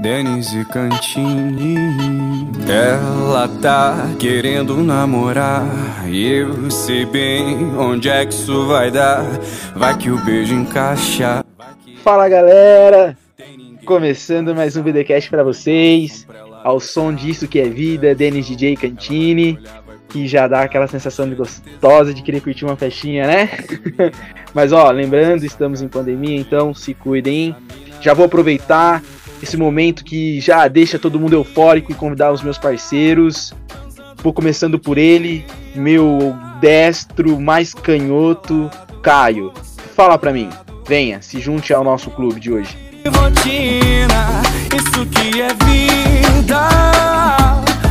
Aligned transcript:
Denise 0.00 0.64
Cantini. 0.66 1.76
Ela 2.68 3.48
tá 3.62 4.10
querendo 4.18 4.76
namorar. 4.78 5.64
E 6.08 6.32
eu 6.32 6.70
sei 6.70 7.04
bem 7.04 7.76
onde 7.76 8.08
é 8.08 8.26
que 8.26 8.34
isso 8.34 8.66
vai 8.66 8.90
dar. 8.90 9.24
Vai 9.74 9.96
que 9.96 10.10
o 10.10 10.18
beijo 10.24 10.54
encaixa. 10.54 11.44
Fala 12.02 12.28
galera! 12.28 13.16
Começando 13.84 14.54
mais 14.54 14.76
um 14.76 14.82
VDcast 14.82 15.30
para 15.30 15.44
vocês. 15.44 16.26
Ao 16.64 16.80
som 16.80 17.14
disso 17.14 17.46
que 17.46 17.60
é 17.60 17.68
vida, 17.68 18.14
Denis 18.14 18.46
DJ 18.46 18.76
Cantini. 18.76 19.58
Que 20.08 20.26
já 20.26 20.48
dá 20.48 20.62
aquela 20.62 20.88
sensação 20.88 21.28
de 21.28 21.36
gostosa 21.36 22.12
de 22.12 22.22
querer 22.22 22.40
curtir 22.40 22.64
uma 22.64 22.76
festinha, 22.76 23.26
né? 23.26 23.50
Mas 24.52 24.72
ó, 24.72 24.90
lembrando, 24.90 25.44
estamos 25.44 25.82
em 25.82 25.88
pandemia, 25.88 26.36
então 26.38 26.74
se 26.74 26.94
cuidem. 26.94 27.54
Já 28.00 28.12
vou 28.12 28.26
aproveitar 28.26 29.02
esse 29.44 29.56
momento 29.56 30.04
que 30.04 30.40
já 30.40 30.66
deixa 30.66 30.98
todo 30.98 31.20
mundo 31.20 31.34
eufórico 31.34 31.92
e 31.92 31.94
convidar 31.94 32.32
os 32.32 32.42
meus 32.42 32.58
parceiros. 32.58 33.52
Vou 34.22 34.32
começando 34.32 34.78
por 34.78 34.96
ele, 34.98 35.44
meu 35.74 36.34
destro 36.60 37.38
mais 37.38 37.74
canhoto, 37.74 38.70
Caio. 39.02 39.52
Fala 39.94 40.18
pra 40.18 40.32
mim, 40.32 40.48
venha, 40.88 41.20
se 41.20 41.38
junte 41.38 41.72
ao 41.74 41.84
nosso 41.84 42.10
clube 42.10 42.40
de 42.40 42.50
hoje. 42.50 42.76
Rotina, 43.06 44.42
isso 44.74 45.06
que 45.06 45.42
é 45.42 45.48
vida, 45.48 46.68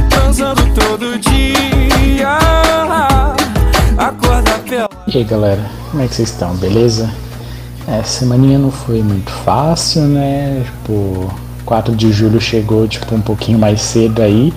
transando 0.09 0.63
todo 0.73 1.20
dia, 1.20 2.35
acorda 3.95 4.58
pela... 4.67 4.89
E 5.08 5.20
aí 5.20 5.23
galera, 5.23 5.63
como 5.91 6.02
é 6.02 6.08
que 6.08 6.16
vocês 6.16 6.30
estão, 6.31 6.55
beleza? 6.55 7.13
É, 7.88 8.02
semaninha 8.04 8.58
não 8.58 8.72
foi 8.72 9.02
muito 9.02 9.32
fácil, 9.32 10.04
né? 10.04 10.64
Tipo, 10.66 11.30
4 11.66 11.96
de 11.96 12.12
julho 12.12 12.40
chegou 12.40 12.88
tipo 12.88 13.14
um 13.14 13.22
pouquinho 13.22 13.59
mais 13.59 13.82
cedo 13.82 14.22
aí. 14.22 14.54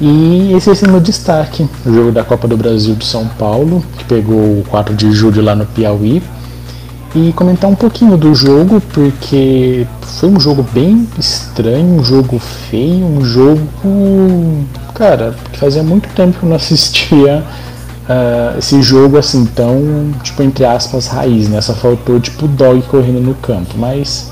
E 0.00 0.52
esse 0.54 0.70
é 0.70 0.88
o 0.88 0.90
meu 0.90 1.00
destaque, 1.00 1.68
o 1.84 1.92
jogo 1.92 2.10
da 2.10 2.24
Copa 2.24 2.48
do 2.48 2.56
Brasil 2.56 2.94
de 2.94 3.04
São 3.04 3.26
Paulo, 3.26 3.84
que 3.98 4.04
pegou 4.04 4.60
o 4.60 4.64
4 4.68 4.94
de 4.94 5.12
julho 5.12 5.42
lá 5.42 5.54
no 5.54 5.66
Piauí. 5.66 6.22
E 7.14 7.32
comentar 7.32 7.68
um 7.68 7.74
pouquinho 7.74 8.16
do 8.16 8.34
jogo, 8.34 8.80
porque 8.92 9.86
foi 10.00 10.28
um 10.28 10.38
jogo 10.38 10.64
bem 10.72 11.08
estranho, 11.18 11.98
um 11.98 12.04
jogo 12.04 12.38
feio, 12.38 13.04
um 13.04 13.24
jogo. 13.24 13.66
Cara, 14.94 15.34
que 15.50 15.58
fazia 15.58 15.82
muito 15.82 16.08
tempo 16.14 16.38
que 16.38 16.44
eu 16.44 16.48
não 16.48 16.56
assistia 16.56 17.44
uh, 18.08 18.58
esse 18.58 18.80
jogo 18.82 19.18
assim 19.18 19.46
tão, 19.46 20.12
tipo, 20.22 20.42
entre 20.42 20.64
aspas, 20.64 21.06
raiz, 21.06 21.48
né? 21.48 21.60
Só 21.60 21.74
faltou, 21.74 22.20
tipo, 22.20 22.46
dog 22.48 22.82
correndo 22.82 23.20
no 23.20 23.34
campo, 23.34 23.76
mas 23.76 24.30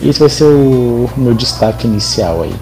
esse 0.00 0.20
vai 0.20 0.28
ser 0.28 0.44
o 0.44 1.10
meu 1.16 1.34
destaque 1.34 1.86
inicial 1.86 2.42
aí. 2.42 2.54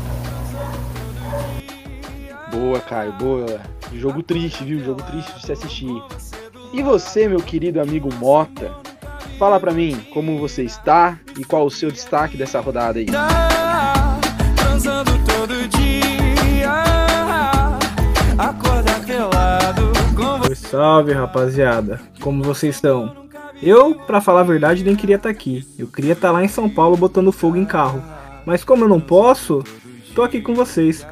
Boa, 2.51 2.81
Caio, 2.81 3.13
boa. 3.13 3.61
Jogo 3.93 4.23
triste, 4.23 4.65
viu? 4.65 4.85
Jogo 4.85 5.03
triste 5.03 5.35
de 5.35 5.47
se 5.47 5.53
assistir. 5.53 6.03
E 6.73 6.83
você, 6.83 7.29
meu 7.29 7.41
querido 7.41 7.81
amigo 7.81 8.09
Mota, 8.15 8.73
fala 9.39 9.61
pra 9.61 9.73
mim 9.73 9.99
como 10.13 10.39
você 10.39 10.63
está 10.63 11.19
e 11.39 11.45
qual 11.45 11.67
o 11.67 11.71
seu 11.71 11.91
destaque 11.91 12.37
dessa 12.37 12.61
rodada 12.61 12.99
aí. 12.99 13.07
Salve 20.77 21.13
rapaziada, 21.13 21.99
como 22.21 22.43
vocês 22.43 22.75
estão? 22.75 23.27
Eu, 23.63 23.95
pra 23.95 24.21
falar 24.21 24.41
a 24.41 24.45
verdade, 24.45 24.85
nem 24.85 24.95
queria 24.95 25.17
estar 25.17 25.31
aqui. 25.31 25.67
Eu 25.79 25.87
queria 25.87 26.13
estar 26.13 26.31
lá 26.31 26.45
em 26.45 26.49
São 26.49 26.69
Paulo 26.69 26.99
botando 26.99 27.33
fogo 27.33 27.57
em 27.57 27.65
carro. 27.65 28.03
Mas 28.45 28.63
como 28.63 28.85
eu 28.85 28.89
não 28.91 29.01
posso, 29.01 29.65
tô 30.15 30.23
aqui 30.23 30.43
com 30.43 30.55
vocês. 30.55 31.07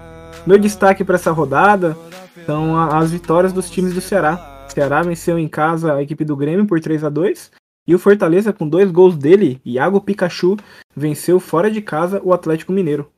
Meu 0.46 0.58
destaque 0.58 1.02
para 1.02 1.14
essa 1.14 1.30
rodada 1.30 1.96
são 2.44 2.78
as 2.78 3.10
vitórias 3.10 3.54
dos 3.54 3.70
times 3.70 3.94
do 3.94 4.02
Ceará. 4.02 4.66
O 4.68 4.70
Ceará 4.70 5.00
venceu 5.00 5.38
em 5.38 5.48
casa 5.48 5.94
a 5.94 6.02
equipe 6.02 6.26
do 6.26 6.36
Grêmio 6.36 6.66
por 6.66 6.78
3 6.78 7.02
a 7.02 7.08
2 7.08 7.50
e 7.88 7.94
o 7.94 7.98
Fortaleza, 7.98 8.52
com 8.52 8.68
dois 8.68 8.90
gols 8.90 9.16
dele, 9.16 9.62
Iago 9.64 9.98
Pikachu, 9.98 10.58
venceu 10.94 11.40
fora 11.40 11.70
de 11.70 11.80
casa 11.80 12.20
o 12.22 12.34
Atlético 12.34 12.70
Mineiro. 12.70 13.10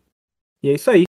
E 0.63 0.69
é 0.69 0.75
isso 0.75 0.93
aí. 0.93 1.07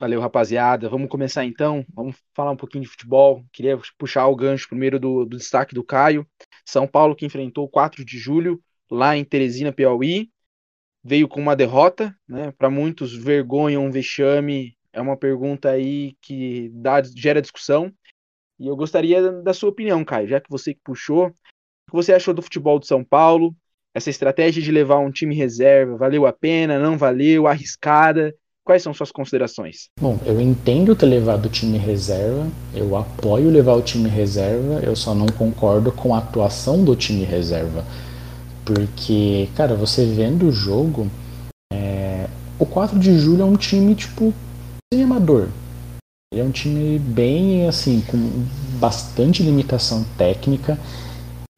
Valeu, 0.00 0.20
rapaziada. 0.20 0.88
Vamos 0.88 1.08
começar 1.08 1.44
então. 1.44 1.84
Vamos 1.92 2.16
falar 2.32 2.52
um 2.52 2.56
pouquinho 2.56 2.84
de 2.84 2.90
futebol. 2.90 3.44
Queria 3.52 3.76
puxar 3.98 4.28
o 4.28 4.36
gancho 4.36 4.68
primeiro 4.68 4.98
do, 5.00 5.24
do 5.24 5.36
destaque 5.36 5.74
do 5.74 5.82
Caio. 5.82 6.24
São 6.64 6.86
Paulo 6.86 7.16
que 7.16 7.26
enfrentou 7.26 7.64
o 7.64 7.68
4 7.68 8.04
de 8.04 8.16
julho 8.16 8.62
lá 8.88 9.16
em 9.16 9.24
Teresina, 9.24 9.72
Piauí. 9.72 10.30
Veio 11.02 11.26
com 11.26 11.40
uma 11.40 11.56
derrota, 11.56 12.16
né? 12.28 12.52
Para 12.52 12.70
muitos, 12.70 13.12
vergonha, 13.12 13.80
um 13.80 13.90
vexame. 13.90 14.76
É 14.92 15.00
uma 15.00 15.16
pergunta 15.16 15.70
aí 15.70 16.14
que 16.20 16.70
dá, 16.74 17.02
gera 17.02 17.42
discussão. 17.42 17.92
E 18.56 18.68
eu 18.68 18.76
gostaria 18.76 19.32
da 19.42 19.52
sua 19.52 19.70
opinião, 19.70 20.04
Caio, 20.04 20.28
já 20.28 20.40
que 20.40 20.50
você 20.50 20.74
que 20.74 20.80
puxou. 20.84 21.26
O 21.26 21.32
que 21.32 21.92
você 21.92 22.12
achou 22.12 22.32
do 22.32 22.42
futebol 22.42 22.78
de 22.78 22.86
São 22.86 23.02
Paulo? 23.02 23.52
Essa 23.92 24.10
estratégia 24.10 24.62
de 24.62 24.70
levar 24.70 24.98
um 24.98 25.10
time 25.10 25.34
reserva, 25.34 25.96
valeu 25.96 26.24
a 26.24 26.32
pena, 26.32 26.78
não 26.78 26.96
valeu, 26.96 27.48
arriscada? 27.48 28.32
Quais 28.68 28.82
são 28.82 28.92
suas 28.92 29.10
considerações? 29.10 29.88
Bom, 29.98 30.18
eu 30.26 30.38
entendo 30.38 30.94
ter 30.94 31.06
levado 31.06 31.46
o 31.46 31.48
time 31.48 31.78
reserva, 31.78 32.46
eu 32.74 32.94
apoio 32.98 33.48
levar 33.48 33.72
o 33.72 33.80
time 33.80 34.10
reserva, 34.10 34.80
eu 34.82 34.94
só 34.94 35.14
não 35.14 35.26
concordo 35.26 35.90
com 35.90 36.14
a 36.14 36.18
atuação 36.18 36.84
do 36.84 36.94
time 36.94 37.24
reserva. 37.24 37.82
Porque, 38.66 39.48
cara, 39.54 39.74
você 39.74 40.04
vendo 40.04 40.48
o 40.48 40.52
jogo, 40.52 41.08
é, 41.72 42.28
o 42.58 42.66
4 42.66 42.98
de 42.98 43.18
julho 43.18 43.40
é 43.40 43.44
um 43.46 43.56
time, 43.56 43.94
tipo, 43.94 44.34
sem 44.92 45.02
amador. 45.02 45.48
Ele 46.30 46.42
é 46.42 46.44
um 46.44 46.50
time 46.50 46.98
bem, 46.98 47.66
assim, 47.66 48.02
com 48.02 48.18
bastante 48.78 49.42
limitação 49.42 50.04
técnica. 50.18 50.78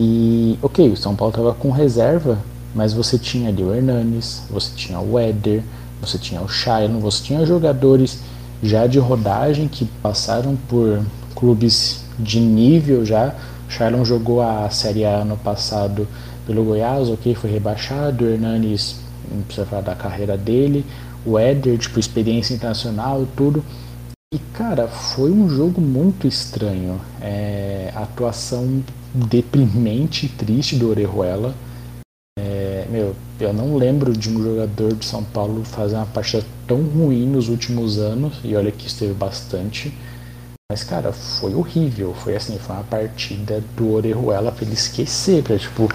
E, 0.00 0.56
ok, 0.62 0.88
o 0.88 0.96
São 0.96 1.16
Paulo 1.16 1.34
tava 1.34 1.54
com 1.54 1.72
reserva, 1.72 2.40
mas 2.72 2.92
você 2.92 3.18
tinha 3.18 3.48
ali 3.48 3.64
o 3.64 3.74
Hernanes, 3.74 4.44
você 4.48 4.70
tinha 4.76 5.00
o 5.00 5.18
Éder, 5.18 5.64
você 6.00 6.18
tinha 6.18 6.40
o 6.40 6.48
Shailon, 6.48 6.98
você 7.00 7.22
tinha 7.22 7.44
jogadores 7.44 8.20
já 8.62 8.86
de 8.86 8.98
rodagem 8.98 9.68
que 9.68 9.84
passaram 10.02 10.56
por 10.68 11.04
clubes 11.34 12.04
de 12.18 12.40
nível 12.40 13.04
já. 13.04 13.34
O 13.68 13.70
Shailon 13.70 14.04
jogou 14.04 14.42
a 14.42 14.68
Série 14.70 15.04
A 15.04 15.16
ano 15.16 15.36
passado 15.36 16.06
pelo 16.46 16.64
Goiás, 16.64 17.08
ok, 17.08 17.34
foi 17.34 17.50
rebaixado. 17.50 18.24
O 18.24 18.28
Hernanes, 18.28 18.96
não 19.30 19.42
precisa 19.42 19.66
falar 19.66 19.82
da 19.82 19.94
carreira 19.94 20.36
dele. 20.36 20.84
O 21.24 21.38
Éder, 21.38 21.78
tipo, 21.78 22.00
experiência 22.00 22.54
internacional, 22.54 23.26
tudo. 23.36 23.64
E, 24.34 24.38
cara, 24.54 24.88
foi 24.88 25.30
um 25.30 25.48
jogo 25.48 25.80
muito 25.80 26.26
estranho. 26.26 27.00
É, 27.20 27.92
atuação 27.94 28.82
deprimente 29.14 30.26
e 30.26 30.28
triste 30.28 30.76
do 30.76 30.88
Orejuela. 30.88 31.54
Eu 33.40 33.54
não 33.54 33.74
lembro 33.74 34.12
de 34.12 34.28
um 34.28 34.42
jogador 34.42 34.94
de 34.94 35.06
São 35.06 35.24
Paulo 35.24 35.64
fazer 35.64 35.94
uma 35.94 36.04
partida 36.04 36.44
tão 36.66 36.82
ruim 36.82 37.26
nos 37.26 37.48
últimos 37.48 37.98
anos, 37.98 38.34
e 38.44 38.54
olha 38.54 38.70
que 38.70 38.86
esteve 38.86 39.14
bastante. 39.14 39.94
Mas, 40.70 40.84
cara, 40.84 41.10
foi 41.10 41.54
horrível. 41.54 42.14
Foi 42.14 42.36
assim, 42.36 42.58
foi 42.58 42.76
uma 42.76 42.84
partida 42.84 43.64
do 43.74 43.94
Orejuela 43.94 44.52
pra 44.52 44.64
ele 44.64 44.74
esquecer. 44.74 45.42
Pra, 45.42 45.58
tipo, 45.58 45.88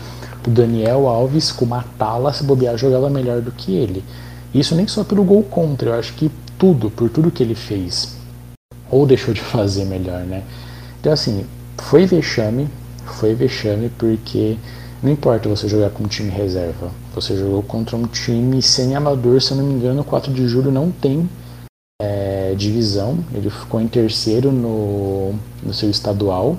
o 0.46 0.50
Daniel 0.50 1.08
Alves 1.08 1.52
com 1.52 1.66
uma 1.66 1.86
tala, 2.00 2.34
se 2.34 2.44
bobear, 2.44 2.78
jogava 2.78 3.12
melhor 3.12 3.42
do 3.42 3.52
que 3.52 3.76
ele. 3.76 4.04
Isso 4.52 4.74
nem 4.74 4.88
só 4.88 5.04
pelo 5.04 5.24
gol 5.24 5.44
contra, 5.44 5.92
eu 5.92 6.00
acho 6.00 6.14
que 6.14 6.32
tudo, 6.58 6.90
por 6.90 7.12
tudo 7.12 7.30
que 7.30 7.44
ele 7.44 7.56
fez. 7.56 8.16
Ou 8.90 9.06
deixou 9.06 9.34
de 9.36 9.42
fazer 9.42 9.86
melhor, 9.86 10.22
né? 10.22 10.44
Então, 11.00 11.14
assim, 11.14 11.46
foi 11.78 12.08
vexame, 12.08 12.68
foi 13.06 13.36
vexame 13.36 13.90
porque 14.00 14.58
não 15.04 15.12
importa 15.12 15.48
você 15.48 15.68
jogar 15.68 15.92
com 15.92 16.08
time 16.08 16.32
reserva. 16.32 16.90
Você 17.16 17.38
jogou 17.38 17.64
contra 17.64 17.96
um 17.96 18.06
time 18.06 18.62
sem 18.62 18.94
amador, 18.94 19.42
se 19.42 19.52
eu 19.52 19.58
não 19.58 19.64
me 19.64 19.74
engano, 19.74 20.04
4 20.04 20.34
de 20.34 20.46
julho 20.50 20.70
não 20.70 20.92
tem 20.92 21.30
é, 22.02 22.54
divisão. 22.58 23.18
Ele 23.34 23.50
ficou 23.50 23.80
em 23.80 23.88
terceiro 23.88 24.52
no, 24.52 25.34
no 25.64 25.74
seu 25.74 25.90
estadual. 25.90 26.58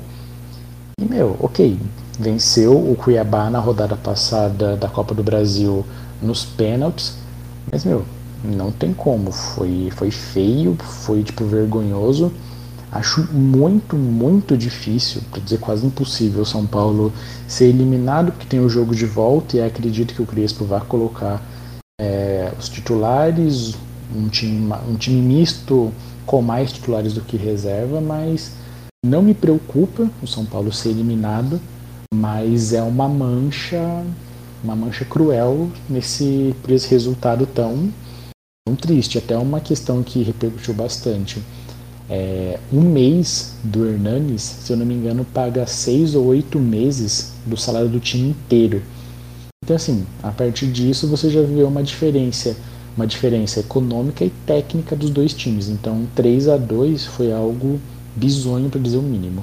E, 0.98 1.04
meu, 1.04 1.36
ok, 1.40 1.78
venceu 2.19 2.72
o 2.72 2.96
Cuiabá 2.96 3.50
na 3.50 3.58
rodada 3.58 3.96
passada 3.96 4.78
da 4.78 4.88
Copa 4.88 5.14
do 5.14 5.22
Brasil 5.22 5.84
nos 6.22 6.46
pênaltis. 6.46 7.19
Mas, 7.70 7.84
meu, 7.84 8.06
não 8.42 8.72
tem 8.72 8.94
como. 8.94 9.30
Foi, 9.32 9.90
foi 9.94 10.10
feio, 10.10 10.75
foi, 10.76 11.22
tipo, 11.22 11.44
vergonhoso. 11.44 12.32
Acho 12.96 13.31
muito, 13.31 13.94
muito 13.94 14.56
difícil, 14.56 15.20
para 15.31 15.40
dizer 15.40 15.58
quase 15.58 15.84
impossível, 15.87 16.40
o 16.40 16.46
São 16.46 16.66
Paulo 16.66 17.12
ser 17.46 17.66
eliminado, 17.66 18.32
porque 18.32 18.46
tem 18.46 18.58
o 18.58 18.70
jogo 18.70 18.94
de 18.94 19.04
volta 19.04 19.58
e 19.58 19.62
acredito 19.62 20.14
que 20.14 20.22
o 20.22 20.26
Crespo 20.26 20.64
vai 20.64 20.81
colocar 20.81 21.43
é, 22.00 22.50
os 22.58 22.70
titulares, 22.70 23.75
um 24.14 24.28
time, 24.31 24.72
um 24.88 24.96
time 24.96 25.20
misto 25.20 25.93
com 26.25 26.40
mais 26.40 26.72
titulares 26.72 27.12
do 27.12 27.20
que 27.20 27.37
reserva, 27.37 28.00
mas 28.00 28.52
não 29.04 29.20
me 29.20 29.34
preocupa 29.34 30.10
o 30.22 30.26
São 30.26 30.46
Paulo 30.46 30.72
ser 30.72 30.88
eliminado, 30.88 31.60
mas 32.14 32.72
é 32.72 32.82
uma 32.82 33.06
mancha, 33.06 34.02
uma 34.64 34.75
mancha 34.75 35.04
cruel 35.04 35.70
nesse, 35.87 36.54
por 36.62 36.70
esse 36.70 36.88
resultado 36.88 37.44
tão 37.44 37.92
triste. 38.81 39.19
Até 39.19 39.37
uma 39.37 39.60
questão 39.60 40.02
que 40.02 40.22
repercutiu 40.22 40.72
bastante. 40.72 41.42
É, 42.08 42.60
um 42.72 42.82
mês 42.82 43.58
do 43.64 43.84
Hernanes, 43.84 44.42
se 44.42 44.72
eu 44.72 44.76
não 44.76 44.86
me 44.86 44.94
engano, 44.94 45.24
paga 45.24 45.66
seis 45.66 46.14
ou 46.14 46.26
oito 46.26 46.58
meses 46.58 47.34
do 47.44 47.56
salário 47.56 47.88
do 47.88 47.98
time 47.98 48.28
inteiro. 48.28 48.80
Então, 49.64 49.74
assim, 49.74 50.06
a 50.22 50.30
partir 50.30 50.70
disso 50.70 51.08
você 51.08 51.28
já 51.28 51.42
vê 51.42 51.64
uma 51.64 51.82
diferença, 51.82 52.56
uma 52.96 53.06
diferença 53.06 53.58
econômica 53.58 54.24
e 54.24 54.30
técnica 54.30 54.94
dos 54.94 55.10
dois 55.10 55.34
times. 55.34 55.68
Então, 55.68 56.06
3 56.14 56.48
a 56.48 56.56
2 56.56 57.06
foi 57.06 57.32
algo 57.32 57.80
bizonho 58.14 58.70
para 58.70 58.80
dizer 58.80 58.98
o 58.98 59.02
mínimo. 59.02 59.42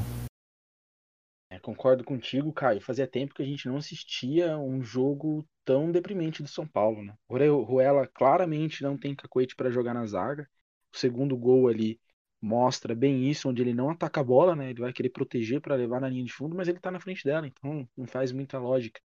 É, 1.50 1.60
concordo 1.60 2.06
contigo, 2.06 2.54
Caio. 2.54 2.80
Fazia 2.80 3.06
tempo 3.06 3.33
que 3.33 3.44
a 3.44 3.45
gente 3.45 3.68
não 3.68 3.75
assistia 3.75 4.57
um 4.57 4.81
jogo 4.81 5.45
tão 5.65 5.92
deprimente 5.92 6.42
do 6.42 6.48
São 6.48 6.65
Paulo, 6.65 7.04
né? 7.04 7.13
O 7.27 7.62
Ruela 7.62 8.07
claramente 8.07 8.81
não 8.81 8.98
tem 8.98 9.13
cacoete 9.13 9.56
para 9.56 9.69
jogar 9.69 9.94
na 9.94 10.06
zaga. 10.06 10.48
O 10.94 10.98
segundo 10.98 11.36
gol 11.36 11.68
ali 11.68 12.00
mostra 12.44 12.94
bem 12.94 13.30
isso, 13.30 13.48
onde 13.50 13.62
ele 13.62 13.74
não 13.74 13.90
ataca 13.90 14.19
a 14.19 14.24
bola, 14.24 14.54
né? 14.54 14.69
Ele 14.69 14.81
vai 14.81 14.92
querer 14.92 15.10
proteger 15.10 15.62
para 15.62 15.75
levar 15.75 16.01
na 16.01 16.10
linha 16.10 16.25
de 16.25 16.34
fundo, 16.34 16.54
mas 16.54 16.68
ele 16.68 16.78
tá 16.78 16.92
na 16.92 17.00
frente 17.00 17.24
dela, 17.24 17.48
então 17.48 17.88
não 17.95 18.06
faz 18.06 18.34
muita 18.34 18.60
lógica. 18.60 19.00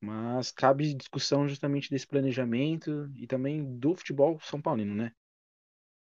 Mas 0.00 0.52
cabe 0.52 0.94
discussão 0.94 1.48
justamente 1.48 1.90
desse 1.90 2.06
planejamento 2.06 3.10
e 3.16 3.26
também 3.26 3.76
do 3.76 3.96
futebol 3.96 4.38
são 4.40 4.62
paulino, 4.62 4.94
né? 4.94 5.10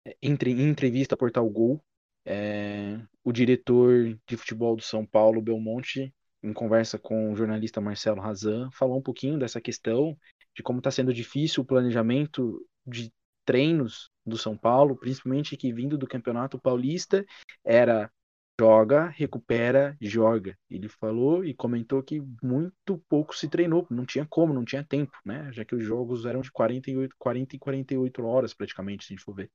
É, 0.05 0.15
entre, 0.21 0.51
em 0.51 0.69
entrevista 0.69 1.15
a 1.15 1.17
Portal 1.17 1.49
Gol, 1.49 1.83
é, 2.23 3.01
o 3.23 3.31
diretor 3.31 4.15
de 4.27 4.37
futebol 4.37 4.75
do 4.75 4.83
São 4.83 5.03
Paulo, 5.03 5.41
Belmonte, 5.41 6.13
em 6.43 6.53
conversa 6.53 6.99
com 6.99 7.33
o 7.33 7.35
jornalista 7.35 7.81
Marcelo 7.81 8.21
Razan, 8.21 8.69
falou 8.71 8.99
um 8.99 9.01
pouquinho 9.01 9.39
dessa 9.39 9.59
questão, 9.59 10.15
de 10.55 10.61
como 10.61 10.77
está 10.77 10.91
sendo 10.91 11.11
difícil 11.11 11.63
o 11.63 11.65
planejamento 11.65 12.63
de 12.85 13.11
treinos 13.43 14.08
do 14.25 14.37
São 14.37 14.57
Paulo, 14.57 14.95
principalmente 14.95 15.57
que 15.57 15.73
vindo 15.73 15.97
do 15.97 16.07
Campeonato 16.07 16.59
Paulista, 16.59 17.25
era 17.63 18.11
joga, 18.59 19.07
recupera, 19.07 19.95
joga. 20.01 20.57
Ele 20.69 20.89
falou 20.89 21.45
e 21.45 21.53
comentou 21.53 22.03
que 22.03 22.21
muito 22.43 22.97
pouco 23.07 23.33
se 23.35 23.47
treinou, 23.47 23.87
não 23.89 24.05
tinha 24.05 24.25
como, 24.25 24.53
não 24.53 24.65
tinha 24.65 24.83
tempo, 24.83 25.17
né? 25.25 25.49
Já 25.53 25.63
que 25.63 25.73
os 25.73 25.83
jogos 25.83 26.25
eram 26.25 26.41
de 26.41 26.51
48, 26.51 27.15
40 27.17 27.55
e 27.55 27.59
48 27.59 28.25
horas 28.25 28.53
praticamente, 28.53 29.05
se 29.05 29.13
a 29.13 29.15
gente 29.15 29.23
for 29.23 29.33
ver. 29.33 29.49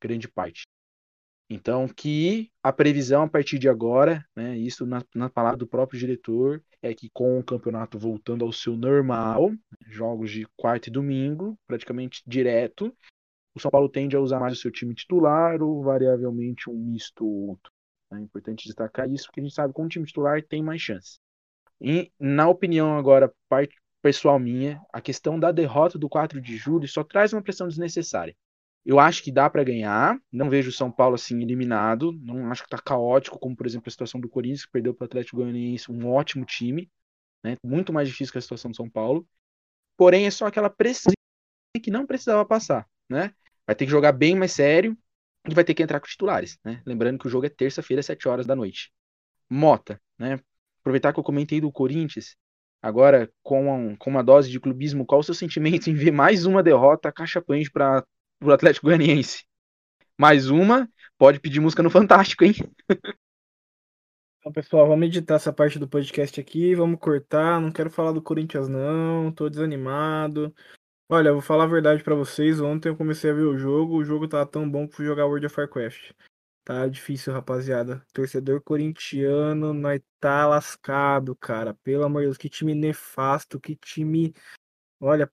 Grande 0.00 0.26
parte. 0.26 0.62
Então, 1.50 1.88
que 1.88 2.50
a 2.62 2.72
previsão 2.72 3.22
a 3.22 3.28
partir 3.28 3.58
de 3.58 3.68
agora, 3.68 4.24
né, 4.36 4.56
isso 4.56 4.84
na, 4.84 5.02
na 5.14 5.30
palavra 5.30 5.56
do 5.56 5.66
próprio 5.66 5.98
diretor, 5.98 6.62
é 6.82 6.94
que 6.94 7.08
com 7.10 7.38
o 7.38 7.44
campeonato 7.44 7.98
voltando 7.98 8.44
ao 8.44 8.52
seu 8.52 8.76
normal, 8.76 9.52
jogos 9.86 10.30
de 10.30 10.46
quarta 10.56 10.88
e 10.88 10.92
domingo, 10.92 11.58
praticamente 11.66 12.22
direto, 12.26 12.94
o 13.58 13.60
São 13.60 13.70
Paulo 13.70 13.88
tende 13.88 14.16
a 14.16 14.20
usar 14.20 14.40
mais 14.40 14.54
o 14.54 14.60
seu 14.60 14.70
time 14.70 14.94
titular 14.94 15.62
ou 15.62 15.82
variavelmente 15.82 16.70
um 16.70 16.74
misto 16.74 17.26
ou 17.26 17.50
outro. 17.50 17.72
É 18.12 18.18
importante 18.18 18.66
destacar 18.66 19.10
isso, 19.10 19.26
porque 19.26 19.40
a 19.40 19.42
gente 19.42 19.54
sabe 19.54 19.74
que 19.74 19.80
um 19.80 19.88
time 19.88 20.06
titular 20.06 20.42
tem 20.42 20.62
mais 20.62 20.80
chance. 20.80 21.18
E, 21.80 22.10
na 22.18 22.48
opinião 22.48 22.96
agora, 22.96 23.32
parte 23.48 23.76
pessoal 24.00 24.38
minha, 24.38 24.80
a 24.92 25.00
questão 25.00 25.38
da 25.38 25.52
derrota 25.52 25.98
do 25.98 26.08
4 26.08 26.40
de 26.40 26.56
julho 26.56 26.88
só 26.88 27.04
traz 27.04 27.32
uma 27.32 27.42
pressão 27.42 27.68
desnecessária. 27.68 28.34
Eu 28.84 28.98
acho 28.98 29.22
que 29.22 29.30
dá 29.30 29.50
para 29.50 29.62
ganhar. 29.64 30.18
Não 30.32 30.48
vejo 30.48 30.70
o 30.70 30.72
São 30.72 30.90
Paulo 30.90 31.16
assim 31.16 31.42
eliminado. 31.42 32.12
Não 32.22 32.50
acho 32.50 32.62
que 32.62 32.70
tá 32.70 32.78
caótico, 32.78 33.38
como 33.38 33.54
por 33.54 33.66
exemplo 33.66 33.88
a 33.88 33.90
situação 33.90 34.20
do 34.20 34.28
Corinthians, 34.28 34.64
que 34.64 34.72
perdeu 34.72 34.94
para 34.94 35.04
o 35.04 35.06
Atlético 35.06 35.36
Goianiense, 35.36 35.92
um 35.92 36.08
ótimo 36.08 36.44
time, 36.44 36.90
né? 37.44 37.56
Muito 37.62 37.92
mais 37.92 38.08
difícil 38.08 38.32
que 38.32 38.38
a 38.38 38.40
situação 38.40 38.70
do 38.70 38.76
São 38.76 38.88
Paulo. 38.88 39.26
Porém, 39.96 40.26
é 40.26 40.30
só 40.30 40.46
aquela 40.46 40.70
pressão 40.70 41.12
que 41.82 41.90
não 41.90 42.06
precisava 42.06 42.44
passar, 42.44 42.88
né? 43.10 43.32
Vai 43.68 43.74
ter 43.74 43.84
que 43.84 43.90
jogar 43.90 44.12
bem 44.12 44.34
mais 44.34 44.52
sério 44.52 44.96
e 45.46 45.52
vai 45.52 45.62
ter 45.62 45.74
que 45.74 45.82
entrar 45.82 46.00
com 46.00 46.06
titulares, 46.06 46.58
né? 46.64 46.82
Lembrando 46.86 47.18
que 47.18 47.26
o 47.26 47.30
jogo 47.30 47.44
é 47.44 47.50
terça-feira, 47.50 48.00
às 48.00 48.06
7 48.06 48.26
horas 48.26 48.46
da 48.46 48.56
noite. 48.56 48.90
Mota, 49.50 50.00
né? 50.18 50.40
Aproveitar 50.80 51.12
que 51.12 51.20
eu 51.20 51.24
comentei 51.24 51.60
do 51.60 51.70
Corinthians, 51.70 52.34
agora 52.80 53.30
com, 53.42 53.70
um, 53.70 53.94
com 53.94 54.08
uma 54.08 54.24
dose 54.24 54.50
de 54.50 54.58
clubismo, 54.58 55.04
qual 55.04 55.20
o 55.20 55.22
seu 55.22 55.34
sentimento 55.34 55.90
em 55.90 55.94
ver 55.94 56.12
mais 56.12 56.46
uma 56.46 56.62
derrota 56.62 57.12
cachapante 57.12 57.70
para 57.70 58.02
pro 58.38 58.54
Atlético 58.54 58.86
Goianiense. 58.86 59.44
Mais 60.16 60.48
uma, 60.48 60.88
pode 61.18 61.38
pedir 61.38 61.60
música 61.60 61.82
no 61.82 61.90
Fantástico, 61.90 62.44
hein? 62.44 62.54
Então, 64.40 64.52
pessoal, 64.52 64.86
vamos 64.86 65.08
editar 65.08 65.34
essa 65.34 65.52
parte 65.52 65.80
do 65.80 65.88
podcast 65.88 66.40
aqui, 66.40 66.74
vamos 66.74 67.00
cortar. 67.00 67.60
Não 67.60 67.72
quero 67.72 67.90
falar 67.90 68.12
do 68.12 68.22
Corinthians, 68.22 68.68
não. 68.68 69.32
Tô 69.32 69.50
desanimado. 69.50 70.54
Olha, 71.10 71.28
eu 71.30 71.34
vou 71.34 71.42
falar 71.42 71.64
a 71.64 71.66
verdade 71.66 72.02
para 72.04 72.14
vocês. 72.14 72.60
Ontem 72.60 72.90
eu 72.90 72.96
comecei 72.96 73.30
a 73.30 73.34
ver 73.34 73.42
o 73.42 73.56
jogo. 73.56 73.96
O 73.96 74.04
jogo 74.04 74.28
tava 74.28 74.44
tão 74.44 74.70
bom 74.70 74.86
que 74.86 74.94
fui 74.94 75.06
jogar 75.06 75.24
World 75.24 75.46
of 75.46 75.58
Warcraft. 75.58 76.12
Tá 76.64 76.86
difícil, 76.86 77.32
rapaziada. 77.32 78.04
Torcedor 78.12 78.60
corintiano, 78.62 79.72
nós 79.72 80.02
tá 80.20 80.46
lascado, 80.46 81.34
cara. 81.36 81.72
Pelo 81.82 82.04
amor 82.04 82.20
de 82.20 82.26
Deus, 82.26 82.36
que 82.36 82.50
time 82.50 82.74
nefasto, 82.74 83.58
que 83.58 83.74
time. 83.74 84.34
Olha, 85.00 85.30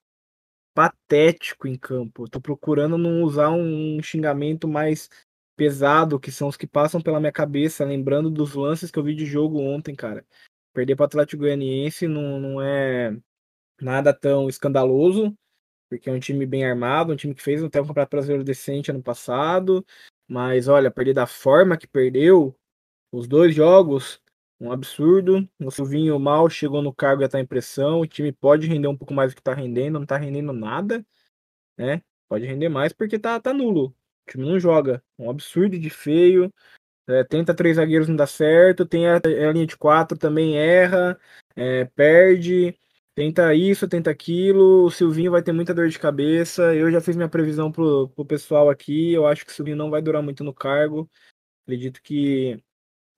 patético 0.73 1.67
em 1.67 1.77
campo. 1.77 2.29
Tô 2.29 2.41
procurando 2.41 2.97
não 2.97 3.23
usar 3.23 3.51
um 3.51 4.01
xingamento 4.03 4.67
mais 4.67 5.09
pesado, 5.57 6.19
que 6.19 6.31
são 6.31 6.47
os 6.49 6.57
que 6.57 6.67
passam 6.67 7.01
pela 7.01 7.19
minha 7.19 7.31
cabeça, 7.33 7.85
lembrando 7.85 8.29
dos 8.31 8.55
lances 8.55 8.91
que 8.91 8.99
eu 8.99 9.03
vi 9.03 9.15
de 9.15 9.25
jogo 9.25 9.59
ontem, 9.61 9.95
cara. 9.95 10.25
Perder 10.73 10.95
para 10.95 11.03
o 11.03 11.07
Atlético 11.07 11.41
Goianiense 11.43 12.07
não, 12.07 12.39
não 12.39 12.61
é 12.61 13.17
nada 13.81 14.13
tão 14.13 14.49
escandaloso, 14.49 15.35
porque 15.89 16.09
é 16.09 16.13
um 16.13 16.19
time 16.19 16.45
bem 16.45 16.65
armado, 16.65 17.13
um 17.13 17.15
time 17.15 17.33
que 17.35 17.41
fez 17.41 17.61
um 17.63 17.69
campeonato 17.69 18.09
brasileiro 18.09 18.43
decente 18.43 18.91
ano 18.91 19.03
passado, 19.03 19.85
mas 20.27 20.67
olha, 20.67 20.91
perder 20.91 21.13
da 21.13 21.27
forma 21.27 21.77
que 21.77 21.87
perdeu 21.87 22.55
os 23.11 23.27
dois 23.27 23.55
jogos, 23.55 24.21
um 24.59 24.71
absurdo. 24.71 25.47
O 25.59 25.71
Silvinho 25.71 26.19
mal 26.19 26.49
chegou 26.49 26.81
no 26.81 26.93
cargo 26.93 27.23
e 27.23 27.29
tá 27.29 27.39
em 27.39 27.45
pressão. 27.45 28.01
O 28.01 28.07
time 28.07 28.31
pode 28.31 28.67
render 28.67 28.87
um 28.87 28.97
pouco 28.97 29.13
mais 29.13 29.31
do 29.31 29.35
que 29.35 29.43
tá 29.43 29.53
rendendo, 29.53 29.99
não 29.99 30.05
tá 30.05 30.17
rendendo 30.17 30.53
nada, 30.53 31.05
né? 31.77 32.01
Pode 32.27 32.45
render 32.45 32.69
mais 32.69 32.93
porque 32.93 33.19
tá, 33.19 33.39
tá 33.39 33.53
nulo. 33.53 33.95
O 34.27 34.31
time 34.31 34.45
não 34.45 34.59
joga. 34.59 35.03
Um 35.17 35.29
absurdo 35.29 35.77
de 35.77 35.89
feio. 35.89 36.51
É, 37.07 37.23
tenta 37.23 37.53
três 37.53 37.75
zagueiros, 37.77 38.07
não 38.07 38.15
dá 38.15 38.25
certo. 38.27 38.85
Tem 38.85 39.07
a, 39.07 39.17
a 39.17 39.51
linha 39.51 39.67
de 39.67 39.77
quatro, 39.77 40.17
também 40.17 40.57
erra, 40.57 41.19
é, 41.55 41.85
perde. 41.85 42.77
Tenta 43.15 43.53
isso, 43.55 43.87
tenta 43.87 44.11
aquilo. 44.11 44.85
O 44.85 44.91
Silvinho 44.91 45.31
vai 45.31 45.41
ter 45.41 45.53
muita 45.53 45.73
dor 45.73 45.87
de 45.87 45.97
cabeça. 45.97 46.75
Eu 46.75 46.91
já 46.91 46.99
fiz 46.99 47.15
minha 47.15 47.29
previsão 47.29 47.71
pro, 47.71 48.09
pro 48.09 48.25
pessoal 48.25 48.69
aqui. 48.69 49.13
Eu 49.13 49.25
acho 49.25 49.45
que 49.45 49.51
o 49.51 49.55
Silvinho 49.55 49.77
não 49.77 49.89
vai 49.89 50.01
durar 50.01 50.21
muito 50.21 50.43
no 50.43 50.53
cargo. 50.53 51.09
Acredito 51.63 52.01
que 52.01 52.61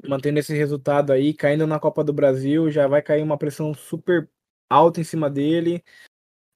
mantendo 0.07 0.39
esse 0.39 0.53
resultado 0.55 1.11
aí, 1.11 1.33
caindo 1.33 1.65
na 1.65 1.79
Copa 1.79 2.03
do 2.03 2.13
Brasil, 2.13 2.69
já 2.69 2.87
vai 2.87 3.01
cair 3.01 3.23
uma 3.23 3.37
pressão 3.37 3.73
super 3.73 4.29
alta 4.69 5.01
em 5.01 5.03
cima 5.03 5.29
dele. 5.29 5.83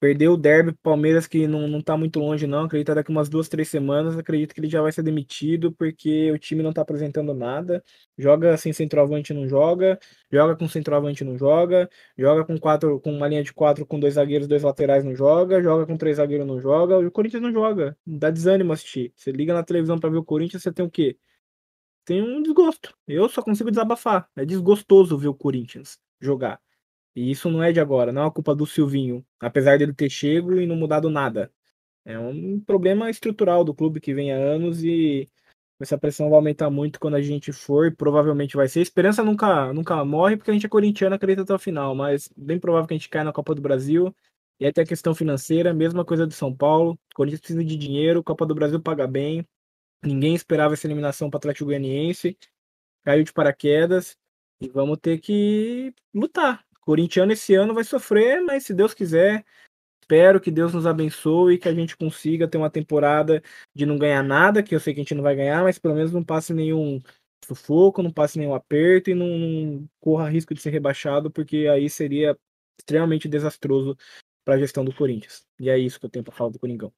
Perdeu 0.02 0.34
o 0.34 0.38
derby 0.38 0.74
Palmeiras, 0.82 1.28
que 1.28 1.48
não, 1.48 1.68
não 1.68 1.80
tá 1.80 1.96
muito 1.96 2.20
longe, 2.20 2.48
não. 2.48 2.64
Acredito 2.66 2.96
daqui 2.96 3.12
umas 3.12 3.30
duas, 3.30 3.48
três 3.48 3.70
semanas. 3.70 4.18
Acredito 4.18 4.54
que 4.54 4.60
ele 4.60 4.70
já 4.70 4.82
vai 4.82 4.92
ser 4.92 5.04
demitido, 5.04 5.72
porque 5.72 6.32
o 6.32 6.40
time 6.40 6.64
não 6.64 6.74
tá 6.74 6.82
apresentando 6.82 7.36
nada. 7.36 7.84
Joga 8.18 8.58
sem 8.58 8.74
centroavante, 8.74 9.32
não 9.34 9.48
joga. 9.48 10.00
Joga 10.32 10.56
com 10.56 10.68
centroavante, 10.68 11.24
não 11.24 11.38
joga. 11.38 11.88
Joga 12.18 12.44
com 12.44 12.58
quatro, 12.60 13.00
com 13.00 13.14
uma 13.14 13.28
linha 13.28 13.44
de 13.44 13.54
quatro, 13.54 13.86
com 13.86 14.00
dois 14.00 14.16
zagueiros, 14.16 14.48
dois 14.48 14.64
laterais, 14.64 15.04
não 15.06 15.16
joga. 15.16 15.62
Joga 15.62 15.86
com 15.86 15.96
três 15.96 16.18
zagueiros, 16.18 16.48
não 16.48 16.60
joga. 16.60 16.98
O 16.98 17.12
Corinthians 17.12 17.44
não 17.44 17.54
joga. 17.54 17.96
Dá 18.06 18.32
desânimo 18.32 18.74
assistir. 18.74 19.14
Você 19.16 19.32
liga 19.32 19.54
na 19.54 19.64
televisão 19.64 20.00
para 20.00 20.10
ver 20.10 20.18
o 20.18 20.24
Corinthians, 20.26 20.64
você 20.64 20.72
tem 20.72 20.84
o 20.84 20.90
quê? 20.90 21.18
tem 22.06 22.22
um 22.22 22.42
desgosto. 22.42 22.94
Eu 23.08 23.30
só 23.30 23.42
consigo 23.42 23.72
desabafar. 23.72 24.30
É 24.36 24.46
desgostoso 24.46 25.18
ver 25.18 25.28
o 25.28 25.34
Corinthians 25.34 26.00
jogar. 26.20 26.60
E 27.16 27.32
isso 27.32 27.50
não 27.50 27.62
é 27.64 27.72
de 27.72 27.80
agora, 27.80 28.12
não 28.12 28.22
é 28.22 28.26
uma 28.26 28.32
culpa 28.32 28.56
do 28.56 28.66
Silvinho, 28.66 29.26
apesar 29.40 29.78
dele 29.78 29.94
ter 29.94 30.10
chego 30.10 30.60
e 30.60 30.66
não 30.66 30.76
mudado 30.76 31.10
nada. 31.10 31.52
É 32.06 32.18
um 32.18 32.60
problema 32.60 33.10
estrutural 33.10 33.64
do 33.64 33.74
clube 33.74 34.00
que 34.00 34.14
vem 34.14 34.32
há 34.32 34.38
anos 34.38 34.84
e 34.84 35.30
essa 35.80 35.98
pressão 35.98 36.30
vai 36.30 36.38
aumentar 36.38 36.70
muito 36.70 37.00
quando 37.00 37.16
a 37.16 37.22
gente 37.22 37.52
for, 37.52 37.88
e 37.88 37.92
provavelmente 37.92 38.56
vai 38.56 38.68
ser. 38.68 38.80
A 38.80 38.84
esperança 38.84 39.24
nunca, 39.24 39.74
nunca 39.74 40.04
morre, 40.06 40.38
porque 40.38 40.52
a 40.52 40.54
gente 40.54 40.66
é 40.66 40.70
corintiano, 40.70 41.16
acredita 41.16 41.42
até 41.42 41.54
o 41.54 41.60
final, 41.60 41.96
mas 41.96 42.32
bem 42.38 42.60
provável 42.60 42.88
que 42.88 42.94
a 42.94 42.98
gente 42.98 43.10
caia 43.10 43.26
na 43.26 43.34
Copa 43.34 43.56
do 43.56 43.62
Brasil. 43.62 44.16
E 44.60 44.66
aí 44.66 44.72
tem 44.72 44.84
a 44.84 44.88
questão 44.88 45.16
financeira, 45.16 45.74
mesma 45.74 46.06
coisa 46.06 46.28
do 46.28 46.34
São 46.34 46.56
Paulo. 46.56 46.94
O 46.94 47.16
Corinthians 47.16 47.42
precisa 47.42 47.64
de 47.64 47.76
dinheiro, 47.76 48.24
Copa 48.24 48.46
do 48.46 48.54
Brasil 48.54 48.80
paga 48.80 49.08
bem. 49.08 49.46
Ninguém 50.04 50.36
esperava 50.36 50.76
essa 50.76 50.86
eliminação 50.88 51.30
para 51.30 51.38
o 51.38 51.40
Atlético 51.40 51.66
Goianiense. 51.66 52.38
Caiu 53.04 53.24
de 53.24 53.34
paraquedas. 53.34 54.16
E 54.60 54.70
vamos 54.70 55.00
ter 55.02 55.18
que 55.18 55.94
lutar. 56.14 56.64
Corintiano 56.82 57.32
esse 57.32 57.54
ano 57.54 57.74
vai 57.74 57.84
sofrer, 57.84 58.42
mas 58.42 58.66
se 58.66 58.74
Deus 58.74 58.94
quiser, 58.94 59.46
espero 60.02 60.42
que 60.42 60.52
Deus 60.52 60.74
nos 60.74 60.86
abençoe 60.86 61.56
e 61.56 61.58
que 61.58 61.70
a 61.70 61.74
gente 61.74 61.96
consiga 61.96 62.48
ter 62.48 62.58
uma 62.58 62.70
temporada 62.70 63.42
de 63.74 63.86
não 63.86 63.98
ganhar 63.98 64.24
nada, 64.24 64.64
que 64.64 64.76
eu 64.76 64.80
sei 64.80 64.94
que 64.94 65.00
a 65.00 65.04
gente 65.04 65.16
não 65.16 65.24
vai 65.24 65.36
ganhar, 65.36 65.64
mas 65.64 65.80
pelo 65.80 65.96
menos 65.96 66.12
não 66.12 66.24
passe 66.24 66.54
nenhum 66.54 67.00
sufoco, 67.46 68.04
não 68.04 68.12
passe 68.12 68.38
nenhum 68.38 68.54
aperto 68.54 69.10
e 69.10 69.16
não, 69.16 69.28
não 69.28 69.90
corra 70.00 70.30
risco 70.30 70.54
de 70.54 70.62
ser 70.62 70.72
rebaixado, 70.72 71.32
porque 71.32 71.68
aí 71.68 71.90
seria 71.90 72.38
extremamente 72.80 73.28
desastroso 73.28 73.96
para 74.44 74.56
a 74.56 74.60
gestão 74.60 74.84
do 74.84 74.94
Corinthians. 74.94 75.46
E 75.60 75.70
é 75.70 75.78
isso 75.78 76.00
que 76.00 76.06
eu 76.06 76.10
tenho 76.10 76.26
para 76.26 76.34
falar 76.34 76.50
do 76.50 76.60
Coringão. 76.60 76.92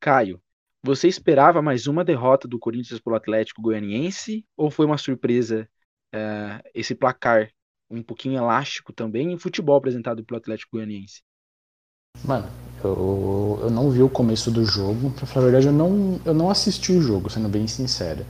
Caio, 0.00 0.40
você 0.82 1.08
esperava 1.08 1.60
mais 1.60 1.86
uma 1.86 2.04
derrota 2.04 2.46
do 2.46 2.58
Corinthians 2.58 3.00
pelo 3.00 3.16
Atlético 3.16 3.60
Goianiense 3.60 4.46
ou 4.56 4.70
foi 4.70 4.86
uma 4.86 4.96
surpresa 4.96 5.68
uh, 6.14 6.62
esse 6.74 6.94
placar 6.94 7.50
um 7.90 8.02
pouquinho 8.02 8.36
elástico 8.36 8.92
também 8.92 9.32
em 9.32 9.38
futebol 9.38 9.76
apresentado 9.76 10.24
pelo 10.24 10.38
Atlético 10.38 10.76
Goianiense? 10.76 11.22
Mano, 12.24 12.48
eu, 12.82 13.58
eu 13.62 13.70
não 13.70 13.90
vi 13.90 14.02
o 14.02 14.08
começo 14.08 14.50
do 14.50 14.64
jogo. 14.64 15.10
Pra 15.10 15.26
falar 15.26 15.46
a 15.46 15.50
verdade, 15.50 15.66
eu 15.68 15.72
não, 15.72 16.20
eu 16.24 16.34
não 16.34 16.50
assisti 16.50 16.92
o 16.92 17.00
jogo, 17.00 17.30
sendo 17.30 17.48
bem 17.48 17.66
sincero. 17.66 18.24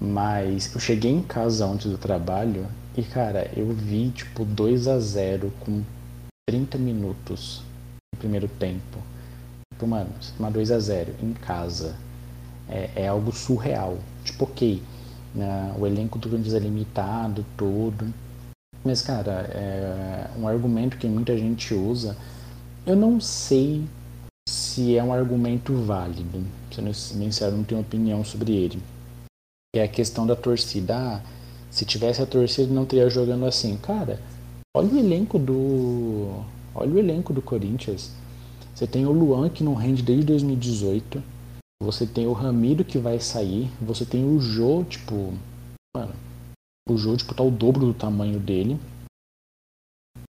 Mas 0.00 0.74
eu 0.74 0.80
cheguei 0.80 1.10
em 1.10 1.22
casa 1.22 1.66
antes 1.66 1.90
do 1.90 1.98
trabalho 1.98 2.66
e, 2.96 3.02
cara, 3.02 3.50
eu 3.56 3.72
vi 3.72 4.10
tipo 4.10 4.44
2 4.44 4.88
a 4.88 4.98
0 4.98 5.52
com 5.60 5.82
30 6.48 6.78
minutos 6.78 7.62
no 8.12 8.18
primeiro 8.18 8.48
tempo. 8.48 8.98
Tipo, 9.72 9.86
mano, 9.86 10.10
você 10.20 10.32
tomar 10.36 10.50
2 10.50 10.70
a 10.70 10.78
0 10.78 11.14
em 11.22 11.32
casa 11.32 11.96
é, 12.68 12.90
é 12.96 13.08
algo 13.08 13.32
surreal. 13.32 13.98
Tipo, 14.24 14.44
ok, 14.44 14.82
né, 15.34 15.74
o 15.78 15.86
elenco 15.86 16.18
do 16.18 16.28
Corinthians 16.28 16.54
é 16.54 16.58
limitado, 16.58 17.44
tudo. 17.56 18.12
Mas, 18.84 19.02
cara, 19.02 19.48
é 19.52 20.30
um 20.38 20.46
argumento 20.46 20.98
que 20.98 21.06
muita 21.06 21.36
gente 21.36 21.72
usa. 21.74 22.16
Eu 22.86 22.94
não 22.94 23.20
sei 23.20 23.84
se 24.48 24.96
é 24.96 25.02
um 25.02 25.12
argumento 25.12 25.74
válido. 25.84 26.44
Sendo 26.70 26.92
sincero, 26.92 27.56
não 27.56 27.64
tenho 27.64 27.80
opinião 27.80 28.22
sobre 28.24 28.52
ele 28.52 28.82
é 29.78 29.84
a 29.84 29.88
questão 29.88 30.26
da 30.26 30.36
torcida. 30.36 30.96
Ah, 30.96 31.20
se 31.70 31.84
tivesse 31.84 32.22
a 32.22 32.26
torcida 32.26 32.72
não 32.72 32.84
teria 32.84 33.08
jogando 33.10 33.44
assim. 33.44 33.76
Cara, 33.76 34.20
olha 34.76 34.88
o 34.88 34.98
elenco 34.98 35.38
do. 35.38 36.42
Olha 36.74 36.92
o 36.92 36.98
elenco 36.98 37.32
do 37.32 37.42
Corinthians. 37.42 38.12
Você 38.74 38.86
tem 38.86 39.06
o 39.06 39.12
Luan 39.12 39.48
que 39.48 39.62
não 39.62 39.74
rende 39.74 40.02
desde 40.02 40.24
2018. 40.26 41.22
Você 41.84 42.06
tem 42.06 42.26
o 42.26 42.32
Ramiro 42.32 42.84
que 42.84 42.98
vai 42.98 43.20
sair. 43.20 43.70
Você 43.80 44.04
tem 44.04 44.24
o 44.24 44.40
Jô, 44.40 44.84
tipo. 44.84 45.32
Mano. 45.96 46.14
O 46.88 46.96
Jô, 46.96 47.16
tipo, 47.16 47.34
tá 47.34 47.42
o 47.42 47.50
dobro 47.50 47.86
do 47.86 47.94
tamanho 47.94 48.40
dele. 48.40 48.78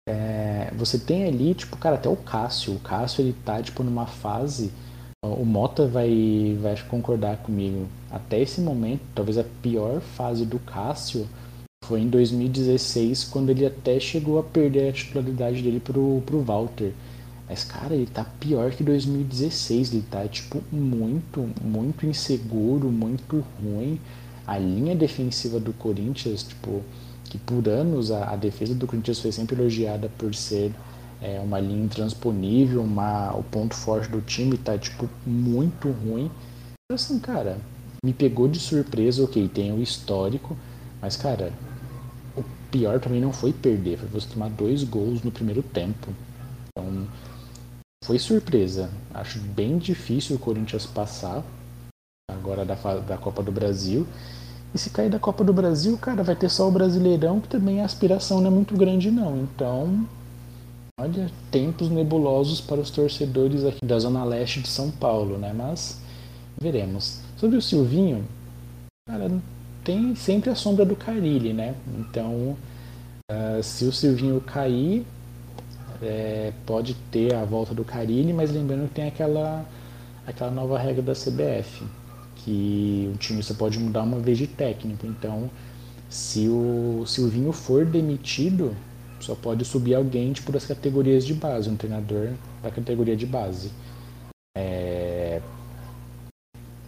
É, 0.08 0.70
você 0.74 0.98
tem 0.98 1.24
ali, 1.24 1.54
tipo, 1.54 1.76
cara, 1.76 1.96
até 1.96 2.08
o 2.08 2.16
Cássio. 2.16 2.74
O 2.74 2.80
Cássio 2.80 3.22
ele 3.22 3.32
tá, 3.44 3.62
tipo, 3.62 3.82
numa 3.82 4.06
fase 4.06 4.72
o 5.34 5.44
Mota 5.44 5.86
vai, 5.86 6.56
vai 6.60 6.80
concordar 6.88 7.38
comigo. 7.38 7.86
Até 8.10 8.40
esse 8.40 8.60
momento, 8.60 9.02
talvez 9.14 9.38
a 9.38 9.44
pior 9.62 10.00
fase 10.00 10.44
do 10.44 10.58
Cássio 10.58 11.26
foi 11.84 12.00
em 12.00 12.08
2016, 12.08 13.24
quando 13.24 13.50
ele 13.50 13.66
até 13.66 13.98
chegou 13.98 14.38
a 14.38 14.42
perder 14.42 14.88
a 14.88 14.92
titularidade 14.92 15.62
dele 15.62 15.80
pro, 15.80 16.22
pro 16.24 16.42
Walter. 16.42 16.92
Mas, 17.48 17.64
cara, 17.64 17.94
ele 17.94 18.06
tá 18.06 18.24
pior 18.24 18.70
que 18.72 18.82
2016. 18.82 19.92
Ele 19.92 20.04
tá, 20.10 20.26
tipo, 20.26 20.62
muito, 20.72 21.48
muito 21.62 22.06
inseguro, 22.06 22.88
muito 22.88 23.44
ruim. 23.62 24.00
A 24.46 24.58
linha 24.58 24.94
defensiva 24.94 25.58
do 25.60 25.72
Corinthians, 25.72 26.42
tipo, 26.42 26.82
que 27.24 27.38
por 27.38 27.68
anos 27.68 28.10
a, 28.10 28.32
a 28.32 28.36
defesa 28.36 28.74
do 28.74 28.86
Corinthians 28.86 29.20
foi 29.20 29.32
sempre 29.32 29.56
elogiada 29.56 30.08
por 30.16 30.34
ser 30.34 30.72
é 31.20 31.40
uma 31.40 31.58
linha 31.58 31.84
intransponível, 31.84 32.82
uma, 32.82 33.34
o 33.34 33.42
ponto 33.42 33.74
forte 33.74 34.10
do 34.10 34.20
time 34.20 34.56
tá, 34.58 34.76
tipo, 34.76 35.08
muito 35.26 35.90
ruim. 35.90 36.30
Então, 36.84 36.94
assim, 36.94 37.18
cara, 37.18 37.58
me 38.04 38.12
pegou 38.12 38.46
de 38.46 38.58
surpresa, 38.58 39.24
ok, 39.24 39.48
tem 39.48 39.72
o 39.72 39.82
histórico, 39.82 40.56
mas, 41.00 41.16
cara, 41.16 41.52
o 42.36 42.44
pior 42.70 43.00
para 43.00 43.10
mim 43.10 43.20
não 43.20 43.32
foi 43.32 43.52
perder, 43.52 43.98
foi 43.98 44.08
você 44.08 44.28
tomar 44.28 44.50
dois 44.50 44.84
gols 44.84 45.22
no 45.22 45.30
primeiro 45.30 45.62
tempo. 45.62 46.08
Então, 46.68 47.06
foi 48.04 48.18
surpresa. 48.18 48.90
Acho 49.12 49.38
bem 49.38 49.78
difícil 49.78 50.36
o 50.36 50.38
Corinthians 50.38 50.86
passar 50.86 51.44
agora 52.30 52.64
da, 52.64 52.74
da 53.00 53.16
Copa 53.16 53.42
do 53.42 53.52
Brasil. 53.52 54.06
E 54.74 54.78
se 54.78 54.90
cair 54.90 55.10
da 55.10 55.18
Copa 55.18 55.42
do 55.42 55.52
Brasil, 55.52 55.96
cara, 55.98 56.22
vai 56.22 56.36
ter 56.36 56.50
só 56.50 56.68
o 56.68 56.72
Brasileirão, 56.72 57.40
que 57.40 57.48
também 57.48 57.80
a 57.80 57.84
aspiração 57.84 58.40
não 58.40 58.48
é 58.48 58.54
muito 58.54 58.76
grande, 58.76 59.10
não. 59.10 59.38
Então, 59.38 60.06
Olha, 60.98 61.30
tempos 61.50 61.90
nebulosos 61.90 62.58
para 62.58 62.80
os 62.80 62.88
torcedores 62.88 63.66
aqui 63.66 63.84
da 63.84 63.98
zona 63.98 64.24
leste 64.24 64.60
de 64.60 64.68
São 64.68 64.90
Paulo, 64.90 65.36
né? 65.36 65.52
Mas 65.52 66.00
veremos. 66.58 67.20
Sobre 67.36 67.58
o 67.58 67.60
Silvinho, 67.60 68.24
cara, 69.06 69.30
tem 69.84 70.14
sempre 70.14 70.48
a 70.48 70.54
sombra 70.54 70.86
do 70.86 70.96
Carilli, 70.96 71.52
né? 71.52 71.74
Então, 71.98 72.56
uh, 73.30 73.62
se 73.62 73.84
o 73.84 73.92
Silvinho 73.92 74.40
cair, 74.40 75.04
é, 76.02 76.52
pode 76.64 76.94
ter 77.10 77.34
a 77.34 77.44
volta 77.44 77.74
do 77.74 77.84
Carilli, 77.84 78.32
mas 78.32 78.50
lembrando 78.50 78.88
que 78.88 78.94
tem 78.94 79.08
aquela, 79.08 79.64
aquela 80.26 80.50
nova 80.50 80.78
regra 80.78 81.02
da 81.02 81.12
CBF, 81.12 81.84
que 82.36 83.10
o 83.14 83.16
time 83.18 83.42
só 83.42 83.54
pode 83.54 83.78
mudar 83.78 84.02
uma 84.02 84.18
vez 84.18 84.38
de 84.38 84.46
técnico. 84.46 85.06
Então, 85.06 85.50
se 86.08 86.48
o 86.48 87.04
Silvinho 87.06 87.52
for 87.52 87.84
demitido, 87.84 88.74
só 89.20 89.34
pode 89.34 89.64
subir 89.64 89.94
alguém 89.94 90.32
tipo, 90.32 90.52
das 90.52 90.64
categorias 90.64 91.24
de 91.24 91.34
base, 91.34 91.68
um 91.68 91.76
treinador 91.76 92.30
da 92.62 92.70
categoria 92.70 93.16
de 93.16 93.26
base. 93.26 93.70
É... 94.56 95.40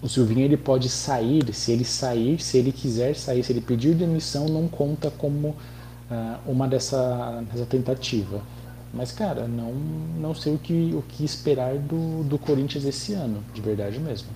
O 0.01 0.09
Silvinho 0.09 0.43
ele 0.43 0.57
pode 0.57 0.89
sair, 0.89 1.53
se 1.53 1.73
ele 1.73 1.85
sair, 1.85 2.41
se 2.41 2.57
ele 2.57 2.71
quiser 2.71 3.17
sair, 3.17 3.43
se 3.43 3.53
ele 3.53 3.61
pedir 3.61 3.95
demissão, 3.95 4.47
não 4.47 4.69
conta 4.69 5.11
como 5.11 5.49
uh, 5.49 5.57
uma 6.47 6.69
dessa, 6.69 7.43
dessa 7.53 7.67
tentativa. 7.67 8.41
Mas, 8.93 9.13
cara, 9.13 9.47
não, 9.47 9.73
não 9.73 10.35
sei 10.35 10.55
o 10.55 10.59
que, 10.59 10.95
o 10.95 11.03
que 11.03 11.25
esperar 11.25 11.79
do, 11.79 12.25
do 12.25 12.39
Corinthians 12.39 12.85
esse 12.85 13.13
ano, 13.13 13.43
de 13.53 13.61
verdade 13.61 13.99
mesmo. 13.99 14.31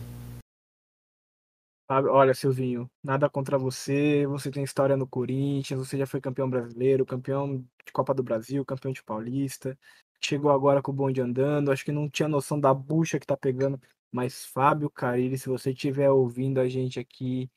Olha, 1.88 2.32
Silvinho, 2.32 2.90
nada 3.02 3.28
contra 3.28 3.58
você. 3.58 4.26
Você 4.26 4.50
tem 4.50 4.64
história 4.64 4.96
no 4.96 5.06
Corinthians, 5.06 5.78
você 5.78 5.98
já 5.98 6.06
foi 6.06 6.20
campeão 6.20 6.48
brasileiro, 6.48 7.04
campeão 7.04 7.58
de 7.84 7.92
Copa 7.92 8.14
do 8.14 8.22
Brasil, 8.22 8.64
campeão 8.64 8.92
de 8.92 9.02
Paulista. 9.02 9.78
Chegou 10.24 10.50
agora 10.50 10.80
com 10.80 10.90
o 10.90 10.94
bonde 10.94 11.20
andando. 11.20 11.70
Acho 11.70 11.84
que 11.84 11.92
não 11.92 12.08
tinha 12.08 12.28
noção 12.28 12.58
da 12.58 12.72
bucha 12.72 13.18
que 13.20 13.26
tá 13.26 13.36
pegando. 13.36 13.78
Mas 14.10 14.44
Fábio 14.46 14.88
Carilli, 14.88 15.36
se 15.36 15.48
você 15.48 15.70
estiver 15.72 16.10
ouvindo 16.10 16.60
a 16.60 16.68
gente 16.68 16.98
aqui, 16.98 17.50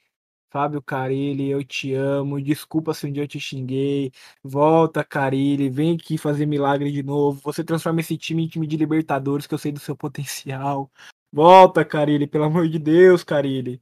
Fábio 0.55 0.81
Carilli, 0.81 1.50
eu 1.50 1.65
te 1.65 1.93
amo. 1.93 2.41
Desculpa 2.41 2.93
se 2.93 3.05
um 3.05 3.12
dia 3.12 3.24
eu 3.24 3.27
te 3.27 3.38
xinguei. 3.41 4.09
Volta, 4.41 5.03
Carilli, 5.03 5.69
vem 5.69 5.95
aqui 5.97 6.17
fazer 6.17 6.45
milagre 6.45 6.93
de 6.93 7.03
novo. 7.03 7.41
Você 7.43 7.62
transforma 7.62 8.00
esse 8.00 8.17
time 8.17 8.45
em 8.45 8.47
time 8.47 8.65
de 8.65 8.77
Libertadores, 8.77 9.45
que 9.45 9.53
eu 9.53 9.57
sei 9.57 9.74
do 9.74 9.81
seu 9.81 9.97
potencial. 9.97 10.89
Volta, 11.29 11.83
Carilli, 11.83 12.25
pelo 12.25 12.45
amor 12.45 12.69
de 12.69 12.79
Deus, 12.79 13.21
Carilli. 13.21 13.81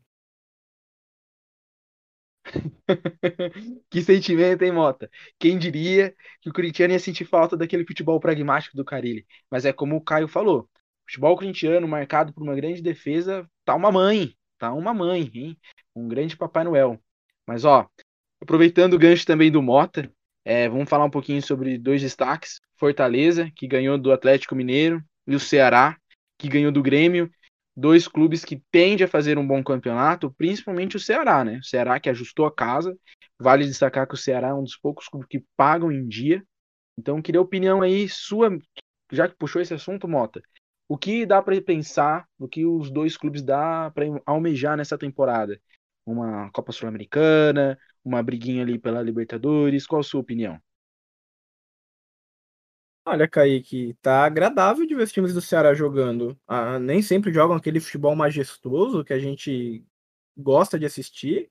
que 3.89 4.01
sentimento, 4.01 4.63
hein, 4.63 4.71
Mota? 4.71 5.11
Quem 5.37 5.59
diria 5.59 6.15
que 6.41 6.49
o 6.49 6.53
corintiano 6.53 6.93
ia 6.93 6.99
sentir 6.99 7.25
falta 7.25 7.55
daquele 7.55 7.85
futebol 7.85 8.19
pragmático 8.19 8.75
do 8.75 8.83
Carilli? 8.83 9.27
Mas 9.49 9.63
é 9.63 9.71
como 9.71 9.95
o 9.95 10.01
Caio 10.01 10.27
falou: 10.27 10.67
futebol 11.05 11.35
corintiano 11.35 11.87
marcado 11.87 12.33
por 12.33 12.41
uma 12.41 12.55
grande 12.55 12.81
defesa, 12.81 13.47
tá 13.63 13.75
uma 13.75 13.91
mãe, 13.91 14.35
tá 14.63 14.73
uma 14.73 14.93
mãe, 14.93 15.29
hein? 15.33 15.57
Um 15.93 16.07
grande 16.07 16.37
Papai 16.37 16.63
Noel. 16.63 16.97
Mas 17.45 17.65
ó, 17.65 17.85
aproveitando 18.41 18.93
o 18.93 18.99
gancho 18.99 19.25
também 19.25 19.51
do 19.51 19.61
Mota, 19.61 20.09
é, 20.45 20.69
vamos 20.69 20.89
falar 20.89 21.03
um 21.03 21.09
pouquinho 21.09 21.41
sobre 21.41 21.77
dois 21.77 22.01
destaques: 22.01 22.61
Fortaleza, 22.77 23.51
que 23.55 23.67
ganhou 23.67 23.97
do 23.97 24.13
Atlético 24.13 24.55
Mineiro, 24.55 25.03
e 25.27 25.35
o 25.35 25.39
Ceará, 25.39 25.97
que 26.37 26.47
ganhou 26.47 26.71
do 26.71 26.81
Grêmio 26.81 27.29
dois 27.75 28.07
clubes 28.07 28.45
que 28.45 28.61
tendem 28.71 29.03
a 29.03 29.07
fazer 29.07 29.37
um 29.37 29.45
bom 29.47 29.63
campeonato, 29.63 30.31
principalmente 30.37 30.95
o 30.95 30.99
Ceará, 30.99 31.43
né? 31.43 31.57
O 31.57 31.63
Ceará 31.63 31.99
que 31.99 32.09
ajustou 32.09 32.45
a 32.45 32.53
casa. 32.53 32.95
Vale 33.39 33.65
destacar 33.65 34.07
que 34.07 34.13
o 34.13 34.17
Ceará 34.17 34.49
é 34.49 34.53
um 34.53 34.63
dos 34.63 34.77
poucos 34.77 35.07
clubes 35.07 35.27
que 35.27 35.43
pagam 35.57 35.91
em 35.91 36.07
dia. 36.07 36.43
Então, 36.97 37.21
queria 37.21 37.39
a 37.39 37.43
opinião 37.43 37.81
aí 37.81 38.07
sua, 38.07 38.55
já 39.11 39.27
que 39.27 39.35
puxou 39.35 39.61
esse 39.61 39.73
assunto, 39.73 40.07
Mota. 40.07 40.41
O 40.93 40.97
que 40.97 41.25
dá 41.25 41.41
para 41.41 41.59
pensar, 41.59 42.29
o 42.37 42.47
que 42.47 42.67
os 42.67 42.91
dois 42.91 43.17
clubes 43.17 43.41
dá 43.41 43.89
para 43.89 44.05
almejar 44.27 44.77
nessa 44.77 44.95
temporada? 44.95 45.59
Uma 46.05 46.51
Copa 46.51 46.71
Sul-Americana, 46.71 47.79
uma 48.05 48.21
briguinha 48.21 48.61
ali 48.61 48.77
pela 48.77 49.01
Libertadores, 49.01 49.87
qual 49.87 50.01
a 50.01 50.03
sua 50.03 50.21
opinião? 50.21 50.61
Olha, 53.03 53.27
Kaique, 53.27 53.95
tá 54.03 54.23
agradável 54.23 54.85
de 54.85 54.93
ver 54.93 55.01
os 55.01 55.11
times 55.11 55.33
do 55.33 55.41
Ceará 55.41 55.73
jogando. 55.73 56.39
Ah, 56.47 56.77
nem 56.77 57.01
sempre 57.01 57.33
jogam 57.33 57.55
aquele 57.57 57.79
futebol 57.79 58.15
majestoso 58.15 59.03
que 59.03 59.13
a 59.13 59.19
gente 59.19 59.83
gosta 60.37 60.77
de 60.77 60.85
assistir. 60.85 61.49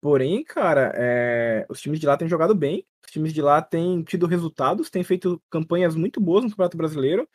Porém, 0.00 0.42
cara, 0.42 0.92
é, 0.96 1.66
os 1.68 1.80
times 1.80 2.00
de 2.00 2.06
lá 2.06 2.16
têm 2.16 2.28
jogado 2.28 2.54
bem. 2.54 2.86
Os 3.04 3.12
times 3.12 3.34
de 3.34 3.42
lá 3.42 3.60
têm 3.60 4.02
tido 4.02 4.26
resultados, 4.26 4.88
têm 4.90 5.04
feito 5.04 5.42
campanhas 5.50 5.94
muito 5.94 6.20
boas 6.22 6.44
no 6.44 6.50
Campeonato 6.50 6.76
Brasileiro. 6.78 7.28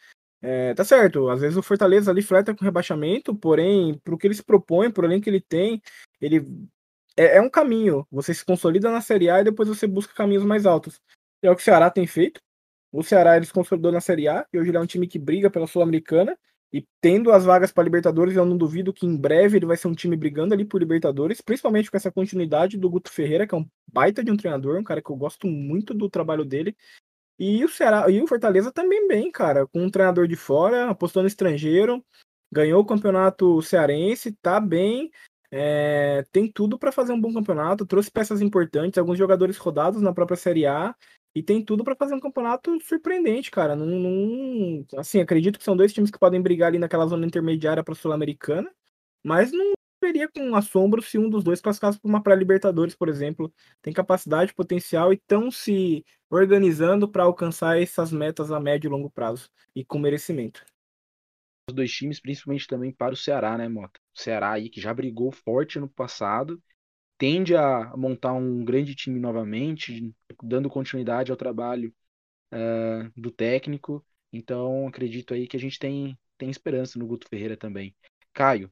É, 0.45 0.73
tá 0.73 0.83
certo, 0.83 1.29
às 1.29 1.39
vezes 1.39 1.55
o 1.57 1.63
Fortaleza 1.63 2.11
ali 2.11 2.21
fleta 2.21 2.53
com 2.53 2.65
rebaixamento, 2.65 3.33
porém, 3.33 3.97
pro 4.03 4.17
que 4.17 4.27
ele 4.27 4.33
se 4.33 4.43
propõe, 4.43 4.91
pro 4.91 5.05
além 5.05 5.21
que 5.21 5.29
ele 5.29 5.39
tem, 5.39 5.81
ele 6.19 6.45
é, 7.15 7.37
é 7.37 7.41
um 7.41 7.49
caminho. 7.49 8.05
Você 8.11 8.33
se 8.33 8.43
consolida 8.43 8.91
na 8.91 8.99
Série 8.99 9.29
A 9.29 9.39
e 9.39 9.45
depois 9.45 9.69
você 9.69 9.87
busca 9.87 10.13
caminhos 10.13 10.43
mais 10.43 10.65
altos. 10.65 10.99
É 11.41 11.49
o 11.49 11.55
que 11.55 11.61
o 11.61 11.65
Ceará 11.65 11.89
tem 11.89 12.05
feito. 12.05 12.41
O 12.91 13.03
Ceará 13.03 13.37
ele 13.37 13.45
se 13.45 13.53
consolidou 13.53 13.91
na 13.91 14.01
Série 14.01 14.27
A 14.27 14.45
e 14.51 14.59
hoje 14.59 14.69
ele 14.69 14.77
é 14.77 14.81
um 14.81 14.85
time 14.85 15.07
que 15.07 15.17
briga 15.17 15.49
pela 15.49 15.65
Sul-Americana. 15.65 16.37
E 16.73 16.83
tendo 16.99 17.31
as 17.31 17.45
vagas 17.45 17.71
para 17.71 17.83
Libertadores, 17.83 18.35
eu 18.35 18.45
não 18.45 18.57
duvido 18.57 18.91
que 18.91 19.05
em 19.05 19.15
breve 19.15 19.57
ele 19.57 19.65
vai 19.65 19.77
ser 19.77 19.87
um 19.87 19.93
time 19.93 20.17
brigando 20.17 20.55
ali 20.55 20.65
por 20.65 20.79
Libertadores, 20.79 21.39
principalmente 21.39 21.89
com 21.89 21.95
essa 21.95 22.11
continuidade 22.11 22.77
do 22.77 22.89
Guto 22.89 23.11
Ferreira, 23.11 23.45
que 23.47 23.53
é 23.53 23.57
um 23.59 23.65
baita 23.91 24.23
de 24.23 24.31
um 24.31 24.35
treinador, 24.35 24.79
um 24.79 24.83
cara 24.83 24.99
que 24.99 25.09
eu 25.11 25.15
gosto 25.15 25.47
muito 25.47 25.93
do 25.93 26.09
trabalho 26.09 26.43
dele. 26.43 26.75
E 27.37 27.63
o 27.65 27.69
Ceará 27.69 28.09
e 28.09 28.21
o 28.21 28.27
Fortaleza 28.27 28.71
também 28.71 29.07
bem, 29.07 29.31
cara, 29.31 29.67
com 29.67 29.81
um 29.83 29.89
treinador 29.89 30.27
de 30.27 30.35
fora, 30.35 30.89
apostando 30.89 31.27
estrangeiro, 31.27 32.03
ganhou 32.51 32.81
o 32.81 32.85
campeonato 32.85 33.61
cearense, 33.61 34.33
tá 34.41 34.59
bem, 34.59 35.11
é, 35.51 36.23
tem 36.31 36.51
tudo 36.51 36.79
para 36.79 36.91
fazer 36.91 37.13
um 37.13 37.19
bom 37.21 37.33
campeonato, 37.33 37.85
trouxe 37.85 38.11
peças 38.11 38.41
importantes, 38.41 38.97
alguns 38.97 39.17
jogadores 39.17 39.57
rodados 39.57 40.01
na 40.01 40.13
própria 40.13 40.37
Série 40.37 40.65
A 40.65 40.95
e 41.35 41.41
tem 41.41 41.63
tudo 41.63 41.83
para 41.83 41.95
fazer 41.95 42.13
um 42.15 42.19
campeonato 42.19 42.79
surpreendente, 42.81 43.49
cara. 43.51 43.75
Não, 43.75 44.85
assim, 44.97 45.19
acredito 45.19 45.57
que 45.57 45.65
são 45.65 45.75
dois 45.75 45.93
times 45.93 46.11
que 46.11 46.19
podem 46.19 46.41
brigar 46.41 46.69
ali 46.69 46.79
naquela 46.79 47.07
zona 47.07 47.25
intermediária 47.25 47.83
para 47.83 47.95
Sul-Americana, 47.95 48.71
mas 49.23 49.51
não 49.51 49.73
veria 50.03 50.27
com 50.27 50.55
assombro 50.55 51.01
se 51.01 51.17
um 51.17 51.29
dos 51.29 51.43
dois 51.43 51.61
classificasse 51.61 51.99
para 51.99 52.09
uma 52.09 52.21
pré-Libertadores, 52.21 52.93
por 52.93 53.07
exemplo. 53.07 53.53
Tem 53.81 53.93
capacidade, 53.93 54.53
potencial 54.53 55.13
e 55.13 55.15
estão 55.15 55.49
se 55.49 56.05
organizando 56.29 57.09
para 57.09 57.23
alcançar 57.23 57.81
essas 57.81 58.11
metas 58.11 58.51
a 58.51 58.59
médio 58.59 58.89
e 58.89 58.91
longo 58.91 59.09
prazo 59.09 59.49
e 59.73 59.85
com 59.85 59.97
merecimento. 59.97 60.65
Os 61.69 61.75
dois 61.75 61.91
times, 61.91 62.19
principalmente 62.19 62.67
também 62.67 62.91
para 62.91 63.13
o 63.13 63.17
Ceará, 63.17 63.57
né, 63.57 63.69
Mota? 63.69 63.99
O 64.13 64.19
Ceará 64.19 64.51
aí 64.51 64.69
que 64.69 64.81
já 64.81 64.93
brigou 64.93 65.31
forte 65.31 65.79
no 65.79 65.87
passado 65.87 66.61
tende 67.17 67.55
a 67.55 67.95
montar 67.95 68.33
um 68.33 68.65
grande 68.65 68.93
time 68.93 69.17
novamente, 69.19 70.13
dando 70.41 70.69
continuidade 70.69 71.31
ao 71.31 71.37
trabalho 71.37 71.93
uh, 72.53 73.09
do 73.15 73.31
técnico. 73.31 74.05
Então, 74.31 74.87
acredito 74.87 75.33
aí 75.33 75.47
que 75.47 75.55
a 75.55 75.59
gente 75.59 75.79
tem, 75.79 76.19
tem 76.37 76.49
esperança 76.49 76.99
no 76.99 77.07
Guto 77.07 77.27
Ferreira 77.29 77.55
também. 77.55 77.95
Caio, 78.33 78.69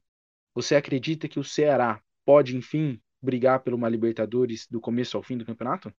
você 0.54 0.74
acredita 0.74 1.28
que 1.28 1.38
o 1.38 1.44
Ceará 1.44 2.00
pode, 2.24 2.56
enfim, 2.56 3.00
brigar 3.22 3.60
por 3.60 3.72
uma 3.72 3.88
Libertadores 3.88 4.66
do 4.70 4.80
começo 4.80 5.16
ao 5.16 5.22
fim 5.22 5.36
do 5.36 5.46
campeonato? 5.46 5.92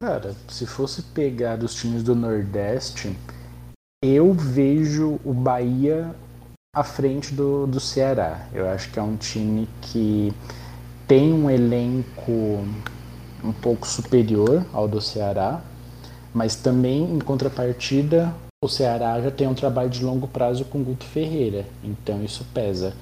Cara, 0.00 0.34
se 0.48 0.66
fosse 0.66 1.02
pegar 1.14 1.62
os 1.62 1.74
times 1.74 2.02
do 2.02 2.14
Nordeste, 2.14 3.16
eu 4.02 4.32
vejo 4.32 5.20
o 5.24 5.32
Bahia 5.32 6.14
à 6.74 6.82
frente 6.82 7.32
do, 7.34 7.66
do 7.66 7.80
Ceará. 7.80 8.48
Eu 8.52 8.68
acho 8.68 8.90
que 8.92 8.98
é 8.98 9.02
um 9.02 9.16
time 9.16 9.68
que 9.80 10.32
tem 11.06 11.32
um 11.32 11.48
elenco 11.48 12.32
um 13.42 13.52
pouco 13.52 13.86
superior 13.86 14.66
ao 14.72 14.88
do 14.88 15.00
Ceará, 15.00 15.62
mas 16.34 16.56
também 16.56 17.04
em 17.04 17.18
contrapartida 17.18 18.34
o 18.64 18.68
Ceará 18.68 19.20
já 19.20 19.30
tem 19.30 19.46
um 19.46 19.54
trabalho 19.54 19.90
de 19.90 20.04
longo 20.04 20.26
prazo 20.26 20.64
com 20.64 20.82
Guto 20.82 21.04
Ferreira, 21.04 21.66
então 21.82 22.22
isso 22.24 22.44
pesa. 22.52 22.94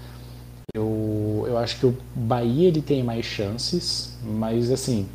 Eu, 0.75 1.45
eu 1.47 1.59
acho 1.59 1.79
que 1.79 1.87
o 1.87 1.97
Bahia 2.15 2.69
ele 2.69 2.81
tem 2.81 3.03
mais 3.03 3.25
chances, 3.25 4.17
mas 4.25 4.71
assim, 4.71 5.07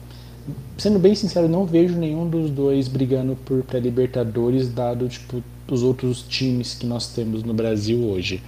sendo 0.78 1.00
bem 1.00 1.16
sincero, 1.16 1.48
não 1.48 1.66
vejo 1.66 1.98
nenhum 1.98 2.30
dos 2.30 2.50
dois 2.50 2.88
brigando 2.88 3.36
por 3.36 3.64
pré-libertadores, 3.64 4.70
dado 4.70 5.08
tipo 5.08 5.44
os 5.70 5.84
outros 5.84 6.22
times 6.22 6.74
que 6.74 6.86
nós 6.86 7.08
temos 7.08 7.44
no 7.44 7.54
Brasil 7.54 8.00
hoje. 8.06 8.42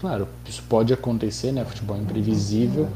Claro, 0.00 0.28
isso 0.46 0.62
pode 0.68 0.92
acontecer, 0.92 1.52
né? 1.52 1.64
Futebol 1.64 1.96
é 1.96 2.00
imprevisível, 2.00 2.88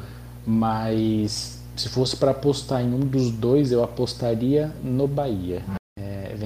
mas 0.47 1.59
se 1.77 1.89
fosse 1.89 2.17
para 2.17 2.33
apostar 2.33 2.83
em 2.83 2.93
um 2.93 3.01
dos 3.01 3.31
dois, 3.31 3.73
eu 3.73 3.83
apostaria 3.83 4.71
no 4.85 5.09
Bahia. 5.09 5.63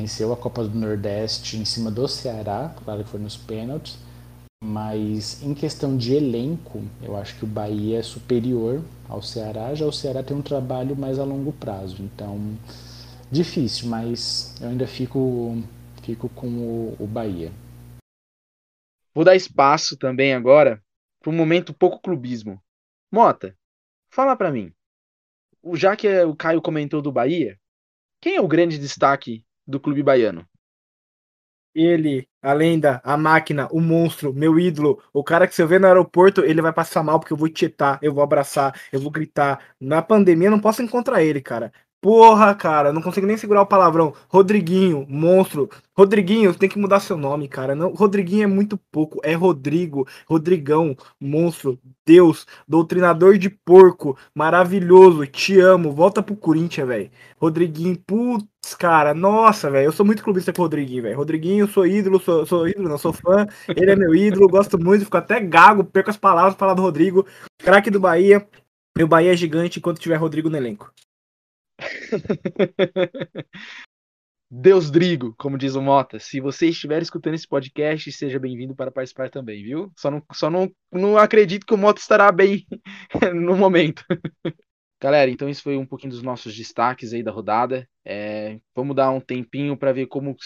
É, 0.04 0.06
venceu 0.06 0.32
a 0.32 0.37
Copa 0.37 0.64
do 0.64 0.78
Nordeste 0.78 1.56
em 1.56 1.64
cima 1.64 1.90
do 1.90 2.06
Ceará, 2.06 2.75
claro 2.84 3.02
que 3.02 3.11
foi 3.11 3.20
nos 3.20 3.37
pênaltis, 3.38 3.96
mas 4.62 5.42
em 5.42 5.54
questão 5.54 5.96
de 5.96 6.14
elenco, 6.14 6.82
eu 7.02 7.16
acho 7.16 7.37
que 7.38 7.44
o 7.44 7.49
Bahia 7.49 8.00
é 8.00 8.02
superior 8.02 8.82
ao 9.08 9.23
Ceará, 9.23 9.75
já 9.75 9.86
o 9.86 9.93
Ceará 9.93 10.23
tem 10.23 10.36
um 10.36 10.43
trabalho 10.43 10.95
mais 10.95 11.19
a 11.19 11.25
longo 11.25 11.52
prazo, 11.52 12.02
então 12.02 12.38
difícil, 13.30 13.88
mas 13.88 14.54
eu 14.60 14.69
ainda 14.69 14.86
fico 14.86 15.62
Fico 16.02 16.28
com 16.28 16.49
o, 16.49 16.97
o 17.02 17.06
Bahia. 17.06 17.50
Vou 19.14 19.25
dar 19.25 19.34
espaço 19.34 19.97
também 19.97 20.34
agora 20.34 20.84
para 21.19 21.32
um 21.32 21.34
momento 21.34 21.73
pouco 21.73 21.99
clubismo. 21.99 22.62
Mota, 23.10 23.56
fala 24.10 24.36
para 24.36 24.52
mim. 24.52 24.71
Já 25.73 25.97
que 25.97 26.06
o 26.25 26.36
Caio 26.36 26.60
comentou 26.60 27.00
do 27.00 27.10
Bahia, 27.10 27.58
quem 28.21 28.36
é 28.36 28.40
o 28.40 28.47
grande 28.47 28.78
destaque 28.78 29.43
do 29.67 29.81
clube 29.81 30.03
baiano? 30.03 30.47
Ele, 31.77 32.29
a 32.41 32.53
lenda, 32.53 33.00
a 33.05 33.17
máquina, 33.17 33.69
o 33.73 33.81
monstro, 33.81 34.33
meu 34.33 34.61
ídolo, 34.61 35.03
o 35.13 35.25
cara 35.25 35.49
que 35.49 35.55
se 35.55 35.61
eu 35.61 35.67
ver 35.67 35.81
no 35.81 35.89
aeroporto, 35.89 36.43
ele 36.45 36.63
vai 36.63 36.73
passar 36.73 37.03
mal 37.03 37.19
porque 37.19 37.33
eu 37.33 37.37
vou 37.37 37.49
tietar, 37.49 37.99
eu 38.00 38.15
vou 38.15 38.23
abraçar, 38.23 38.81
eu 38.93 39.00
vou 39.00 39.11
gritar. 39.11 39.61
Na 39.81 40.00
pandemia 40.00 40.47
eu 40.47 40.53
não 40.53 40.61
posso 40.61 40.83
encontrar 40.83 41.23
ele, 41.25 41.41
cara. 41.41 41.73
Porra, 42.04 42.54
cara, 42.54 42.93
não 42.93 43.00
consigo 43.00 43.26
nem 43.26 43.34
segurar 43.38 43.62
o 43.62 43.67
palavrão. 43.67 44.12
Rodriguinho, 44.28 45.06
monstro. 45.08 45.71
Rodriguinho, 45.97 46.54
tem 46.54 46.69
que 46.69 46.78
mudar 46.78 47.00
seu 47.00 47.17
nome, 47.17 47.49
cara. 47.49 47.75
Não, 47.75 47.95
Rodriguinho 47.95 48.43
é 48.43 48.47
muito 48.47 48.76
pouco. 48.93 49.21
É 49.23 49.32
Rodrigo, 49.32 50.06
Rodrigão, 50.28 50.95
monstro, 51.19 51.78
Deus, 52.04 52.47
doutrinador 52.69 53.38
de 53.38 53.49
porco, 53.49 54.19
maravilhoso. 54.34 55.26
Te 55.26 55.58
amo. 55.58 55.93
Volta 55.93 56.23
pro 56.23 56.36
Corinthians, 56.36 56.86
velho. 56.86 57.10
Rodriguinho, 57.38 57.99
putz, 58.06 58.75
cara, 58.78 59.14
nossa, 59.14 59.71
velho. 59.71 59.86
Eu 59.86 59.93
sou 59.93 60.04
muito 60.04 60.23
clubista 60.23 60.52
com 60.52 60.60
o 60.60 60.64
Rodriguinho, 60.67 61.04
velho. 61.04 61.17
Rodriguinho, 61.17 61.67
sou 61.67 61.86
ídolo, 61.86 62.21
sou, 62.21 62.45
sou 62.45 62.69
ídolo, 62.69 62.86
não 62.86 62.99
sou 62.99 63.14
fã. 63.14 63.47
Ele 63.67 63.90
é 63.90 63.97
meu 63.97 64.14
ídolo, 64.14 64.47
gosto 64.47 64.78
muito, 64.78 65.06
fico 65.06 65.17
até 65.17 65.40
gago, 65.40 65.82
perco 65.82 66.10
as 66.10 66.19
palavras 66.19 66.52
pra 66.52 66.67
falar 66.67 66.75
do 66.75 66.82
Rodrigo. 66.82 67.26
Craque 67.60 67.88
do 67.90 67.99
Bahia. 67.99 68.47
Meu 68.95 69.08
Bahia 69.08 69.32
é 69.32 69.36
gigante 69.36 69.78
enquanto 69.78 70.00
tiver 70.00 70.17
Rodrigo 70.17 70.50
no 70.50 70.56
elenco. 70.58 70.93
Deus 74.50 74.91
Drigo, 74.91 75.34
como 75.37 75.58
diz 75.58 75.75
o 75.75 75.82
Mota. 75.82 76.19
Se 76.19 76.41
você 76.41 76.69
estiver 76.69 77.02
escutando 77.02 77.34
esse 77.34 77.49
podcast, 77.49 78.10
seja 78.13 78.39
bem-vindo 78.39 78.75
para 78.75 78.91
participar 78.91 79.28
também, 79.30 79.63
viu? 79.63 79.93
Só 79.97 80.10
não, 80.10 80.23
só 80.32 80.49
não, 80.49 80.71
não 80.93 81.19
acredito 81.19 81.67
que 81.67 81.75
o 81.75 81.78
Mota 81.78 82.00
estará 82.00 82.30
bem 82.30 82.65
no 83.34 83.56
momento. 83.56 84.04
Galera, 85.00 85.30
então 85.30 85.49
isso 85.49 85.63
foi 85.63 85.76
um 85.76 85.84
pouquinho 85.84 86.13
dos 86.13 86.23
nossos 86.23 86.56
destaques 86.56 87.13
aí 87.13 87.23
da 87.23 87.32
rodada. 87.32 87.89
É, 88.04 88.60
vamos 88.75 88.95
dar 88.95 89.10
um 89.10 89.21
tempinho 89.21 89.76
para 89.76 89.93
ver 89.93 90.06
como 90.06 90.30
o 90.30 90.37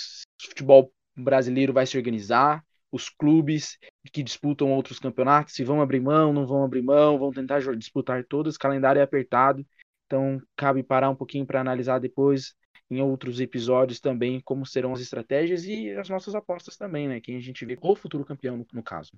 futebol 0.42 0.92
brasileiro 1.14 1.72
vai 1.72 1.86
se 1.86 1.96
organizar, 1.96 2.64
os 2.90 3.08
clubes 3.08 3.76
que 4.12 4.22
disputam 4.22 4.72
outros 4.72 4.98
campeonatos, 4.98 5.54
se 5.54 5.64
vão 5.64 5.80
abrir 5.82 6.00
mão, 6.00 6.32
não 6.32 6.46
vão 6.46 6.64
abrir 6.64 6.82
mão, 6.82 7.18
vão 7.18 7.30
tentar 7.30 7.60
disputar 7.76 8.24
todos, 8.24 8.56
o 8.56 8.58
calendário 8.58 9.00
é 9.00 9.02
apertado. 9.02 9.66
Então, 10.08 10.40
cabe 10.56 10.82
parar 10.82 11.10
um 11.10 11.14
pouquinho 11.14 11.44
para 11.44 11.60
analisar 11.60 11.98
depois, 11.98 12.54
em 12.90 13.02
outros 13.02 13.40
episódios 13.40 14.00
também, 14.00 14.40
como 14.40 14.64
serão 14.64 14.94
as 14.94 15.00
estratégias 15.00 15.64
e 15.66 15.90
as 15.90 16.08
nossas 16.08 16.34
apostas 16.34 16.78
também, 16.78 17.06
né? 17.06 17.20
Quem 17.20 17.36
a 17.36 17.40
gente 17.40 17.66
vê 17.66 17.78
o 17.78 17.94
futuro 17.94 18.24
campeão, 18.24 18.56
no, 18.56 18.66
no 18.72 18.82
caso. 18.82 19.12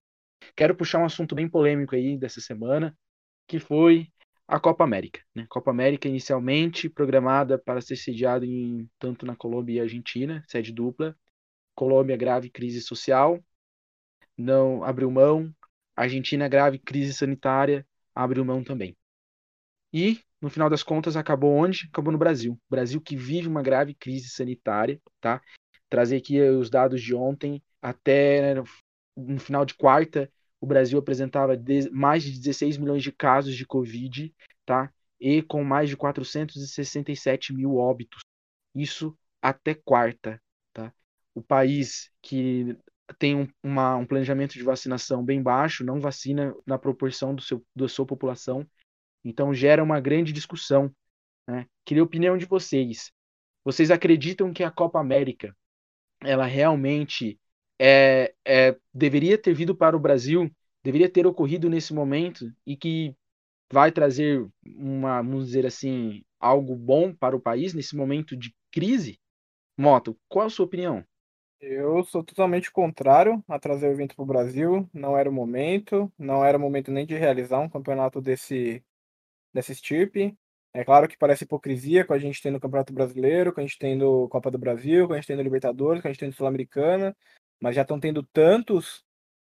Quero 0.57 0.75
puxar 0.75 0.99
um 0.99 1.05
assunto 1.05 1.33
bem 1.35 1.49
polêmico 1.49 1.95
aí 1.95 2.19
dessa 2.19 2.41
semana, 2.41 2.97
que 3.47 3.61
foi 3.61 4.09
a 4.49 4.59
Copa 4.59 4.83
América. 4.83 5.21
Né? 5.33 5.47
Copa 5.49 5.71
América 5.71 6.09
inicialmente 6.09 6.89
programada 6.89 7.57
para 7.57 7.81
ser 7.81 7.95
sediada 7.95 8.45
em 8.45 8.91
tanto 8.99 9.25
na 9.25 9.37
Colômbia 9.37 9.75
e 9.75 9.81
Argentina, 9.81 10.45
sede 10.49 10.73
dupla. 10.73 11.17
Colômbia 11.73 12.17
grave 12.17 12.51
crise 12.51 12.81
social, 12.81 13.43
não 14.37 14.83
abriu 14.83 15.11
mão. 15.11 15.55
Argentina 15.95 16.49
grave 16.49 16.79
crise 16.79 17.15
sanitária, 17.15 17.87
abriu 18.15 18.45
mão 18.45 18.65
também. 18.65 18.97
E 19.93 20.21
no 20.41 20.49
final 20.49 20.71
das 20.71 20.83
contas, 20.83 21.17
acabou 21.17 21.53
onde? 21.53 21.89
Acabou 21.93 22.13
no 22.13 22.19
Brasil. 22.19 22.59
Brasil 22.69 23.01
que 23.01 23.17
vive 23.17 23.49
uma 23.49 23.63
grave 23.63 23.95
crise 23.95 24.29
sanitária, 24.29 25.01
tá? 25.21 25.41
Trazer 25.89 26.17
aqui 26.17 26.41
os 26.41 26.71
dados 26.71 27.03
de 27.03 27.15
ontem, 27.15 27.63
até 27.83 28.55
no 29.17 29.39
final 29.39 29.65
de 29.65 29.75
quarta, 29.75 30.31
o 30.61 30.67
Brasil 30.67 30.99
apresentava 30.99 31.61
mais 31.91 32.23
de 32.23 32.39
16 32.39 32.79
milhões 32.79 33.03
de 33.03 33.13
casos 33.13 33.55
de 33.55 33.67
Covid, 33.67 34.35
tá? 34.65 34.93
E 35.19 35.43
com 35.43 35.63
mais 35.65 35.89
de 35.89 35.97
467 35.97 37.53
mil 37.53 37.77
óbitos. 37.77 38.21
Isso 38.75 39.17
até 39.43 39.75
quarta, 39.75 40.41
tá? 40.73 40.93
O 41.35 41.43
país 41.43 42.11
que 42.23 42.77
tem 43.19 43.35
um, 43.35 43.49
uma, 43.63 43.97
um 43.97 44.07
planejamento 44.07 44.53
de 44.53 44.63
vacinação 44.63 45.25
bem 45.25 45.43
baixo, 45.43 45.85
não 45.85 46.01
vacina 46.01 46.55
na 46.67 46.79
proporção 46.79 47.35
do 47.35 47.43
seu, 47.43 47.65
da 47.75 47.89
sua 47.89 48.07
população, 48.07 48.67
então 49.25 49.55
gera 49.55 49.83
uma 49.83 50.01
grande 50.01 50.33
discussão. 50.33 50.93
Né? 51.47 51.67
Queria 51.85 52.03
a 52.03 52.07
opinião 52.07 52.37
de 52.37 52.47
vocês. 52.47 53.13
Vocês 53.65 53.91
acreditam 53.91 54.53
que 54.53 54.65
a 54.65 54.71
Copa 54.71 55.01
América 55.01 55.55
ela 56.23 56.45
realmente 56.45 57.39
é, 57.79 58.35
é, 58.47 58.77
deveria 58.93 59.39
ter 59.39 59.55
vindo 59.55 59.75
para 59.75 59.97
o 59.97 60.01
Brasil, 60.01 60.51
deveria 60.83 61.09
ter 61.09 61.27
ocorrido 61.27 61.69
nesse 61.69 61.95
momento 61.95 62.53
e 62.67 62.77
que 62.77 63.15
vai 63.73 63.91
trazer 63.91 64.47
uma, 64.65 65.23
vamos 65.23 65.47
dizer 65.47 65.65
assim, 65.65 66.23
algo 66.39 66.75
bom 66.75 67.15
para 67.15 67.37
o 67.37 67.41
país 67.41 67.73
nesse 67.73 67.97
momento 67.97 68.37
de 68.37 68.55
crise? 68.71 69.19
Moto, 69.79 70.19
qual 70.29 70.47
a 70.47 70.51
sua 70.51 70.67
opinião? 70.67 71.05
Eu 71.61 72.03
sou 72.05 72.25
totalmente 72.25 72.71
contrário 72.71 73.45
a 73.47 73.59
trazer 73.59 73.89
o 73.89 73.93
evento 73.93 74.17
para 74.17 74.23
o 74.23 74.27
Brasil. 74.27 74.89
Não 74.93 75.17
era 75.17 75.29
o 75.29 75.33
momento, 75.33 76.11
não 76.19 76.45
era 76.45 76.57
o 76.57 76.61
momento 76.61 76.91
nem 76.91 77.07
de 77.07 77.15
realizar 77.15 77.61
um 77.61 77.69
campeonato 77.69 78.21
desse, 78.21 78.83
desse 79.53 79.73
estirpe. 79.73 80.37
É 80.73 80.85
claro 80.85 81.09
que 81.09 81.19
parece 81.19 81.45
hipocrisia 81.45 82.05
com 82.05 82.13
a 82.13 82.19
gente 82.19 82.41
tendo 82.41 82.57
o 82.57 82.61
Campeonato 82.61 82.93
Brasileiro, 82.93 83.53
com 83.53 83.61
a 83.61 83.65
gente 83.65 83.79
tendo 83.79 84.29
Copa 84.29 84.51
do 84.51 84.59
Brasil, 84.59 85.07
com 85.07 85.13
a 85.13 85.17
gente 85.17 85.27
tendo 85.27 85.43
Libertadores, 85.43 86.01
com 86.01 86.09
a 86.09 86.13
gente 86.13 86.21
tendo 86.21 86.35
Sul-Americana, 86.35 87.17
mas 87.61 87.75
já 87.75 87.83
estão 87.83 87.99
tendo 87.99 88.23
tantos. 88.23 89.05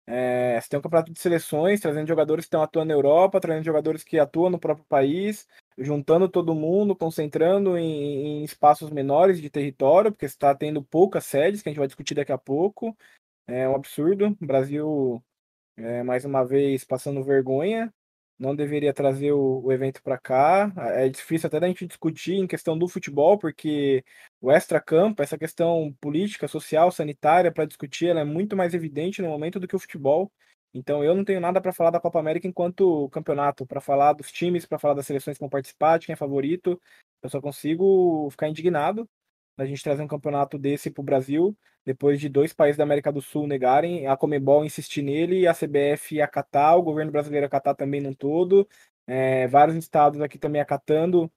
É, 0.07 0.61
você 0.61 0.69
tem 0.69 0.79
um 0.79 0.83
campeonato 0.83 1.13
de 1.13 1.19
seleções, 1.19 1.81
trazendo 1.81 2.09
jogadores 2.09 2.45
que 2.45 2.49
estão 2.49 2.63
atuando 2.63 2.89
na 2.89 2.95
Europa, 2.95 3.41
trazendo 3.41 3.65
jogadores 3.65 4.03
que 4.03 4.19
atuam 4.19 4.51
no 4.51 4.59
próprio 4.59 4.85
país, 4.87 5.47
juntando 5.79 6.29
todo 6.29 6.55
mundo, 6.55 6.97
concentrando 6.97 7.79
em, 7.79 8.41
em 8.41 8.45
espaços 8.45 8.91
menores 8.91 9.41
de 9.41 9.49
território, 9.49 10.11
porque 10.11 10.27
está 10.27 10.55
tendo 10.55 10.83
poucas 10.83 11.25
sedes, 11.25 11.63
que 11.63 11.69
a 11.69 11.73
gente 11.73 11.79
vai 11.79 11.87
discutir 11.87 12.15
daqui 12.15 12.33
a 12.33 12.39
pouco. 12.39 12.97
É 13.47 13.69
um 13.69 13.77
absurdo. 13.77 14.37
O 14.41 14.47
Brasil, 14.47 15.25
é, 15.77 16.03
mais 16.03 16.25
uma 16.25 16.45
vez, 16.45 16.85
passando 16.85 17.23
vergonha 17.23 17.93
não 18.39 18.55
deveria 18.55 18.93
trazer 18.93 19.33
o, 19.33 19.63
o 19.65 19.73
evento 19.73 20.03
para 20.03 20.19
cá. 20.19 20.73
É 20.95 21.09
difícil 21.09 21.47
até 21.47 21.61
da 21.61 21.69
gente 21.69 21.87
discutir 21.87 22.35
em 22.35 22.47
questão 22.47 22.77
do 22.79 22.89
futebol, 22.89 23.39
porque 23.39 24.05
o 24.41 24.51
extra-campo, 24.51 25.23
essa 25.23 25.39
questão 25.39 25.95
política, 26.01 26.49
social, 26.49 26.91
sanitária 26.91 27.53
para 27.53 27.65
discutir, 27.65 28.09
ela 28.09 28.21
é 28.21 28.25
muito 28.25 28.57
mais 28.57 28.75
evidente 28.75 29.23
no 29.23 29.29
momento 29.29 29.61
do 29.61 29.69
que 29.69 29.77
o 29.77 29.79
futebol. 29.79 30.31
Então 30.73 31.05
eu 31.05 31.15
não 31.15 31.25
tenho 31.25 31.41
nada 31.41 31.61
para 31.61 31.73
falar 31.73 31.91
da 31.91 32.01
Copa 32.01 32.19
América 32.19 32.49
enquanto 32.49 33.09
campeonato, 33.11 33.65
para 33.67 33.81
falar 33.81 34.13
dos 34.13 34.33
times, 34.33 34.67
para 34.67 34.79
falar 34.79 34.95
das 34.95 35.07
seleções 35.07 35.37
que 35.37 35.41
vão 35.41 35.49
participar, 35.49 35.99
de 35.99 36.07
quem 36.07 36.15
é 36.15 36.17
favorito. 36.17 36.81
Eu 37.23 37.31
só 37.31 37.41
consigo 37.41 38.29
ficar 38.31 38.49
indignado 38.49 39.09
da 39.57 39.65
gente 39.67 39.83
trazer 39.83 40.03
um 40.03 40.09
campeonato 40.09 40.59
desse 40.59 40.91
para 40.91 41.01
o 41.01 41.05
Brasil, 41.05 41.57
depois 41.85 42.21
de 42.21 42.29
dois 42.29 42.53
países 42.53 42.77
da 42.77 42.85
América 42.85 43.13
do 43.13 43.21
Sul 43.21 43.47
negarem, 43.47 44.07
a 44.07 44.17
Comebol 44.17 44.65
insistir 44.65 45.03
nele, 45.03 45.47
a 45.47 45.55
CBF 45.55 46.21
acatar, 46.21 46.77
o 46.77 46.83
governo 46.83 47.13
brasileiro 47.13 47.47
acatar 47.47 47.75
também 47.77 48.01
num 48.01 48.15
todo, 48.15 48.67
é, 49.07 49.47
vários 49.49 49.77
estados 49.77 50.21
aqui 50.21 50.39
também 50.39 50.61
acatando 50.61 51.31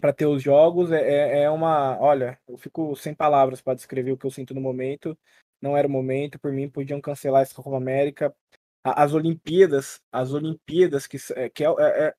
para 0.00 0.12
ter 0.12 0.26
os 0.26 0.42
jogos. 0.42 0.90
É, 0.92 1.00
é, 1.00 1.42
é 1.42 1.50
uma. 1.50 1.98
Olha, 2.00 2.38
eu 2.48 2.56
fico 2.56 2.94
sem 2.96 3.14
palavras 3.14 3.60
para 3.60 3.74
descrever 3.74 4.12
o 4.12 4.16
que 4.16 4.26
eu 4.26 4.30
sinto 4.30 4.54
no 4.54 4.60
momento. 4.60 5.18
Não 5.60 5.76
era 5.76 5.88
o 5.88 5.90
momento, 5.90 6.38
por 6.38 6.52
mim, 6.52 6.68
podiam 6.68 7.00
cancelar 7.00 7.42
essa 7.42 7.54
Copa 7.54 7.76
América. 7.76 8.34
As 8.84 9.12
Olimpíadas, 9.12 10.00
as 10.10 10.32
Olimpíadas, 10.32 11.06
que, 11.06 11.18
que 11.52 11.64
é, 11.64 11.68
é, 11.68 12.06
é, 12.06 12.14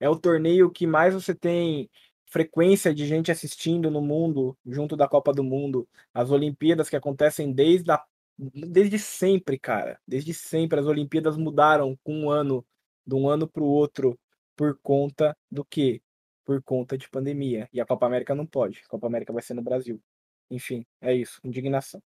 é 0.00 0.08
o 0.08 0.16
torneio 0.16 0.70
que 0.70 0.86
mais 0.86 1.14
você 1.14 1.34
tem 1.34 1.90
frequência 2.32 2.94
de 2.94 3.06
gente 3.06 3.30
assistindo 3.30 3.90
no 3.90 4.00
mundo, 4.00 4.56
junto 4.66 4.96
da 4.96 5.06
Copa 5.06 5.34
do 5.34 5.44
Mundo, 5.44 5.86
as 6.14 6.30
Olimpíadas 6.30 6.88
que 6.88 6.96
acontecem 6.96 7.52
desde, 7.52 7.92
a, 7.92 8.02
desde 8.38 8.98
sempre, 8.98 9.58
cara. 9.58 10.00
Desde 10.08 10.32
sempre. 10.32 10.80
As 10.80 10.86
Olimpíadas 10.86 11.36
mudaram 11.36 11.94
com 12.02 12.22
um 12.24 12.30
ano, 12.30 12.66
de 13.06 13.14
um 13.14 13.28
ano 13.28 13.46
para 13.46 13.62
o 13.62 13.66
outro, 13.66 14.18
por 14.56 14.78
conta 14.82 15.36
do 15.50 15.62
quê? 15.62 16.02
Por 16.42 16.62
conta 16.62 16.96
de 16.96 17.06
pandemia. 17.10 17.68
E 17.70 17.80
a 17.82 17.86
Copa 17.86 18.06
América 18.06 18.34
não 18.34 18.46
pode. 18.46 18.80
A 18.82 18.88
Copa 18.88 19.06
América 19.06 19.32
vai 19.32 19.42
ser 19.42 19.52
no 19.52 19.62
Brasil. 19.62 20.02
Enfim, 20.50 20.86
é 21.02 21.14
isso. 21.14 21.38
Indignação. 21.44 22.02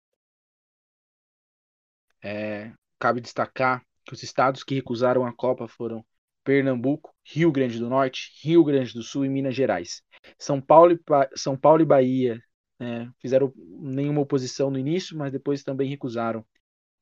É, 2.21 2.73
cabe 2.99 3.21
destacar 3.21 3.87
que 4.05 4.13
os 4.13 4.25
estados 4.25 4.65
que 4.65 4.75
recusaram 4.75 5.25
a 5.25 5.33
Copa 5.33 5.69
foram 5.69 6.05
Pernambuco, 6.47 7.13
Rio 7.25 7.51
Grande 7.51 7.77
do 7.81 7.91
Norte, 7.91 8.33
Rio 8.41 8.63
Grande 8.63 8.95
do 8.95 9.03
Sul 9.03 9.25
e 9.25 9.29
Minas 9.29 9.55
Gerais. 9.55 10.01
São 10.39 10.61
Paulo 10.61 10.93
e, 10.93 11.01
São 11.37 11.57
Paulo 11.57 11.83
e 11.83 11.87
Bahia 11.87 12.43
né, 12.79 13.11
fizeram 13.21 13.53
nenhuma 13.57 14.21
oposição 14.21 14.71
no 14.71 14.79
início, 14.79 15.17
mas 15.17 15.33
depois 15.33 15.63
também 15.63 15.89
recusaram. 15.89 16.45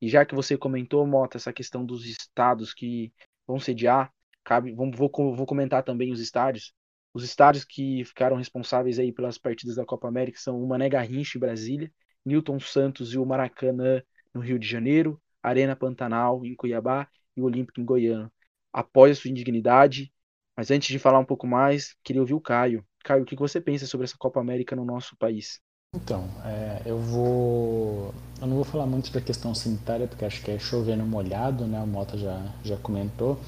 E 0.01 0.09
já 0.09 0.25
que 0.25 0.35
você 0.35 0.57
comentou, 0.57 1.05
Mota, 1.05 1.37
essa 1.37 1.53
questão 1.53 1.85
dos 1.85 2.05
estados 2.05 2.73
que 2.73 3.13
vão 3.47 3.59
sediar, 3.59 4.11
cabe, 4.43 4.73
vou, 4.73 4.91
vou 5.35 5.45
comentar 5.45 5.83
também 5.83 6.11
os 6.11 6.19
estádios. 6.19 6.73
Os 7.13 7.23
estádios 7.23 7.63
que 7.63 8.03
ficaram 8.03 8.35
responsáveis 8.35 8.99
aí 8.99 9.11
pelas 9.11 9.37
partidas 9.37 9.75
da 9.75 9.85
Copa 9.85 10.07
América 10.07 10.37
são 10.39 10.61
o 10.61 10.67
Mané 10.67 10.89
Garrincha 10.89 11.37
em 11.37 11.41
Brasília, 11.41 11.91
Newton 12.25 12.59
Santos 12.59 13.13
e 13.13 13.17
o 13.17 13.25
Maracanã 13.25 14.01
no 14.33 14.41
Rio 14.41 14.59
de 14.59 14.67
Janeiro, 14.67 15.21
Arena 15.41 15.75
Pantanal 15.75 16.45
em 16.45 16.55
Cuiabá 16.55 17.07
e 17.37 17.41
o 17.41 17.45
Olímpico 17.45 17.79
em 17.79 17.85
Goiânia 17.85 18.29
apoia 18.75 19.13
a 19.13 19.15
sua 19.15 19.31
indignidade. 19.31 20.11
Mas 20.55 20.69
antes 20.69 20.89
de 20.89 20.99
falar 20.99 21.19
um 21.19 21.25
pouco 21.25 21.47
mais, 21.47 21.95
queria 22.03 22.21
ouvir 22.21 22.33
o 22.33 22.41
Caio. 22.41 22.85
Caio, 23.05 23.21
o 23.21 23.25
que 23.25 23.35
você 23.35 23.61
pensa 23.61 23.85
sobre 23.85 24.05
essa 24.05 24.17
Copa 24.17 24.39
América 24.39 24.75
no 24.75 24.83
nosso 24.83 25.15
país? 25.15 25.61
Então, 25.95 26.27
é, 26.43 26.81
eu 26.87 26.97
vou. 26.97 28.11
Eu 28.41 28.47
não 28.47 28.55
vou 28.55 28.65
falar 28.65 28.87
muito 28.87 29.11
da 29.11 29.21
questão 29.21 29.53
sanitária, 29.53 30.07
porque 30.07 30.25
acho 30.25 30.41
que 30.41 30.49
é 30.49 30.57
chovendo 30.57 31.05
molhado, 31.05 31.67
né? 31.67 31.79
A 31.79 31.85
Mota 31.85 32.17
já, 32.17 32.51
já 32.63 32.75
comentou. 32.77 33.39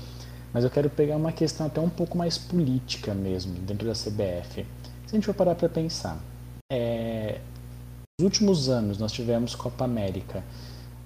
Mas 0.53 0.63
eu 0.63 0.69
quero 0.69 0.91
pegar 0.91 1.17
uma 1.17 1.31
questão 1.31 1.65
até 1.65 1.81
um 1.81 1.89
pouco 1.89 2.15
mais 2.15 2.37
política 2.37 3.15
mesmo, 3.15 3.55
dentro 3.61 3.87
da 3.87 3.93
CBF. 3.93 4.63
Se 5.07 5.11
a 5.11 5.15
gente 5.15 5.25
for 5.25 5.33
parar 5.33 5.55
para 5.55 5.67
pensar, 5.67 6.21
é, 6.71 7.41
nos 8.19 8.25
últimos 8.25 8.69
anos 8.69 8.99
nós 8.99 9.11
tivemos 9.11 9.55
Copa 9.55 9.85
América 9.85 10.43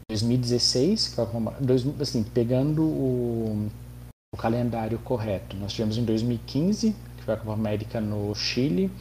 2016, 0.09 1.17
é 1.17 2.01
assim, 2.01 2.23
pegando 2.23 2.83
o, 2.83 3.69
o 4.33 4.37
calendário 4.37 4.99
correto. 4.99 5.55
Nós 5.55 5.71
tivemos 5.71 5.97
em 5.97 6.03
2015, 6.03 6.93
que 7.21 7.25
foi 7.25 7.35
a 7.35 7.37
Copa 7.37 7.53
América 7.53 8.01
no 8.01 8.33
Chile, 8.33 8.91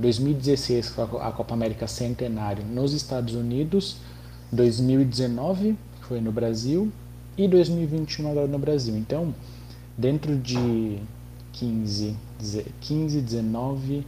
2016, 0.00 0.88
que 0.88 0.94
foi 0.94 1.04
a 1.20 1.30
Copa 1.30 1.54
América 1.54 1.86
Centenário 1.86 2.64
nos 2.64 2.92
Estados 2.92 3.34
Unidos, 3.34 3.98
2019, 4.50 5.76
que 6.00 6.06
foi 6.06 6.20
no 6.20 6.32
Brasil, 6.32 6.90
e 7.38 7.46
2021 7.46 8.30
agora 8.30 8.48
no 8.48 8.58
Brasil. 8.58 8.96
Então, 8.96 9.32
dentro 9.96 10.36
de 10.36 10.98
15, 11.52 12.16
15 12.80 13.20
19, 13.20 14.06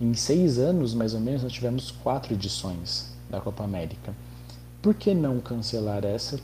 em 0.00 0.12
seis 0.14 0.58
anos 0.58 0.92
mais 0.92 1.14
ou 1.14 1.20
menos, 1.20 1.44
nós 1.44 1.52
tivemos 1.52 1.90
quatro 1.90 2.34
edições 2.34 3.14
da 3.30 3.40
Copa 3.40 3.62
América. 3.62 4.12
Por 4.82 4.94
que 4.94 5.14
não 5.14 5.38
cancelar 5.38 6.04
essa, 6.04 6.40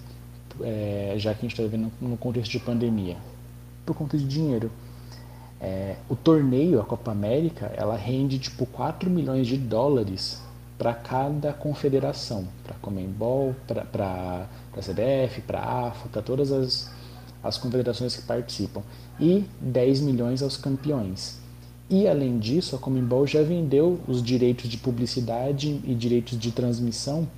é, 0.61 1.14
já 1.18 1.35
que 1.35 1.40
a 1.40 1.42
gente 1.42 1.53
está 1.53 1.62
vivendo 1.64 1.90
no 2.01 2.16
contexto 2.16 2.53
de 2.53 2.61
pandemia? 2.61 3.16
por 3.85 3.94
conta 3.94 4.16
de 4.16 4.25
dinheiro. 4.25 4.70
É, 5.62 5.94
o 6.09 6.16
torneio, 6.16 6.81
a 6.81 6.85
Copa 6.85 7.12
América, 7.12 7.72
ela 7.77 7.96
rende 7.96 8.37
tipo 8.40 8.66
4 8.66 9.09
milhões 9.09 9.46
de 9.46 9.57
dólares 9.57 10.42
para 10.77 10.92
cada 10.92 11.53
confederação, 11.53 12.48
para 12.64 12.75
Comembol, 12.83 13.55
para 13.68 14.48
a 14.77 14.81
CBF, 14.81 15.40
para 15.42 15.61
a 15.61 15.87
AFA, 15.87 16.09
para 16.09 16.20
todas 16.20 16.51
as, 16.51 16.90
as 17.44 17.59
confederações 17.59 18.16
que 18.16 18.22
participam, 18.22 18.83
e 19.20 19.44
10 19.61 20.01
milhões 20.01 20.42
aos 20.42 20.57
campeões. 20.57 21.38
E 21.88 22.09
além 22.09 22.40
disso, 22.40 22.75
a 22.75 22.79
Comembol 22.81 23.25
já 23.25 23.44
vendeu 23.44 24.01
os 24.09 24.20
direitos 24.20 24.68
de 24.68 24.79
publicidade 24.79 25.81
e 25.85 25.94
direitos 25.94 26.37
de 26.37 26.51
transmissão 26.51 27.29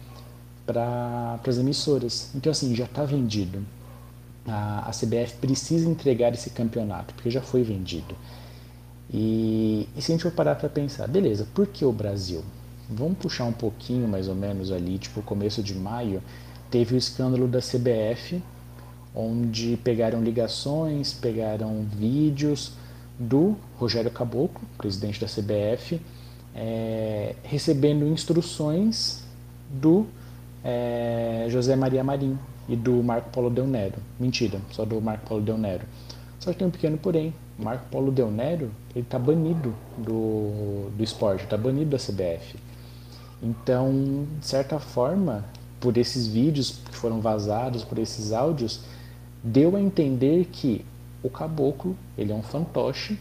para 0.64 1.38
as 1.46 1.58
emissoras. 1.58 2.30
Então 2.34 2.50
assim, 2.50 2.74
já 2.74 2.84
está 2.84 3.04
vendido 3.04 3.62
a, 4.46 4.88
a 4.88 4.90
CBF 4.90 5.36
precisa 5.40 5.88
entregar 5.88 6.32
esse 6.34 6.50
campeonato, 6.50 7.14
porque 7.14 7.30
já 7.30 7.40
foi 7.40 7.62
vendido. 7.62 8.14
E, 9.12 9.88
e 9.96 10.02
se 10.02 10.12
a 10.12 10.14
gente 10.14 10.22
for 10.22 10.32
parar 10.32 10.56
para 10.56 10.68
pensar, 10.68 11.06
beleza, 11.06 11.46
por 11.54 11.66
que 11.66 11.84
o 11.84 11.92
Brasil? 11.92 12.42
Vamos 12.88 13.18
puxar 13.18 13.44
um 13.44 13.52
pouquinho 13.52 14.06
mais 14.06 14.28
ou 14.28 14.34
menos 14.34 14.70
ali, 14.70 14.98
tipo 14.98 15.22
começo 15.22 15.62
de 15.62 15.74
maio, 15.74 16.22
teve 16.70 16.94
o 16.94 16.98
escândalo 16.98 17.46
da 17.46 17.60
CBF, 17.60 18.42
onde 19.14 19.78
pegaram 19.82 20.22
ligações, 20.22 21.12
pegaram 21.12 21.86
vídeos 21.96 22.72
do 23.18 23.56
Rogério 23.76 24.10
Caboclo, 24.10 24.60
presidente 24.76 25.20
da 25.20 25.26
CBF, 25.26 26.00
é, 26.54 27.36
recebendo 27.44 28.06
instruções 28.06 29.22
do 29.70 30.06
é, 30.62 31.46
José 31.48 31.76
Maria 31.76 32.02
Marinho, 32.02 32.38
e 32.68 32.76
do 32.76 33.02
Marco 33.02 33.30
Polo 33.30 33.50
Del 33.50 33.66
Nero. 33.66 33.96
Mentira, 34.18 34.60
só 34.70 34.84
do 34.84 35.00
Marco 35.00 35.26
Polo 35.26 35.40
Del 35.40 35.58
Nero. 35.58 35.84
Só 36.40 36.52
que 36.52 36.58
tem 36.58 36.66
um 36.66 36.70
pequeno 36.70 36.98
porém. 36.98 37.34
Marco 37.58 37.84
Polo 37.90 38.10
Del 38.10 38.30
Nero 38.30 38.70
ele 38.94 39.04
está 39.04 39.18
banido 39.18 39.74
do, 39.96 40.90
do 40.96 41.02
esporte, 41.02 41.44
está 41.44 41.56
banido 41.56 41.90
da 41.90 41.98
CBF. 41.98 42.56
Então, 43.42 44.26
de 44.40 44.46
certa 44.46 44.78
forma, 44.78 45.44
por 45.80 45.96
esses 45.96 46.26
vídeos 46.26 46.80
que 46.90 46.96
foram 46.96 47.20
vazados, 47.20 47.84
por 47.84 47.98
esses 47.98 48.32
áudios, 48.32 48.80
deu 49.42 49.76
a 49.76 49.80
entender 49.80 50.46
que 50.46 50.84
o 51.22 51.30
caboclo 51.30 51.96
ele 52.16 52.32
é 52.32 52.34
um 52.34 52.42
fantoche 52.42 53.18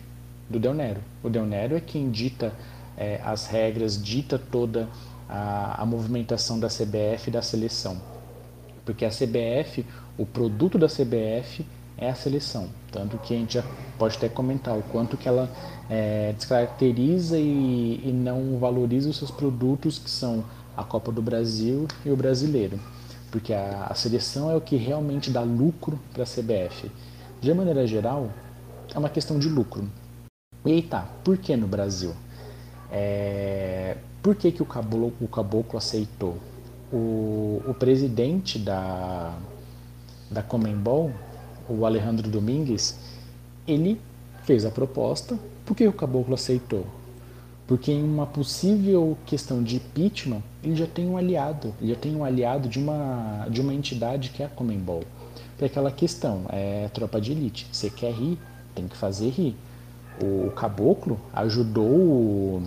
do 0.50 0.60
Del 0.60 0.74
Nero. 0.74 1.02
O 1.22 1.30
Del 1.30 1.46
Nero 1.46 1.76
é 1.76 1.80
quem 1.80 2.10
dita 2.10 2.54
é, 2.98 3.20
as 3.24 3.48
regras, 3.48 4.02
dita 4.02 4.38
toda 4.40 4.88
a, 5.28 5.82
a 5.82 5.86
movimentação 5.86 6.60
da 6.60 6.68
CBF 6.68 7.28
e 7.28 7.32
da 7.32 7.42
seleção. 7.42 8.13
Porque 8.86 9.06
a 9.06 9.10
CBF, 9.10 9.86
o 10.18 10.26
produto 10.26 10.78
da 10.78 10.88
CBF 10.88 11.66
é 11.98 12.10
a 12.10 12.16
seleção. 12.16 12.68
Tanto 12.92 13.18
que 13.18 13.34
a 13.34 13.38
gente 13.38 13.56
já 13.56 13.64
pode 13.98 14.18
até 14.18 14.30
comentar 14.30 14.78
o 14.78 14.84
quanto 14.84 15.18
que 15.18 15.28
ela 15.28 15.50
é, 15.90 16.34
descaracteriza 16.34 17.38
e, 17.38 18.02
e, 18.04 18.12
não 18.12 18.58
valoriza 18.58 19.10
os 19.10 19.18
seus 19.18 19.32
produtos, 19.32 20.00
que 20.00 20.10
são 20.10 20.44
a 20.76 20.84
Copa 20.84 21.12
do 21.12 21.22
Brasil 21.22 21.88
e 22.06 22.10
o 22.10 22.16
Brasileiro, 22.16 22.80
porque 23.32 23.54
a, 23.54 23.88
a 23.90 23.94
seleção 23.94 24.50
é 24.50 24.56
o 24.56 24.62
que 24.62 24.76
realmente 24.76 25.30
dá 25.30 25.42
lucro 25.42 26.00
para 26.12 26.24
a 26.24 26.26
CBF. 26.26 26.92
De 27.42 27.54
maneira 27.54 27.86
geral, 27.86 28.30
é 28.94 28.98
uma 28.98 29.10
questão 29.10 29.38
de 29.38 29.50
lucro. 29.50 29.88
E 30.66 30.82
tá, 30.82 31.08
por 31.24 31.38
que 31.38 31.56
no 31.56 31.68
Brasil? 31.68 32.14
É, 32.92 33.98
por 34.22 34.36
que, 34.36 34.52
que 34.52 34.62
o, 34.62 34.66
caboclo, 34.66 35.14
o 35.20 35.28
caboclo 35.28 35.78
aceitou? 35.78 36.38
O, 36.94 37.62
o 37.68 37.74
presidente 37.74 38.60
da, 38.60 39.36
da 40.30 40.44
Comembol, 40.44 41.12
o 41.68 41.86
Alejandro 41.86 42.30
Domingues, 42.30 43.00
ele 43.68 44.00
fez 44.44 44.66
a 44.66 44.70
proposta. 44.70 45.38
Por 45.66 45.76
que 45.76 45.88
o 45.88 45.94
caboclo 45.94 46.36
aceitou? 46.36 46.86
Porque 47.66 47.92
em 47.92 48.04
uma 48.04 48.28
possível 48.28 49.18
questão 49.26 49.64
de 49.64 49.78
impeachment, 49.78 50.44
ele 50.62 50.76
já 50.76 50.86
tem 50.86 51.08
um 51.08 51.18
aliado, 51.18 51.74
ele 51.82 51.94
já 51.94 52.00
tem 52.00 52.16
um 52.16 52.24
aliado 52.24 52.68
de 52.68 52.78
uma, 52.78 53.48
de 53.50 53.62
uma 53.62 53.74
entidade 53.74 54.30
que 54.30 54.44
é 54.44 54.46
a 54.46 54.50
Comembol. 54.50 55.04
Para 55.58 55.68
aquela 55.68 55.92
questão, 55.92 56.42
é 56.50 56.90
tropa 56.94 57.22
de 57.22 57.32
elite. 57.32 57.68
Você 57.72 57.90
quer 57.90 58.12
rir, 58.12 58.38
tem 58.76 58.88
que 58.88 58.98
fazer 58.98 59.30
rir. 59.30 59.56
O, 60.22 60.48
o 60.48 60.52
caboclo 60.52 61.20
ajudou 61.34 61.90
o, 61.90 62.64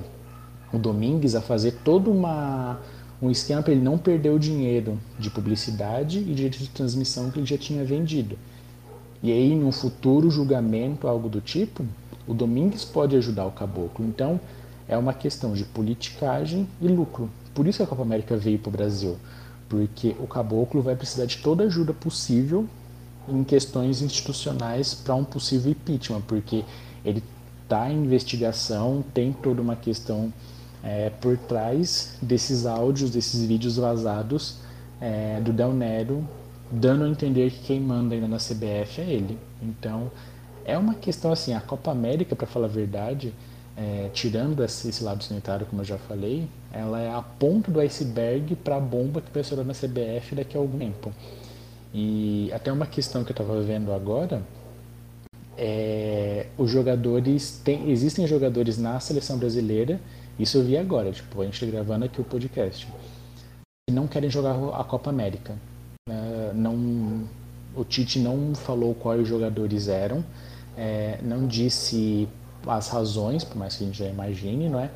o 0.72 0.78
Domingues 0.78 1.34
a 1.34 1.42
fazer 1.42 1.72
todo 1.84 2.10
uma, 2.10 2.80
um 3.20 3.31
esquema 3.31 3.62
para 3.62 3.72
ele 3.72 3.83
não 3.83 3.96
perder 3.96 4.31
o 4.31 4.38
dinheiro 4.38 4.98
de 5.18 5.31
publicidade 5.31 6.18
e 6.18 6.35
direito 6.35 6.59
de 6.59 6.68
transmissão 6.68 7.31
que 7.31 7.38
ele 7.38 7.46
já 7.46 7.57
tinha 7.57 7.85
vendido. 7.85 8.38
E 9.22 9.33
aí, 9.33 9.55
num 9.55 9.72
futuro 9.72 10.31
julgamento, 10.31 11.09
algo 11.09 11.29
do 11.29 11.40
tipo, 11.40 11.85
o 12.26 12.35
Domingues 12.35 12.85
pode 12.85 13.16
ajudar 13.16 13.46
o 13.46 13.50
caboclo. 13.50 14.05
Então, 14.05 14.38
é 14.88 14.96
uma 14.96 15.14
questão 15.14 15.52
de 15.55 15.64
politicagem 15.64 16.68
e 16.81 16.88
lucro. 16.88 17.31
Por 17.55 17.66
isso 17.66 17.83
a 17.83 17.87
Copa 17.87 18.02
América 18.02 18.37
veio 18.37 18.59
para 18.59 18.68
o 18.68 18.72
Brasil, 18.72 19.16
porque 19.68 20.14
o 20.20 20.26
caboclo 20.26 20.83
vai 20.83 20.94
precisar 20.94 21.24
de 21.24 21.38
toda 21.38 21.64
ajuda 21.64 21.92
possível 21.92 22.68
em 23.29 23.42
questões 23.42 24.02
institucionais 24.02 24.94
para 24.94 25.14
um 25.14 25.24
possível 25.24 25.72
impeachment, 25.72 26.20
porque 26.22 26.64
ele 27.05 27.22
está 27.62 27.90
em 27.90 28.05
investigação, 28.05 29.02
tem 29.12 29.33
toda 29.33 29.61
uma 29.61 29.74
questão 29.74 30.33
é, 30.87 31.11
por 31.11 31.37
trás 31.37 32.16
desses 32.22 32.64
áudios, 32.64 33.11
desses 33.11 33.44
vídeos 33.44 33.77
vazados 33.77 34.59
é, 35.01 35.40
do 35.40 35.53
Del 35.53 35.72
Nero, 35.72 36.27
dando 36.70 37.03
a 37.05 37.09
entender 37.09 37.51
que 37.51 37.59
quem 37.64 37.81
manda 37.81 38.14
ainda 38.14 38.29
na 38.29 38.37
CBF 38.37 39.01
é 39.01 39.05
ele. 39.05 39.37
Então, 39.61 40.12
é 40.64 40.79
uma 40.79 40.94
questão 40.94 41.33
assim, 41.33 41.55
a 41.55 41.61
Copa 41.61 41.90
América, 41.90 42.37
para 42.37 42.46
falar 42.46 42.66
a 42.66 42.70
verdade, 42.70 43.35
é, 43.77 44.11
tirando 44.12 44.62
esse, 44.62 44.88
esse, 44.88 45.03
lado 45.03 45.25
sanitário, 45.25 45.66
como 45.66 45.83
eu 45.83 45.85
já 45.85 45.99
falei, 45.99 46.49
ela 46.72 47.01
é 47.01 47.11
a 47.11 47.20
ponta 47.20 47.68
do 47.68 47.81
iceberg 47.81 48.55
para 48.55 48.77
a 48.77 48.81
bomba 48.81 49.20
que 49.20 49.31
vai 49.33 49.42
estourar 49.42 49.66
na 49.66 49.75
CBF 49.75 50.37
daqui 50.37 50.57
a 50.57 50.61
algum 50.61 50.79
tempo. 50.79 51.12
E 51.92 52.49
até 52.53 52.70
uma 52.70 52.87
questão 52.87 53.25
que 53.25 53.31
eu 53.31 53.35
estava 53.35 53.61
vendo 53.61 53.92
agora 53.92 54.40
é 55.59 56.46
os 56.59 56.70
jogadores 56.70 57.61
tem, 57.64 57.90
existem 57.90 58.27
jogadores 58.27 58.79
na 58.79 59.01
seleção 59.01 59.38
brasileira, 59.38 59.99
isso 60.38 60.59
eu 60.59 60.64
vi 60.64 60.77
agora, 60.77 61.11
tipo, 61.12 61.40
a 61.40 61.44
gente 61.44 61.59
tá 61.59 61.66
gravando 61.70 62.05
aqui 62.05 62.20
o 62.20 62.25
podcast, 62.25 62.87
não 63.90 64.07
querem 64.07 64.29
jogar 64.29 64.55
a 64.79 64.85
Copa 64.85 65.11
América. 65.11 65.57
É, 66.09 66.53
não, 66.55 67.27
o 67.75 67.85
Tite 67.85 68.18
não 68.18 68.55
falou 68.55 68.94
quais 68.94 69.27
jogadores 69.27 69.88
eram, 69.88 70.25
é, 70.77 71.18
não 71.22 71.46
disse 71.46 72.29
as 72.66 72.88
razões, 72.88 73.44
por 73.44 73.57
mais 73.57 73.77
que 73.77 73.85
a 73.85 73.87
gente 73.87 73.99
já 73.99 74.07
imagine, 74.07 74.68
não 74.68 74.81
é? 74.81 74.90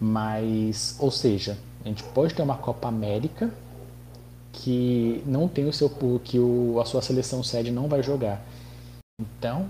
Mas, 0.00 0.96
ou 0.98 1.10
seja, 1.10 1.56
a 1.84 1.88
gente 1.88 2.02
pode 2.02 2.34
ter 2.34 2.42
uma 2.42 2.56
Copa 2.56 2.88
América 2.88 3.50
que 4.52 5.22
não 5.24 5.48
tem 5.48 5.66
o 5.66 5.72
seu 5.72 5.88
que 6.22 6.38
o, 6.38 6.80
a 6.80 6.84
sua 6.84 7.00
seleção 7.00 7.42
sede 7.42 7.70
não 7.70 7.88
vai 7.88 8.02
jogar. 8.02 8.44
Então, 9.20 9.68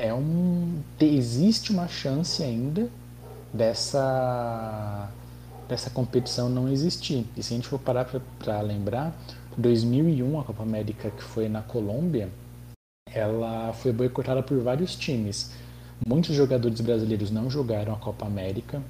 é 0.00 0.12
um 0.14 0.80
existe 1.00 1.72
uma 1.72 1.88
chance 1.88 2.42
ainda 2.42 2.88
dessa 3.52 5.10
dessa 5.68 5.90
competição 5.90 6.48
não 6.48 6.68
existir. 6.68 7.26
E 7.36 7.42
se 7.42 7.54
a 7.54 7.56
gente 7.56 7.68
for 7.68 7.78
parar 7.78 8.06
para 8.38 8.60
lembrar, 8.60 9.16
2001 9.56 10.40
a 10.40 10.44
Copa 10.44 10.62
América 10.62 11.10
que 11.10 11.22
foi 11.22 11.48
na 11.48 11.62
Colômbia, 11.62 12.28
ela 13.06 13.72
foi 13.72 13.92
boicotada 13.92 14.42
por 14.42 14.58
vários 14.60 14.94
times. 14.94 15.52
Muitos 16.06 16.34
jogadores 16.34 16.80
brasileiros 16.80 17.30
não 17.30 17.48
jogaram 17.48 17.92
a 17.92 17.96
Copa 17.96 18.26
América. 18.26 18.82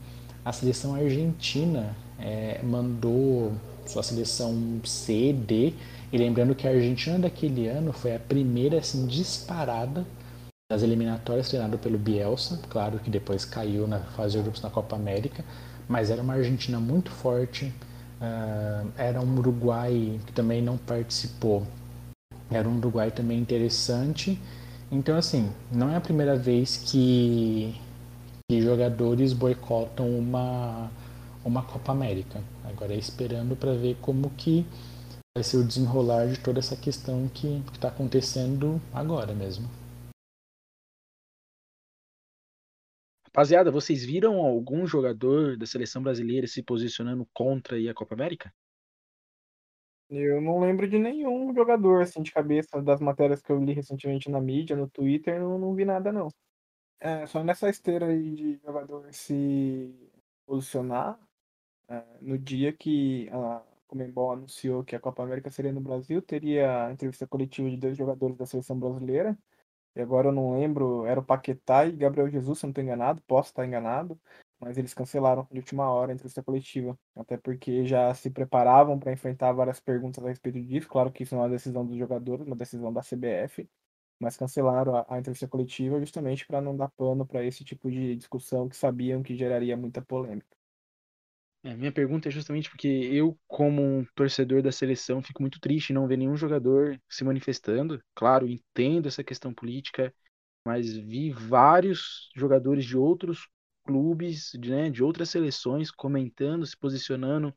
A 0.44 0.52
seleção 0.52 0.94
argentina 0.94 1.94
é, 2.18 2.60
mandou 2.62 3.52
sua 3.86 4.02
seleção 4.02 4.80
C, 4.84 5.32
D. 5.32 5.74
E 6.12 6.18
lembrando 6.18 6.54
que 6.54 6.66
a 6.66 6.70
Argentina 6.70 7.18
daquele 7.18 7.68
ano 7.68 7.92
foi 7.92 8.14
a 8.14 8.18
primeira 8.18 8.78
assim, 8.78 9.06
disparada 9.06 10.04
das 10.72 10.82
eliminatórias 10.82 11.48
treinada 11.48 11.76
pelo 11.78 11.98
Bielsa. 11.98 12.60
Claro 12.68 12.98
que 12.98 13.10
depois 13.10 13.44
caiu 13.44 13.86
na 13.86 13.98
fase 13.98 14.36
de 14.36 14.42
grupos 14.42 14.62
na 14.62 14.70
Copa 14.70 14.96
América. 14.96 15.44
Mas 15.88 16.10
era 16.10 16.22
uma 16.22 16.34
Argentina 16.34 16.78
muito 16.80 17.10
forte. 17.10 17.72
Uh, 18.20 18.88
era 18.96 19.20
um 19.20 19.38
Uruguai 19.38 20.18
que 20.26 20.32
também 20.32 20.62
não 20.62 20.76
participou. 20.76 21.66
Era 22.50 22.68
um 22.68 22.76
Uruguai 22.78 23.10
também 23.10 23.38
interessante 23.38 24.38
então, 24.92 25.16
assim, 25.16 25.50
não 25.72 25.90
é 25.90 25.96
a 25.96 26.00
primeira 26.02 26.36
vez 26.36 26.76
que, 26.76 27.74
que 28.46 28.60
jogadores 28.60 29.32
boicotam 29.32 30.06
uma, 30.06 30.90
uma 31.42 31.62
Copa 31.62 31.92
América. 31.92 32.42
Agora 32.62 32.92
é 32.92 32.98
esperando 32.98 33.56
para 33.56 33.72
ver 33.72 33.96
como 34.02 34.28
que 34.36 34.66
vai 35.34 35.42
ser 35.42 35.56
o 35.56 35.64
desenrolar 35.64 36.26
de 36.26 36.38
toda 36.38 36.58
essa 36.58 36.76
questão 36.76 37.26
que 37.32 37.62
está 37.72 37.88
acontecendo 37.88 38.78
agora 38.92 39.32
mesmo. 39.32 39.66
Rapaziada, 43.34 43.70
vocês 43.70 44.04
viram 44.04 44.36
algum 44.36 44.86
jogador 44.86 45.56
da 45.56 45.64
seleção 45.64 46.02
brasileira 46.02 46.46
se 46.46 46.62
posicionando 46.62 47.26
contra 47.32 47.78
a 47.78 47.94
Copa 47.94 48.14
América? 48.14 48.52
Eu 50.10 50.38
não 50.42 50.60
lembro 50.60 50.86
de 50.86 50.98
nenhum 50.98 51.54
jogador, 51.54 52.02
assim, 52.02 52.20
de 52.20 52.30
cabeça 52.30 52.82
das 52.82 53.00
matérias 53.00 53.40
que 53.40 53.50
eu 53.50 53.58
li 53.64 53.72
recentemente 53.72 54.30
na 54.30 54.38
mídia, 54.38 54.76
no 54.76 54.86
Twitter, 54.86 55.36
eu 55.36 55.58
não 55.58 55.74
vi 55.74 55.86
nada, 55.86 56.12
não. 56.12 56.28
É, 57.00 57.26
só 57.26 57.42
nessa 57.42 57.70
esteira 57.70 58.08
aí 58.08 58.34
de 58.34 58.60
jogador 58.62 59.10
se 59.14 60.12
posicionar, 60.44 61.18
é, 61.88 62.04
no 62.20 62.36
dia 62.36 62.70
que 62.70 63.30
a 63.30 63.62
Comembol 63.88 64.32
anunciou 64.32 64.84
que 64.84 64.94
a 64.94 65.00
Copa 65.00 65.22
América 65.22 65.50
seria 65.50 65.72
no 65.72 65.80
Brasil, 65.80 66.20
teria 66.20 66.88
a 66.88 66.92
entrevista 66.92 67.26
coletiva 67.26 67.70
de 67.70 67.78
dois 67.78 67.96
jogadores 67.96 68.36
da 68.36 68.44
seleção 68.44 68.78
brasileira, 68.78 69.38
e 69.94 70.00
agora 70.00 70.28
eu 70.28 70.32
não 70.32 70.52
lembro, 70.58 71.04
era 71.06 71.20
o 71.20 71.24
Paquetá 71.24 71.86
e 71.86 71.92
Gabriel 71.92 72.28
Jesus, 72.28 72.58
se 72.58 72.64
eu 72.64 72.68
não 72.68 72.72
estou 72.72 72.84
enganado, 72.84 73.20
posso 73.26 73.50
estar 73.50 73.66
enganado, 73.66 74.18
mas 74.58 74.78
eles 74.78 74.94
cancelaram 74.94 75.46
de 75.50 75.58
última 75.58 75.90
hora 75.90 76.12
a 76.12 76.14
entrevista 76.14 76.42
coletiva, 76.42 76.98
até 77.16 77.36
porque 77.36 77.84
já 77.84 78.12
se 78.14 78.30
preparavam 78.30 78.98
para 78.98 79.12
enfrentar 79.12 79.52
várias 79.52 79.80
perguntas 79.80 80.24
a 80.24 80.28
respeito 80.28 80.60
disso. 80.62 80.88
Claro 80.88 81.10
que 81.12 81.22
isso 81.24 81.34
não 81.34 81.42
é 81.42 81.46
uma 81.46 81.50
decisão 81.50 81.84
dos 81.84 81.96
jogadores, 81.96 82.46
uma 82.46 82.56
decisão 82.56 82.92
da 82.92 83.02
CBF, 83.02 83.68
mas 84.18 84.36
cancelaram 84.36 84.96
a, 84.96 85.06
a 85.08 85.18
entrevista 85.18 85.48
coletiva 85.48 85.98
justamente 86.00 86.46
para 86.46 86.60
não 86.60 86.76
dar 86.76 86.88
pano 86.90 87.26
para 87.26 87.44
esse 87.44 87.64
tipo 87.64 87.90
de 87.90 88.16
discussão 88.16 88.68
que 88.68 88.76
sabiam 88.76 89.22
que 89.22 89.34
geraria 89.36 89.76
muita 89.76 90.00
polêmica. 90.02 90.61
É, 91.64 91.76
minha 91.76 91.92
pergunta 91.92 92.28
é 92.28 92.30
justamente 92.32 92.68
porque 92.68 92.88
eu, 92.88 93.38
como 93.46 93.82
um 93.82 94.04
torcedor 94.16 94.62
da 94.62 94.72
seleção, 94.72 95.22
fico 95.22 95.40
muito 95.42 95.60
triste 95.60 95.92
não 95.92 96.08
ver 96.08 96.16
nenhum 96.16 96.36
jogador 96.36 97.00
se 97.08 97.22
manifestando. 97.24 98.02
Claro, 98.14 98.48
entendo 98.48 99.06
essa 99.06 99.22
questão 99.22 99.54
política, 99.54 100.12
mas 100.64 100.92
vi 100.96 101.32
vários 101.32 102.30
jogadores 102.36 102.84
de 102.84 102.96
outros 102.96 103.48
clubes, 103.84 104.52
de, 104.58 104.70
né, 104.70 104.90
de 104.90 105.04
outras 105.04 105.30
seleções 105.30 105.90
comentando, 105.90 106.66
se 106.66 106.76
posicionando. 106.76 107.54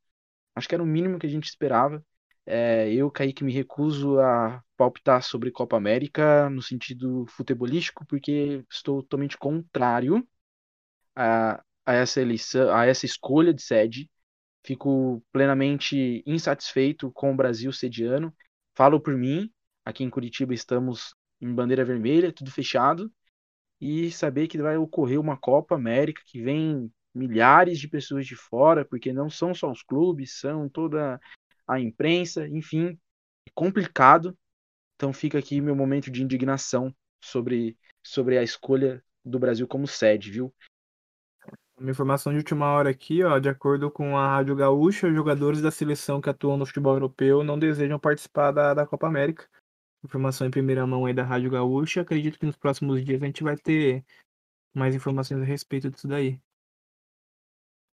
Acho 0.55 0.69
que 0.69 0.75
era 0.75 0.83
o 0.83 0.87
mínimo 0.87 1.19
que 1.19 1.27
a 1.27 1.29
gente 1.29 1.45
esperava. 1.47 2.05
É, 2.45 2.91
eu, 2.93 3.11
Kaique, 3.11 3.43
me 3.43 3.53
recuso 3.53 4.19
a 4.19 4.63
palpitar 4.77 5.23
sobre 5.23 5.51
Copa 5.51 5.77
América 5.77 6.49
no 6.49 6.61
sentido 6.61 7.25
futebolístico, 7.29 8.05
porque 8.07 8.65
estou 8.71 9.03
totalmente 9.03 9.37
contrário 9.37 10.27
a, 11.15 11.63
a 11.86 11.93
essa 11.93 12.21
eleição, 12.21 12.74
a 12.74 12.86
essa 12.86 13.06
escolha 13.06 13.54
de 13.54 13.62
sede. 13.62 14.10
Fico 14.65 15.24
plenamente 15.32 16.24
insatisfeito 16.26 17.12
com 17.12 17.32
o 17.32 17.36
Brasil 17.36 17.71
sediano. 17.71 18.36
Falo 18.76 19.00
por 19.00 19.15
mim, 19.15 19.52
aqui 19.86 20.04
em 20.04 20.10
Curitiba 20.10 20.54
estamos 20.54 21.13
em 21.39 21.54
bandeira 21.54 21.86
vermelha, 21.86 22.32
tudo 22.32 22.52
fechado 22.52 23.12
e 23.80 24.12
saber 24.12 24.48
que 24.48 24.58
vai 24.58 24.78
ocorrer 24.78 25.19
uma 25.19 25.38
Copa 25.38 25.76
América 25.76 26.21
que 26.26 26.41
vem 26.41 26.91
milhares 27.13 27.80
de 27.80 27.88
pessoas 27.88 28.26
de 28.26 28.36
fora, 28.36 28.84
porque 28.86 29.13
não 29.13 29.30
são 29.30 29.54
só 29.54 29.71
os 29.71 29.82
clubes, 29.82 30.39
são 30.39 30.67
toda 30.67 31.19
a 31.67 31.80
imprensa, 31.80 32.48
enfim, 32.48 33.00
é 33.48 33.52
complicado. 33.54 34.38
Então 34.95 35.13
fica 35.13 35.38
aqui 35.39 35.62
meu 35.62 35.76
momento 35.76 36.10
de 36.12 36.24
indignação 36.24 36.93
sobre, 37.21 37.78
sobre 38.04 38.38
a 38.38 38.43
escolha 38.43 39.04
do 39.24 39.39
Brasil 39.39 39.67
como 39.67 39.88
sede, 39.88 40.32
viu? 40.32 40.54
Uma 41.77 41.91
informação 41.91 42.31
de 42.31 42.38
última 42.38 42.71
hora 42.71 42.89
aqui, 42.89 43.21
ó, 43.21 43.38
de 43.38 43.49
acordo 43.49 43.91
com 43.91 44.17
a 44.17 44.27
Rádio 44.27 44.55
Gaúcha, 44.55 45.13
jogadores 45.13 45.61
da 45.61 45.69
seleção 45.69 46.21
que 46.21 46.29
atuam 46.29 46.55
no 46.55 46.65
futebol 46.65 46.93
europeu 46.93 47.43
não 47.43 47.59
desejam 47.59 47.99
participar 47.99 48.51
da, 48.51 48.73
da 48.73 48.88
Copa 48.88 49.07
América. 49.07 49.45
Informação 50.03 50.47
em 50.47 50.51
primeira 50.51 50.88
mão 50.88 51.05
aí 51.05 51.13
da 51.13 51.23
Rádio 51.23 51.51
Gaúcha. 51.51 52.01
Acredito 52.01 52.39
que 52.39 52.45
nos 52.45 52.55
próximos 52.55 53.03
dias 53.03 53.21
a 53.21 53.25
gente 53.25 53.43
vai 53.43 53.57
ter 53.57 54.05
mais 54.73 54.95
informações 54.95 55.41
a 55.41 55.45
respeito 55.45 55.89
disso 55.89 56.07
daí. 56.07 56.39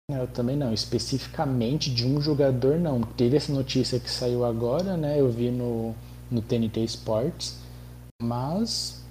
Eu 0.08 0.26
também 0.28 0.56
não, 0.56 0.72
especificamente 0.72 1.92
de 1.92 2.06
um 2.06 2.20
jogador 2.20 2.78
não. 2.78 3.02
Teve 3.02 3.36
essa 3.36 3.52
notícia 3.52 4.00
que 4.00 4.08
saiu 4.08 4.44
agora, 4.44 4.96
né? 4.96 5.20
Eu 5.20 5.28
vi 5.30 5.50
no, 5.50 5.94
no 6.30 6.40
TNT 6.40 6.84
Sports, 6.84 7.60
mas 8.22 9.05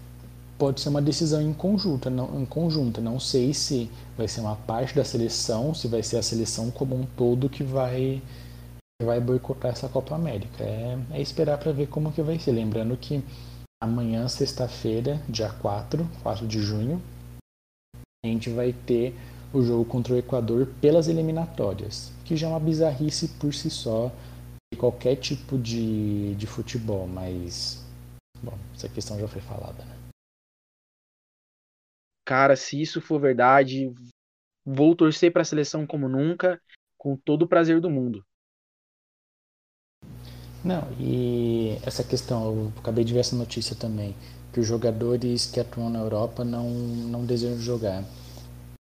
pode 0.58 0.82
ser 0.82 0.90
uma 0.90 1.02
decisão 1.02 1.42
em 1.42 1.54
conjunta, 1.54 2.10
não, 2.10 2.42
em 2.42 2.46
conjunta. 2.46 3.02
Não 3.02 3.20
sei 3.20 3.54
se 3.54 3.90
vai 4.18 4.28
ser 4.28 4.42
uma 4.42 4.56
parte 4.56 4.96
da 4.96 5.04
seleção, 5.04 5.74
se 5.74 5.88
vai 5.88 6.04
ser 6.04 6.18
a 6.18 6.24
seleção 6.24 6.72
como 6.72 6.96
um 6.96 7.06
todo 7.06 7.50
que 7.50 7.64
vai 7.64 8.22
que 9.00 9.06
vai 9.06 9.20
boicotar 9.20 9.72
essa 9.72 9.90
Copa 9.90 10.16
América. 10.16 10.64
É, 10.64 10.98
é 11.12 11.22
esperar 11.22 11.58
para 11.58 11.74
ver 11.74 11.88
como 11.88 12.12
que 12.12 12.22
vai 12.22 12.40
ser. 12.40 12.52
Lembrando 12.52 12.96
que 12.96 13.22
amanhã, 13.84 14.28
sexta-feira, 14.28 15.22
dia 15.28 15.50
4, 15.50 16.08
4 16.24 16.48
de 16.48 16.60
junho, 16.60 17.02
a 18.24 18.28
gente 18.28 18.50
vai 18.50 18.72
ter 18.74 19.14
o 19.54 19.62
jogo 19.62 19.86
contra 19.86 20.14
o 20.14 20.18
Equador 20.18 20.68
pelas 20.82 21.08
eliminatórias, 21.08 22.12
que 22.24 22.36
já 22.36 22.48
é 22.48 22.50
uma 22.50 22.60
bizarrice 22.60 23.28
por 23.28 23.54
si 23.54 23.70
só 23.70 24.12
de 24.74 24.80
qualquer 24.80 25.16
tipo 25.18 25.58
de, 25.58 26.36
de 26.36 26.48
futebol, 26.48 27.08
mas 27.08 27.84
bom, 28.42 28.58
essa 28.74 28.90
questão 28.90 29.20
já 29.20 29.28
foi 29.28 29.42
falada, 29.42 29.84
né? 29.86 29.95
Cara, 32.26 32.56
se 32.56 32.82
isso 32.82 33.00
for 33.00 33.20
verdade, 33.20 33.94
vou 34.66 34.96
torcer 34.96 35.32
para 35.32 35.44
a 35.44 35.46
seleção 35.46 35.86
como 35.86 36.10
nunca, 36.10 36.60
com 36.98 37.16
todo 37.16 37.44
o 37.44 37.48
prazer 37.48 37.80
do 37.80 37.90
mundo. 37.90 38.26
Não, 40.64 40.92
e 41.00 41.78
essa 41.86 42.04
questão, 42.04 42.46
eu 42.46 42.74
acabei 42.80 43.04
de 43.04 43.14
ver 43.14 43.20
essa 43.20 43.36
notícia 43.36 43.76
também, 43.76 44.16
que 44.52 44.60
os 44.60 44.66
jogadores 44.66 45.46
que 45.46 45.60
atuam 45.60 45.92
na 45.92 46.00
Europa 46.00 46.44
não, 46.44 46.68
não 46.68 47.24
desejam 47.24 47.60
jogar. 47.60 48.04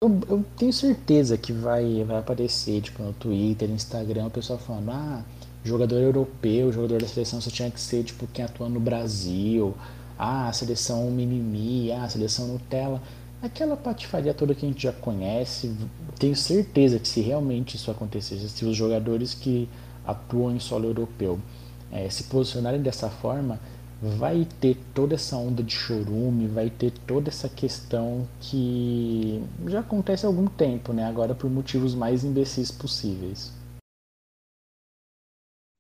Eu, 0.04 0.20
eu 0.30 0.46
tenho 0.58 0.72
certeza 0.72 1.36
que 1.36 1.52
vai, 1.52 2.04
vai 2.04 2.20
aparecer, 2.20 2.82
tipo, 2.82 3.02
no 3.02 3.14
Twitter, 3.14 3.68
no 3.68 3.74
Instagram, 3.74 4.28
o 4.28 4.32
pessoal 4.32 4.60
falando, 4.60 4.92
ah, 4.92 5.26
jogador 5.64 5.98
europeu, 5.98 6.72
jogador 6.72 7.02
da 7.02 7.08
seleção 7.08 7.42
só 7.42 7.50
tinha 7.50 7.72
que 7.72 7.82
ser, 7.82 8.04
tipo, 8.04 8.28
quem 8.28 8.46
atua 8.46 8.70
no 8.70 8.80
Brasil, 8.80 9.76
ah, 10.18 10.50
a 10.50 10.54
seleção 10.54 11.10
mimimi, 11.10 11.92
ah, 11.92 12.04
a 12.04 12.10
seleção 12.10 12.48
Nutella 12.48 13.02
aquela 13.42 13.76
patifaria 13.76 14.34
toda 14.34 14.54
que 14.54 14.66
a 14.66 14.70
gente 14.70 14.84
já 14.84 14.94
conhece. 14.94 15.76
Tenho 16.20 16.36
certeza 16.36 17.00
que 17.00 17.08
se 17.08 17.22
realmente 17.22 17.76
isso 17.76 17.90
acontecesse, 17.90 18.50
se 18.50 18.66
os 18.66 18.76
jogadores 18.76 19.34
que 19.34 19.68
atuam 20.06 20.56
em 20.56 20.60
solo 20.60 20.86
europeu 20.86 21.40
é, 21.92 22.10
se 22.10 22.26
posicionarem 22.26 22.82
dessa 22.82 23.10
forma, 23.10 23.60
vai 24.02 24.48
ter 24.60 24.76
toda 24.96 25.14
essa 25.16 25.36
onda 25.36 25.62
de 25.62 25.74
chorume, 25.74 26.48
vai 26.48 26.70
ter 26.70 26.92
toda 27.06 27.30
essa 27.30 27.48
questão 27.48 28.28
que 28.40 29.44
já 29.68 29.82
acontece 29.82 30.26
há 30.26 30.30
algum 30.30 30.48
tempo, 30.48 30.92
né? 30.92 31.04
Agora 31.06 31.36
por 31.36 31.50
motivos 31.50 31.94
mais 31.94 32.24
imbecis 32.24 32.72
possíveis. 32.72 33.54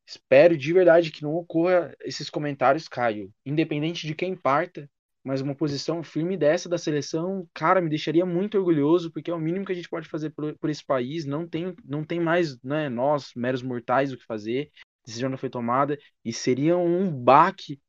Espero 0.07 0.57
de 0.57 0.73
verdade 0.73 1.09
que 1.09 1.23
não 1.23 1.33
ocorra 1.35 1.95
esses 2.01 2.29
comentários, 2.29 2.87
Caio. 2.87 3.31
Independente 3.45 4.05
de 4.05 4.13
quem 4.13 4.35
parta, 4.35 4.87
mas 5.23 5.41
uma 5.41 5.55
posição 5.55 6.03
firme 6.03 6.35
dessa 6.35 6.67
da 6.67 6.77
seleção, 6.77 7.47
cara, 7.53 7.81
me 7.81 7.89
deixaria 7.89 8.25
muito 8.25 8.57
orgulhoso, 8.57 9.11
porque 9.11 9.29
é 9.29 9.33
o 9.33 9.39
mínimo 9.39 9.65
que 9.65 9.71
a 9.71 9.75
gente 9.75 9.89
pode 9.89 10.09
fazer 10.09 10.31
por, 10.31 10.57
por 10.57 10.69
esse 10.69 10.83
país. 10.83 11.25
Não 11.25 11.47
tem, 11.47 11.75
não 11.85 12.03
tem 12.03 12.19
mais, 12.19 12.59
né, 12.63 12.89
nós, 12.89 13.31
meros 13.35 13.61
mortais, 13.61 14.11
o 14.11 14.17
que 14.17 14.25
fazer. 14.25 14.71
A 15.03 15.07
decisão 15.07 15.29
não 15.29 15.37
foi 15.37 15.49
tomada 15.49 15.97
e 16.25 16.33
seria 16.33 16.77
um 16.77 17.11
baque 17.11 17.79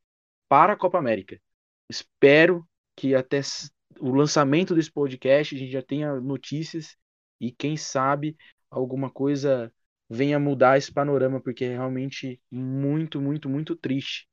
para 0.49 0.75
a 0.75 0.77
Copa 0.77 0.99
América. 0.99 1.41
Espero 1.89 2.67
que 2.97 3.15
até 3.15 3.41
o 3.99 4.11
lançamento 4.15 4.75
desse 4.75 4.91
podcast 4.91 5.55
a 5.55 5.59
gente 5.59 5.73
já 5.73 5.83
tenha 5.83 6.21
notícias 6.21 6.97
e 7.41 7.51
quem 7.51 7.77
sabe 7.77 8.37
alguma 8.71 9.11
coisa 9.11 9.73
venha 10.09 10.39
mudar 10.39 10.77
esse 10.77 10.93
panorama, 10.93 11.41
porque 11.41 11.65
é 11.65 11.71
realmente 11.71 12.41
muito, 12.51 13.21
muito, 13.21 13.49
muito 13.49 13.75
triste 13.75 14.29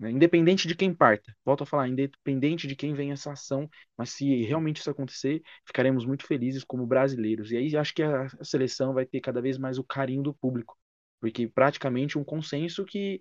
né? 0.00 0.10
Independente 0.10 0.66
de 0.66 0.74
quem 0.74 0.94
parta, 0.94 1.36
volto 1.44 1.62
a 1.62 1.66
falar, 1.66 1.86
independente 1.86 2.66
de 2.66 2.74
quem 2.74 2.94
vem 2.94 3.12
essa 3.12 3.32
ação, 3.32 3.68
mas 3.96 4.08
se 4.10 4.42
realmente 4.44 4.78
isso 4.80 4.90
acontecer, 4.90 5.42
ficaremos 5.66 6.06
muito 6.06 6.26
felizes 6.26 6.64
como 6.64 6.86
brasileiros. 6.86 7.52
E 7.52 7.58
aí 7.58 7.76
acho 7.76 7.94
que 7.94 8.02
a, 8.02 8.26
seleção 8.42 8.94
vai 8.94 9.04
ter 9.04 9.20
cada 9.20 9.42
vez 9.42 9.58
mais 9.58 9.78
o 9.78 9.84
carinho 9.84 10.22
do 10.22 10.32
público, 10.32 10.76
porque 11.20 11.46
praticamente 11.46 12.18
um 12.18 12.24
consenso 12.24 12.84
que 12.86 13.20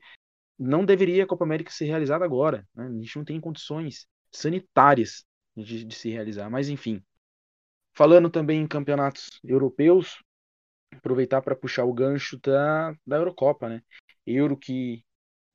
não 0.58 0.86
deveria 0.86 1.26
a 1.26 1.28
Copa 1.28 1.44
América 1.44 1.70
ser 1.70 1.86
realizada 1.86 2.24
agora. 2.24 2.65
Né? 2.74 2.86
A 2.88 2.92
gente 2.92 3.18
não 3.18 3.26
tem 3.26 3.42
condições 3.42 4.08
sanitárias 4.32 5.26
de, 5.56 5.84
de 5.84 5.96
se 5.96 6.10
realizar, 6.10 6.50
mas 6.50 6.70
enfim. 6.70 7.04
Falando 7.94 8.30
também 8.30 8.62
em 8.62 8.68
campeonatos 8.68 9.30
europeus, 9.44 10.24
aproveitar 10.94 11.42
para 11.42 11.56
puxar 11.56 11.84
o 11.84 11.94
gancho 11.94 12.39
da, 12.39 12.94
da 13.06 13.18
Eurocopa, 13.18 13.68
né? 13.68 13.82
Euro 14.26 14.56
que 14.56 15.04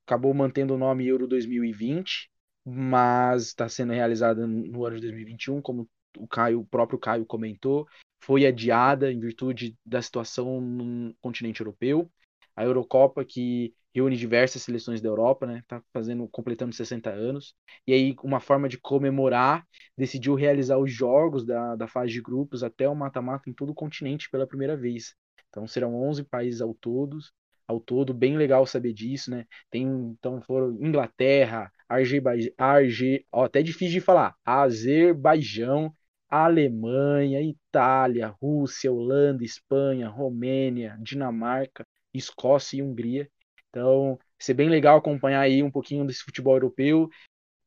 acabou 0.06 0.32
mantendo 0.34 0.74
o 0.74 0.78
nome 0.78 1.06
Euro 1.06 1.26
2020, 1.26 2.30
mas 2.64 3.46
está 3.46 3.68
sendo 3.68 3.92
realizada 3.92 4.46
no 4.46 4.84
ano 4.84 4.96
de 4.96 5.02
2021, 5.02 5.60
como 5.60 5.88
o 6.16 6.28
Caio, 6.28 6.60
o 6.60 6.66
próprio 6.66 6.98
Caio 6.98 7.26
comentou, 7.26 7.86
foi 8.22 8.46
adiada 8.46 9.12
em 9.12 9.20
virtude 9.20 9.76
da 9.84 10.00
situação 10.00 10.60
no 10.60 11.14
continente 11.20 11.60
europeu. 11.60 12.10
A 12.56 12.64
Eurocopa 12.64 13.24
que 13.24 13.74
reúne 13.92 14.16
diversas 14.16 14.62
seleções 14.62 15.00
da 15.00 15.08
Europa, 15.08 15.46
né? 15.46 15.62
Tá 15.66 15.82
fazendo 15.92 16.26
completando 16.28 16.74
60 16.74 17.10
anos. 17.10 17.54
E 17.86 17.92
aí 17.92 18.14
uma 18.22 18.40
forma 18.40 18.68
de 18.68 18.78
comemorar, 18.78 19.66
decidiu 19.96 20.34
realizar 20.34 20.78
os 20.78 20.92
jogos 20.92 21.44
da, 21.44 21.74
da 21.76 21.88
fase 21.88 22.12
de 22.12 22.22
grupos 22.22 22.62
até 22.62 22.88
o 22.88 22.94
mata-mata 22.94 23.50
em 23.50 23.52
todo 23.52 23.70
o 23.70 23.74
continente 23.74 24.30
pela 24.30 24.46
primeira 24.46 24.76
vez. 24.76 25.14
Então 25.48 25.66
serão 25.66 25.94
11 25.94 26.24
países 26.24 26.60
ao 26.60 26.74
todos, 26.74 27.32
ao 27.66 27.80
todo, 27.80 28.14
bem 28.14 28.36
legal 28.36 28.66
saber 28.66 28.92
disso, 28.92 29.30
né? 29.30 29.46
Tem, 29.70 29.84
então 29.84 30.40
foram 30.42 30.72
Inglaterra, 30.80 31.70
Arge, 31.88 32.22
Arge, 32.58 33.26
até 33.32 33.62
difícil 33.62 33.94
de 33.94 34.00
falar, 34.00 34.34
Azerbaijão, 34.44 35.92
Alemanha, 36.28 37.40
Itália, 37.42 38.34
Rússia, 38.42 38.90
Holanda, 38.92 39.44
Espanha, 39.44 40.08
Romênia, 40.08 40.98
Dinamarca, 41.00 41.86
Escócia 42.12 42.78
e 42.78 42.82
Hungria. 42.82 43.28
Então, 43.70 44.18
ser 44.38 44.54
bem 44.54 44.68
legal 44.68 44.98
acompanhar 44.98 45.40
aí 45.40 45.62
um 45.62 45.70
pouquinho 45.70 46.04
desse 46.06 46.22
futebol 46.22 46.54
europeu. 46.54 47.08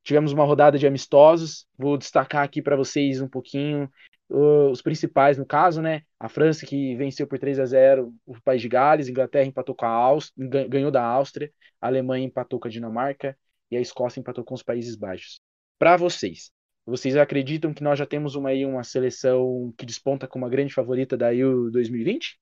Tivemos 0.04 0.32
uma 0.32 0.46
rodada 0.46 0.78
de 0.78 0.88
amistosos. 0.88 1.66
Vou 1.78 1.98
destacar 1.98 2.44
aqui 2.44 2.62
para 2.62 2.76
vocês 2.76 3.22
um 3.22 3.28
pouquinho 3.28 3.90
os 4.30 4.82
principais 4.82 5.38
no 5.38 5.46
caso, 5.46 5.82
né? 5.82 6.04
A 6.20 6.28
França 6.28 6.66
que 6.66 6.96
venceu 6.96 7.26
por 7.26 7.40
3 7.40 7.60
a 7.60 7.66
0 7.66 8.14
o 8.26 8.40
País 8.42 8.62
de 8.62 8.68
Gales, 8.68 9.08
a 9.08 9.12
Inglaterra 9.12 9.46
empatou 9.46 9.74
com 9.74 9.86
a 9.86 9.90
Áustria, 9.90 10.68
ganhou 10.68 10.92
da 10.92 11.04
Áustria, 11.04 11.52
a 11.82 11.88
Alemanha 11.88 12.26
empatou 12.26 12.60
com 12.60 12.68
a 12.68 12.72
Dinamarca 12.72 13.38
e 13.72 13.78
a 13.78 13.82
Escócia 13.82 14.20
empatou 14.20 14.44
com 14.44 14.54
os 14.54 14.64
Países 14.64 14.96
Baixos. 14.96 15.40
Para 15.80 15.96
vocês, 15.96 16.52
vocês 16.86 17.16
acreditam 17.16 17.74
que 17.74 17.84
nós 17.84 17.98
já 17.98 18.06
temos 18.06 18.36
uma 18.36 18.50
aí 18.50 18.66
uma 18.66 18.84
seleção 18.84 19.74
que 19.78 19.86
desponta 19.86 20.28
como 20.28 20.44
uma 20.46 20.52
grande 20.52 20.74
favorita 20.74 21.16
da 21.16 21.34
EU 21.34 21.72
2020? 21.72 22.38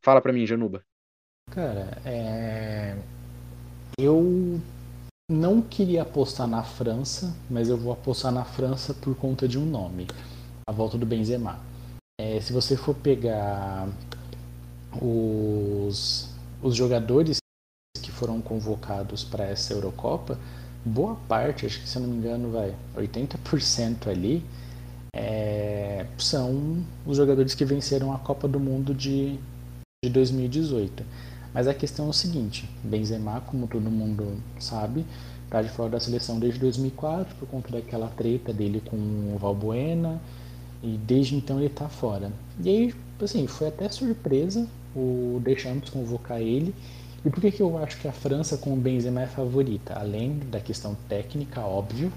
Fala 0.00 0.20
para 0.20 0.32
mim, 0.32 0.46
Januba. 0.46 0.84
Cara, 1.50 1.98
é... 2.04 2.96
eu 3.98 4.60
não 5.30 5.62
queria 5.62 6.02
apostar 6.02 6.48
na 6.48 6.64
França, 6.64 7.36
mas 7.48 7.68
eu 7.68 7.76
vou 7.76 7.92
apostar 7.92 8.32
na 8.32 8.44
França 8.44 8.94
por 8.94 9.16
conta 9.16 9.46
de 9.46 9.58
um 9.58 9.66
nome 9.66 10.06
a 10.66 10.72
volta 10.72 10.96
do 10.96 11.06
Benzema. 11.06 11.60
É, 12.20 12.40
se 12.40 12.52
você 12.52 12.76
for 12.76 12.94
pegar 12.94 13.88
os, 15.00 16.28
os 16.62 16.74
jogadores 16.74 17.38
que 18.00 18.10
foram 18.10 18.40
convocados 18.40 19.24
para 19.24 19.44
essa 19.44 19.72
Eurocopa, 19.72 20.38
boa 20.84 21.16
parte, 21.28 21.66
acho 21.66 21.80
que 21.80 21.88
se 21.88 21.96
eu 21.96 22.02
não 22.02 22.08
me 22.08 22.16
engano, 22.16 22.50
vai 22.50 22.74
80% 22.96 24.08
ali, 24.08 24.44
é, 25.14 26.06
são 26.18 26.84
os 27.06 27.16
jogadores 27.16 27.54
que 27.54 27.64
venceram 27.64 28.12
a 28.12 28.18
Copa 28.18 28.48
do 28.48 28.58
Mundo 28.58 28.94
de, 28.94 29.38
de 30.04 30.10
2018. 30.10 31.04
Mas 31.52 31.68
a 31.68 31.74
questão 31.74 32.06
é 32.06 32.08
o 32.08 32.14
seguinte: 32.14 32.68
Benzema, 32.82 33.40
como 33.42 33.66
todo 33.66 33.90
mundo 33.90 34.38
sabe, 34.58 35.04
está 35.44 35.60
de 35.60 35.68
fora 35.68 35.90
da 35.90 36.00
seleção 36.00 36.38
desde 36.38 36.58
2004 36.60 37.34
por 37.36 37.46
conta 37.46 37.70
daquela 37.72 38.08
treta 38.08 38.52
dele 38.52 38.82
com 38.88 38.96
o 38.96 39.36
Valbuena 39.38 40.20
e 40.82 40.98
desde 40.98 41.36
então 41.36 41.58
ele 41.58 41.66
está 41.66 41.88
fora. 41.88 42.32
E 42.60 42.68
aí, 42.68 42.94
assim, 43.20 43.46
foi 43.46 43.68
até 43.68 43.88
surpresa 43.88 44.66
o 44.94 45.40
Deschamps 45.42 45.90
convocar 45.90 46.40
ele. 46.40 46.74
E 47.24 47.30
por 47.30 47.40
que, 47.40 47.52
que 47.52 47.62
eu 47.62 47.78
acho 47.78 47.98
que 47.98 48.08
a 48.08 48.12
França 48.12 48.56
com 48.56 48.74
o 48.74 48.76
Benzema 48.76 49.22
é 49.22 49.26
favorita? 49.26 49.94
Além 49.94 50.40
da 50.50 50.58
questão 50.58 50.96
técnica, 51.08 51.60
óbvio. 51.60 52.12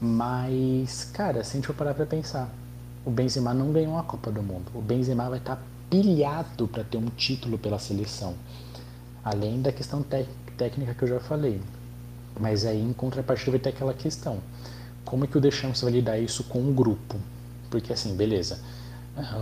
Mas, 0.00 1.04
cara, 1.12 1.44
se 1.44 1.52
a 1.52 1.54
gente 1.56 1.66
for 1.66 1.76
parar 1.76 1.92
pra 1.92 2.06
pensar, 2.06 2.50
o 3.04 3.10
Benzema 3.10 3.52
não 3.52 3.70
ganhou 3.70 3.98
a 3.98 4.02
Copa 4.02 4.30
do 4.30 4.42
Mundo. 4.42 4.70
O 4.74 4.80
Benzema 4.80 5.28
vai 5.28 5.38
estar 5.38 5.62
pilhado 5.90 6.66
para 6.68 6.84
ter 6.84 6.96
um 6.96 7.06
título 7.10 7.58
pela 7.58 7.78
seleção. 7.78 8.34
Além 9.22 9.60
da 9.60 9.70
questão 9.70 10.02
técnica 10.56 10.94
que 10.94 11.02
eu 11.02 11.08
já 11.08 11.20
falei. 11.20 11.60
Mas 12.38 12.64
aí 12.64 12.80
em 12.80 12.94
contrapartida 12.94 13.50
vai 13.50 13.60
ter 13.60 13.68
aquela 13.70 13.92
questão. 13.92 14.38
Como 15.04 15.24
é 15.24 15.26
que 15.26 15.36
o 15.36 15.40
Deschamps 15.40 15.82
vai 15.82 15.92
lidar 15.92 16.18
isso 16.18 16.44
com 16.44 16.60
o 16.60 16.72
grupo? 16.72 17.16
Porque 17.70 17.92
assim, 17.92 18.14
beleza. 18.14 18.58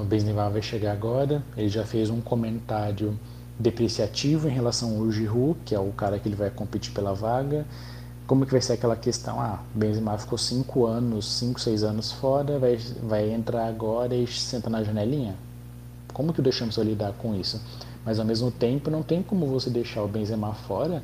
O 0.01 0.05
Benzema 0.05 0.49
vai 0.51 0.63
chegar 0.63 0.93
agora, 0.93 1.43
ele 1.57 1.69
já 1.69 1.85
fez 1.85 2.11
um 2.11 2.21
comentário 2.21 3.19
depreciativo 3.59 4.49
em 4.49 4.53
relação 4.53 4.99
ao 4.99 5.11
Giroud, 5.11 5.59
que 5.65 5.75
é 5.75 5.79
o 5.79 5.91
cara 5.93 6.19
que 6.19 6.29
ele 6.29 6.37
vai 6.37 6.51
competir 6.51 6.93
pela 6.93 7.15
vaga. 7.15 7.67
Como 8.27 8.45
que 8.45 8.53
vai 8.53 8.61
ser 8.61 8.75
aquela 8.75 8.97
questão? 8.97 9.41
Ah, 9.41 9.61
Benzema 9.75 10.17
ficou 10.19 10.39
5 10.39 10.87
anos, 10.87 11.33
5, 11.39 11.61
6 11.61 11.83
anos 11.83 12.13
fora, 12.13 12.59
vai, 12.59 12.77
vai 13.03 13.31
entrar 13.31 13.67
agora 13.67 14.15
e 14.15 14.27
senta 14.27 14.69
na 14.69 14.85
janelinha? 14.85 15.35
Como 16.13 16.33
que 16.33 16.41
o 16.41 16.45
vai 16.45 16.85
lidar 16.85 17.13
com 17.13 17.35
isso? 17.35 17.61
Mas 18.05 18.19
ao 18.19 18.25
mesmo 18.25 18.51
tempo 18.51 18.91
não 18.91 19.03
tem 19.03 19.23
como 19.23 19.47
você 19.47 19.71
deixar 19.71 20.03
o 20.03 20.09
Benzema 20.09 20.53
fora 20.53 21.03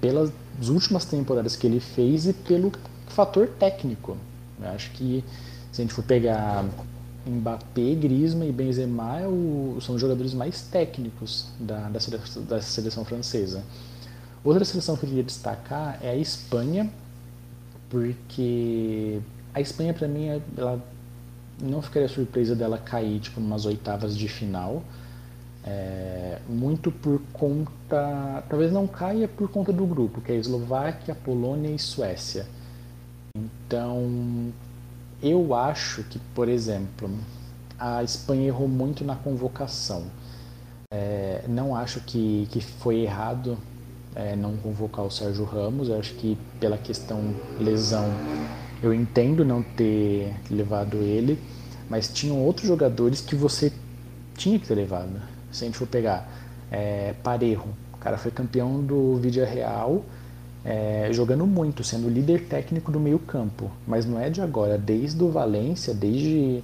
pelas 0.00 0.30
últimas 0.68 1.04
temporadas 1.04 1.56
que 1.56 1.66
ele 1.66 1.80
fez 1.80 2.26
e 2.26 2.32
pelo 2.32 2.72
fator 3.06 3.48
técnico. 3.48 4.16
Eu 4.60 4.68
acho 4.70 4.90
que 4.90 5.24
se 5.72 5.80
a 5.80 5.84
gente 5.84 5.94
for 5.94 6.04
pegar 6.04 6.64
Mbappé, 7.26 7.94
Griezmann 7.94 8.48
e 8.48 8.52
Benzema 8.52 9.20
é 9.20 9.26
o, 9.26 9.78
são 9.80 9.94
os 9.94 10.00
jogadores 10.00 10.32
mais 10.32 10.62
técnicos 10.62 11.48
da, 11.60 11.88
da, 11.88 12.00
seleção, 12.00 12.44
da 12.44 12.62
seleção 12.62 13.04
francesa. 13.04 13.62
Outra 14.42 14.64
seleção 14.64 14.96
que 14.96 15.04
eu 15.04 15.08
queria 15.08 15.24
destacar 15.24 15.98
é 16.02 16.10
a 16.10 16.16
Espanha, 16.16 16.90
porque 17.90 19.20
a 19.52 19.60
Espanha 19.60 19.92
para 19.92 20.08
mim 20.08 20.40
ela 20.56 20.82
não 21.60 21.82
ficaria 21.82 22.08
surpresa 22.08 22.54
dela 22.54 22.78
cair 22.78 23.20
tipo 23.20 23.40
umas 23.40 23.66
oitavas 23.66 24.16
de 24.16 24.28
final, 24.28 24.82
é, 25.64 26.38
muito 26.48 26.90
por 26.90 27.20
conta, 27.32 28.42
talvez 28.48 28.72
não 28.72 28.86
caia 28.86 29.28
por 29.28 29.50
conta 29.50 29.72
do 29.72 29.84
grupo, 29.84 30.20
que 30.20 30.32
é 30.32 30.36
Eslováquia, 30.36 31.14
Polônia 31.14 31.70
e 31.70 31.78
Suécia. 31.78 32.46
Então 33.36 34.52
eu 35.22 35.54
acho 35.54 36.02
que, 36.04 36.18
por 36.34 36.48
exemplo, 36.48 37.10
a 37.78 38.02
Espanha 38.02 38.46
errou 38.46 38.68
muito 38.68 39.04
na 39.04 39.16
convocação. 39.16 40.04
É, 40.90 41.44
não 41.48 41.74
acho 41.74 42.00
que, 42.00 42.48
que 42.50 42.60
foi 42.60 43.00
errado 43.00 43.58
é, 44.14 44.34
não 44.34 44.56
convocar 44.56 45.04
o 45.04 45.10
Sérgio 45.10 45.44
Ramos. 45.44 45.88
Eu 45.88 45.98
acho 45.98 46.14
que 46.14 46.38
pela 46.58 46.78
questão 46.78 47.34
lesão 47.60 48.06
eu 48.82 48.94
entendo 48.94 49.44
não 49.44 49.62
ter 49.62 50.34
levado 50.50 50.98
ele, 50.98 51.38
mas 51.90 52.08
tinham 52.08 52.38
outros 52.38 52.66
jogadores 52.66 53.20
que 53.20 53.34
você 53.34 53.72
tinha 54.36 54.58
que 54.58 54.66
ter 54.66 54.74
levado. 54.74 55.20
Se 55.50 55.64
a 55.64 55.66
gente 55.66 55.76
for 55.76 55.88
pegar 55.88 56.28
é, 56.70 57.14
Parejo, 57.22 57.64
o 57.92 57.96
cara 57.98 58.16
foi 58.16 58.30
campeão 58.30 58.82
do 58.82 59.16
Vídeo 59.16 59.44
Real 59.44 60.04
é, 60.64 61.08
jogando 61.12 61.46
muito, 61.46 61.84
sendo 61.84 62.08
líder 62.08 62.44
técnico 62.44 62.90
do 62.90 63.00
meio 63.00 63.18
campo. 63.18 63.70
Mas 63.86 64.04
não 64.04 64.20
é 64.20 64.28
de 64.30 64.40
agora, 64.40 64.76
desde 64.76 65.22
o 65.22 65.30
Valência, 65.30 65.94
desde 65.94 66.62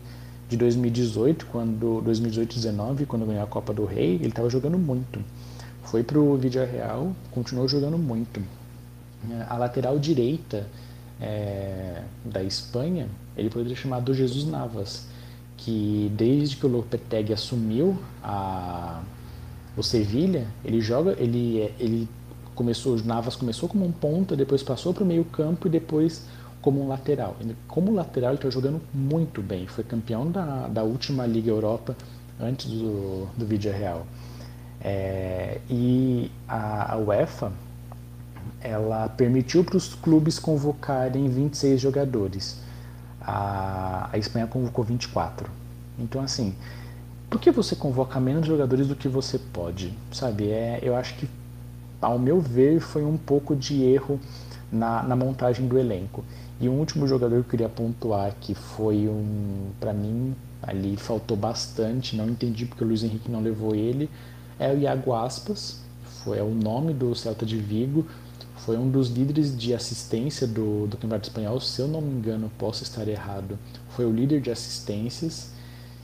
de 0.49 0.57
2018, 0.57 1.47
quando 1.47 2.03
2018-19, 2.07 3.07
quando 3.07 3.27
ganhou 3.27 3.43
a 3.43 3.47
Copa 3.47 3.73
do 3.73 3.85
Rei, 3.85 4.17
ele 4.17 4.29
estava 4.29 4.49
jogando 4.51 4.79
muito. 4.79 5.21
Foi 5.85 6.03
para 6.03 6.19
o 6.19 6.37
Real, 6.37 7.13
continuou 7.31 7.69
jogando 7.69 7.99
muito. 7.99 8.41
É, 9.31 9.47
a 9.49 9.57
lateral 9.57 9.99
direita 9.99 10.67
é, 11.21 12.03
da 12.25 12.43
Espanha, 12.43 13.09
ele 13.37 13.49
poderia 13.49 13.77
chamar 13.77 14.01
do 14.01 14.13
Jesus 14.15 14.45
Navas, 14.45 15.07
que 15.57 16.11
desde 16.17 16.57
que 16.57 16.67
o 16.67 16.69
Lopetegui 16.69 17.33
assumiu 17.33 17.97
a, 18.23 19.03
o 19.77 19.83
Sevilha, 19.83 20.47
ele 20.65 20.81
joga, 20.81 21.15
ele, 21.19 21.73
ele 21.79 22.09
começou, 22.55 22.97
Navas 23.05 23.37
começou 23.37 23.69
como 23.69 23.85
um 23.85 23.93
ponta, 23.93 24.37
depois 24.37 24.63
passou 24.63 24.95
para 24.95 25.05
o 25.05 25.07
meio 25.07 25.25
campo 25.25 25.67
e 25.67 25.71
depois 25.71 26.27
como 26.63 26.83
um 26.83 26.89
lateral. 26.89 27.37
Como 27.69 27.93
lateral 27.93 28.31
ele 28.31 28.39
está 28.39 28.49
jogando 28.49 28.81
muito 28.93 29.43
bem, 29.43 29.67
foi 29.67 29.85
campeão 29.85 30.31
da, 30.31 30.67
da 30.69 30.83
última 30.83 31.27
Liga 31.27 31.51
Europa 31.51 31.95
antes 32.41 32.67
do, 32.71 33.29
do 33.37 33.45
Vídeo 33.45 33.71
Real. 33.73 34.07
É, 34.81 35.61
e 35.69 36.31
a, 36.49 36.95
a 36.95 36.97
UEFA 36.97 37.53
ela 38.61 39.09
permitiu 39.11 39.63
para 39.63 39.77
os 39.77 39.95
clubes 39.95 40.39
convocarem 40.39 41.29
26 41.29 41.81
jogadores. 41.81 42.59
A, 43.21 44.09
a 44.13 44.19
Espanha 44.19 44.47
convocou 44.47 44.85
24. 44.85 45.51
Então 45.99 46.23
assim, 46.23 46.55
por 47.29 47.41
que 47.41 47.51
você 47.51 47.77
convoca 47.77 48.19
menos 48.19 48.47
jogadores 48.47 48.89
do 48.89 48.97
que 48.97 49.09
você 49.09 49.39
pode? 49.39 49.93
Sabe, 50.13 50.51
é, 50.51 50.79
eu 50.83 50.97
acho 50.97 51.15
que 51.17 51.29
ao 52.05 52.19
meu 52.19 52.41
ver, 52.41 52.81
foi 52.81 53.05
um 53.05 53.17
pouco 53.17 53.57
de 53.57 53.83
erro 53.83 54.21
na, 54.71 55.03
na 55.03 55.17
montagem 55.17 55.67
do 55.67 55.79
elenco. 55.79 56.25
E 56.61 56.69
um 56.69 56.79
último 56.79 57.07
jogador 57.07 57.37
que 57.37 57.47
eu 57.47 57.51
queria 57.51 57.69
pontuar 57.69 58.35
que 58.41 58.55
foi 58.55 59.09
um, 59.09 59.71
para 59.81 59.93
mim, 59.93 60.35
ali 60.63 60.97
faltou 60.97 61.37
bastante, 61.37 62.17
não 62.17 62.29
entendi 62.29 62.65
porque 62.67 62.85
o 62.85 62.87
Luiz 62.87 63.03
Henrique 63.03 63.31
não 63.31 63.43
levou 63.43 63.75
ele, 63.75 64.09
é 64.59 64.73
o 64.73 64.79
Iago 64.79 65.13
Aspas, 65.13 65.81
foi 66.23 66.39
é 66.39 66.43
o 66.43 66.51
nome 66.51 66.95
do 66.95 67.15
Celta 67.15 67.45
de 67.45 67.57
Vigo, 67.57 68.07
foi 68.57 68.77
um 68.79 68.89
dos 68.89 69.09
líderes 69.11 69.57
de 69.57 69.75
assistência 69.75 70.47
do, 70.47 70.87
do 70.87 70.97
Campeonato 70.97 71.29
Espanhol, 71.29 71.61
se 71.61 71.81
eu 71.81 71.89
não 71.89 72.01
me 72.01 72.13
engano, 72.13 72.51
posso 72.57 72.83
estar 72.83 73.07
errado, 73.09 73.59
foi 73.91 74.07
o 74.07 74.13
líder 74.13 74.41
de 74.41 74.51
assistências 74.51 75.54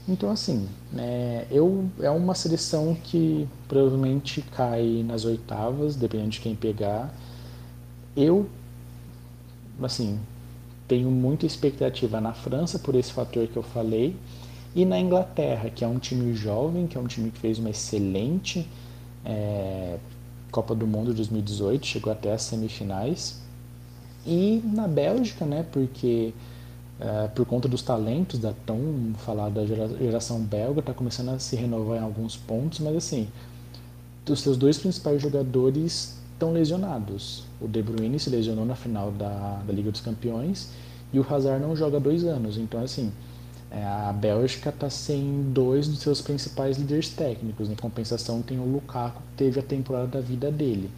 então, 0.07 0.29
assim, 0.31 0.67
é, 0.97 1.45
eu, 1.51 1.85
é 1.99 2.09
uma 2.09 2.33
seleção 2.33 2.95
que 2.95 3.47
provavelmente 3.67 4.41
cai 4.41 5.03
nas 5.05 5.25
oitavas, 5.25 5.95
dependendo 5.95 6.29
de 6.29 6.39
quem 6.39 6.55
pegar. 6.55 7.13
Eu, 8.15 8.49
assim, 9.81 10.19
tenho 10.87 11.09
muita 11.09 11.45
expectativa 11.45 12.19
na 12.19 12.33
França 12.33 12.79
por 12.79 12.95
esse 12.95 13.11
fator 13.13 13.47
que 13.47 13.55
eu 13.55 13.63
falei 13.63 14.15
e 14.75 14.85
na 14.85 14.99
Inglaterra, 14.99 15.69
que 15.69 15.83
é 15.83 15.87
um 15.87 15.99
time 15.99 16.33
jovem, 16.33 16.87
que 16.87 16.97
é 16.97 16.99
um 16.99 17.07
time 17.07 17.29
que 17.29 17.39
fez 17.39 17.59
uma 17.59 17.69
excelente 17.69 18.67
é, 19.25 19.97
Copa 20.51 20.73
do 20.73 20.87
Mundo 20.87 21.13
2018, 21.13 21.85
chegou 21.85 22.11
até 22.11 22.33
as 22.33 22.41
semifinais. 22.43 23.41
E 24.25 24.61
na 24.65 24.87
Bélgica, 24.87 25.45
né, 25.45 25.65
porque 25.71 26.33
é, 27.01 27.27
por 27.29 27.45
conta 27.45 27.67
dos 27.67 27.81
talentos 27.81 28.39
da 28.39 28.53
tão 28.65 28.77
falada 29.25 29.65
geração 29.65 30.39
belga, 30.39 30.81
está 30.81 30.93
começando 30.93 31.29
a 31.29 31.39
se 31.39 31.55
renovar 31.55 31.97
em 31.97 32.03
alguns 32.03 32.37
pontos, 32.37 32.79
mas 32.79 32.95
assim, 32.95 33.27
os 34.29 34.39
seus 34.39 34.55
dois 34.55 34.77
principais 34.77 35.19
jogadores 35.19 36.15
estão 36.33 36.53
lesionados. 36.53 37.43
O 37.59 37.67
De 37.67 37.81
Bruyne 37.81 38.19
se 38.19 38.29
lesionou 38.29 38.65
na 38.65 38.75
final 38.75 39.11
da, 39.11 39.61
da 39.65 39.73
Liga 39.73 39.91
dos 39.91 40.01
Campeões 40.01 40.69
e 41.11 41.19
o 41.19 41.25
Hazard 41.27 41.59
não 41.59 41.75
joga 41.75 41.97
há 41.97 41.99
dois 41.99 42.23
anos. 42.23 42.57
Então, 42.57 42.83
assim, 42.83 43.11
é, 43.71 43.83
a 43.83 44.13
Bélgica 44.13 44.69
está 44.69 44.89
sem 44.89 45.51
dois 45.51 45.87
dos 45.87 45.99
seus 45.99 46.21
principais 46.21 46.77
líderes 46.77 47.09
técnicos. 47.09 47.69
Em 47.69 47.75
compensação, 47.75 48.43
tem 48.43 48.59
o 48.59 48.65
Lukaku, 48.65 49.21
que 49.21 49.37
teve 49.37 49.59
a 49.59 49.63
temporada 49.63 50.07
da 50.07 50.21
vida 50.21 50.51
dele. 50.51 50.91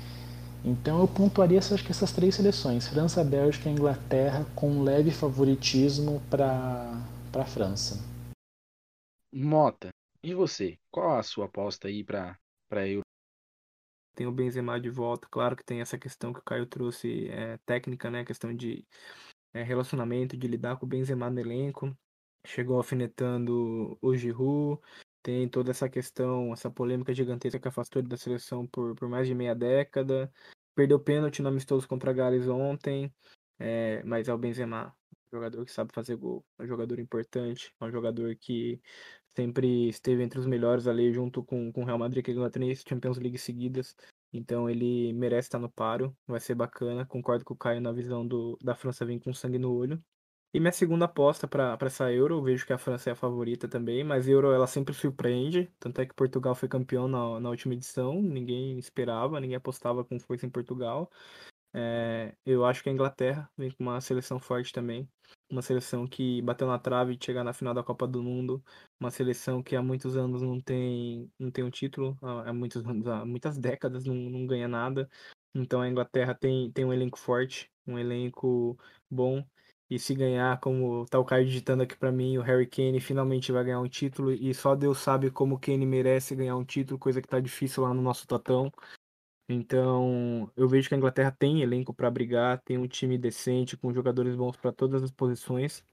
Então 0.66 1.02
eu 1.02 1.08
pontuaria 1.08 1.60
acho 1.60 1.84
que 1.84 1.92
essas 1.92 2.14
três 2.14 2.36
seleções, 2.36 2.88
França, 2.88 3.22
Bélgica 3.22 3.68
e 3.68 3.74
Inglaterra, 3.74 4.46
com 4.56 4.70
um 4.70 4.84
leve 4.84 5.12
favoritismo 5.12 6.22
para 6.30 7.06
a 7.34 7.46
França. 7.46 8.00
Mota, 9.34 9.90
e 10.24 10.34
você? 10.34 10.80
Qual 10.90 11.18
a 11.18 11.24
sua 11.24 11.46
aposta 11.46 11.90
aí 11.90 12.02
para 12.02 12.38
Euro? 12.88 13.02
Tem 14.16 14.26
o 14.26 14.32
Benzema 14.32 14.80
de 14.80 14.90
volta, 14.90 15.28
claro 15.30 15.56
que 15.56 15.66
tem 15.66 15.82
essa 15.82 15.98
questão 15.98 16.32
que 16.32 16.40
o 16.40 16.44
Caio 16.44 16.66
trouxe, 16.66 17.28
é, 17.30 17.58
técnica, 17.66 18.10
né? 18.10 18.24
Questão 18.24 18.56
de 18.56 18.86
é, 19.54 19.64
relacionamento, 19.64 20.38
de 20.38 20.48
lidar 20.48 20.78
com 20.78 20.86
o 20.86 20.90
Benzema 20.90 21.30
no 21.30 21.40
elenco. 21.40 21.94
Chegou 22.46 22.78
alfinetando 22.78 23.98
o 24.02 24.16
Giroud, 24.16 24.80
tem 25.24 25.48
toda 25.48 25.72
essa 25.72 25.90
questão, 25.90 26.54
essa 26.54 26.70
polêmica 26.70 27.14
gigantesca 27.14 27.60
que 27.60 27.68
afastou 27.68 28.02
ele 28.02 28.10
da 28.10 28.18
seleção 28.18 28.68
por, 28.68 28.94
por 28.96 29.08
mais 29.10 29.26
de 29.28 29.34
meia 29.34 29.56
década. 29.56 30.32
Perdeu 30.76 31.00
pênalti 31.00 31.42
no 31.42 31.48
amistoso 31.50 31.88
contra 31.88 32.12
a 32.12 32.14
Gales 32.14 32.48
ontem, 32.48 33.14
é, 33.58 34.04
mas 34.04 34.28
é 34.28 34.34
o 34.34 34.38
Benzema, 34.38 34.94
um 35.12 35.38
jogador 35.38 35.66
que 35.66 35.72
sabe 35.72 35.94
fazer 35.94 36.18
gol, 36.18 36.46
um 36.60 36.68
jogador 36.68 37.00
importante, 37.00 37.74
um 37.82 37.90
jogador 37.90 38.36
que 38.36 38.82
sempre 39.36 39.90
esteve 39.90 40.24
entre 40.24 40.40
os 40.40 40.46
melhores 40.46 40.88
ali 40.88 41.12
junto 41.14 41.44
com, 41.44 41.72
com 41.72 41.82
o 41.84 41.86
Real 41.86 41.98
Madrid, 41.98 42.24
que 42.24 42.34
ganhou 42.34 42.50
três 42.50 42.84
Champions 42.88 43.18
League 43.18 43.38
seguidas. 43.38 43.96
Então 44.34 44.70
ele 44.70 45.14
merece 45.14 45.48
estar 45.48 45.60
no 45.60 45.72
paro, 45.72 46.16
vai 46.28 46.40
ser 46.40 46.56
bacana. 46.56 47.06
Concordo 47.06 47.46
com 47.46 47.54
o 47.54 47.58
Caio 47.58 47.80
na 47.80 47.92
visão 47.92 48.28
do, 48.28 48.58
da 48.62 48.76
França 48.76 49.06
vir 49.06 49.20
com 49.20 49.34
sangue 49.34 49.60
no 49.60 49.74
olho. 49.74 50.04
E 50.54 50.60
minha 50.60 50.72
segunda 50.72 51.06
aposta 51.06 51.48
para 51.48 51.78
essa 51.82 52.12
Euro, 52.12 52.36
eu 52.36 52.44
vejo 52.44 52.66
que 52.66 52.74
a 52.74 52.78
França 52.78 53.10
é 53.10 53.14
a 53.14 53.16
favorita 53.16 53.68
também, 53.68 54.04
mas 54.04 54.28
Euro 54.28 54.52
ela 54.52 54.68
sempre 54.68 54.94
surpreende, 54.94 55.72
tanto 55.80 56.00
é 56.00 56.06
que 56.06 56.14
Portugal 56.14 56.54
foi 56.54 56.70
campeão 56.70 57.08
na, 57.08 57.40
na 57.40 57.50
última 57.50 57.74
edição, 57.74 58.22
ninguém 58.22 58.78
esperava, 58.78 59.40
ninguém 59.40 59.56
apostava 59.56 60.06
com 60.06 60.20
força 60.20 60.46
em 60.46 60.52
Portugal. 60.52 61.10
É, 61.74 62.36
eu 62.46 62.66
acho 62.66 62.84
que 62.84 62.90
a 62.90 62.94
Inglaterra 62.94 63.50
vem 63.58 63.72
com 63.72 63.84
uma 63.84 64.02
seleção 64.02 64.40
forte 64.40 64.74
também. 64.74 65.10
uma 65.52 65.62
seleção 65.64 66.08
que 66.08 66.42
bateu 66.44 66.68
na 66.68 66.80
trave 66.80 67.18
de 67.18 67.26
chegar 67.26 67.44
na 67.44 67.54
final 67.54 67.74
da 67.74 67.84
Copa 67.84 68.08
do 68.08 68.24
Mundo, 68.24 68.64
uma 69.00 69.12
seleção 69.12 69.64
que 69.64 69.76
há 69.76 69.82
muitos 69.84 70.18
anos 70.18 70.42
não 70.42 70.60
tem, 70.62 71.32
não 71.40 71.52
tem 71.52 71.64
um 71.64 71.72
título, 71.72 72.18
há 72.22 72.54
muitos 72.54 72.84
há 72.86 73.26
muitas 73.26 73.58
décadas 73.58 74.06
não, 74.06 74.16
não 74.16 74.48
ganha 74.48 74.68
nada. 74.68 75.10
Então 75.56 75.82
a 75.82 75.88
Inglaterra 75.90 76.36
tem, 76.36 76.72
tem 76.72 76.86
um 76.86 76.94
elenco 76.94 77.20
forte, 77.20 77.72
um 77.88 77.98
elenco 78.00 78.78
bom. 79.10 79.46
E 79.90 80.00
se 80.00 80.16
ganhar, 80.16 80.60
como 80.60 81.06
tá 81.06 81.20
o 81.20 81.26
Caio 81.26 81.46
digitando 81.46 81.84
aqui 81.84 81.96
para 81.96 82.12
mim, 82.12 82.38
o 82.38 82.42
Harry 82.42 82.66
Kane 82.66 83.00
finalmente 83.00 83.52
vai 83.52 83.64
ganhar 83.64 83.80
um 83.80 83.88
título. 83.88 84.32
E 84.32 84.54
só 84.54 84.76
Deus 84.76 85.00
sabe 85.00 85.30
como 85.30 85.56
o 85.56 85.60
Kane 85.60 85.86
merece 85.86 86.36
ganhar 86.36 86.56
um 86.56 86.66
título, 86.66 87.00
coisa 87.00 87.22
que 87.22 87.28
tá 87.28 87.40
difícil 87.40 87.84
lá 87.84 87.94
no 87.94 88.02
nosso 88.02 88.26
tatão. 88.28 88.72
Então, 89.50 90.52
eu 90.56 90.68
vejo 90.68 90.88
que 90.90 90.96
a 90.96 90.98
Inglaterra 90.98 91.32
tem 91.32 91.62
elenco 91.62 91.94
para 91.94 92.10
brigar, 92.10 92.62
tem 92.62 92.78
um 92.78 92.88
time 92.88 93.18
decente, 93.18 93.78
com 93.78 93.94
jogadores 93.94 94.36
bons 94.36 94.56
para 94.58 94.72
todas 94.72 95.04
as 95.04 95.12
posições. 95.12 95.84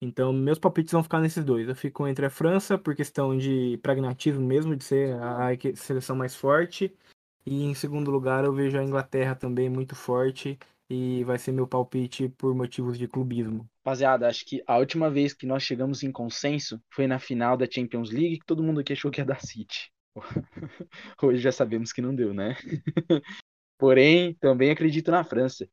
Então, 0.00 0.32
meus 0.32 0.58
palpites 0.58 0.92
vão 0.92 1.02
ficar 1.02 1.20
nesses 1.20 1.44
dois. 1.44 1.68
Eu 1.68 1.74
fico 1.74 2.06
entre 2.06 2.24
a 2.26 2.30
França, 2.30 2.78
por 2.78 2.94
questão 2.94 3.36
de 3.36 3.78
pragmatismo 3.82 4.46
mesmo, 4.46 4.76
de 4.76 4.84
ser 4.84 5.14
a 5.20 5.48
seleção 5.74 6.14
mais 6.14 6.34
forte. 6.36 6.96
E 7.44 7.64
em 7.64 7.74
segundo 7.74 8.10
lugar, 8.10 8.44
eu 8.44 8.52
vejo 8.52 8.78
a 8.78 8.84
Inglaterra 8.84 9.34
também 9.34 9.68
muito 9.68 9.96
forte. 9.96 10.58
E 10.90 11.22
vai 11.24 11.38
ser 11.38 11.52
meu 11.52 11.66
palpite 11.66 12.28
por 12.30 12.54
motivos 12.54 12.98
de 12.98 13.06
clubismo. 13.06 13.68
Rapaziada, 13.84 14.26
acho 14.26 14.44
que 14.46 14.62
a 14.66 14.78
última 14.78 15.10
vez 15.10 15.34
que 15.34 15.46
nós 15.46 15.62
chegamos 15.62 16.02
em 16.02 16.10
consenso 16.10 16.80
foi 16.90 17.06
na 17.06 17.18
final 17.18 17.56
da 17.56 17.66
Champions 17.70 18.10
League, 18.10 18.38
que 18.38 18.46
todo 18.46 18.62
mundo 18.62 18.80
aqui 18.80 18.94
achou 18.94 19.10
que 19.10 19.20
ia 19.20 19.24
dar 19.24 19.40
City. 19.40 19.92
Hoje 21.22 21.38
já 21.38 21.52
sabemos 21.52 21.92
que 21.92 22.00
não 22.00 22.14
deu, 22.14 22.32
né? 22.32 22.56
Porém, 23.78 24.34
também 24.40 24.70
acredito 24.70 25.10
na 25.10 25.22
França. 25.22 25.68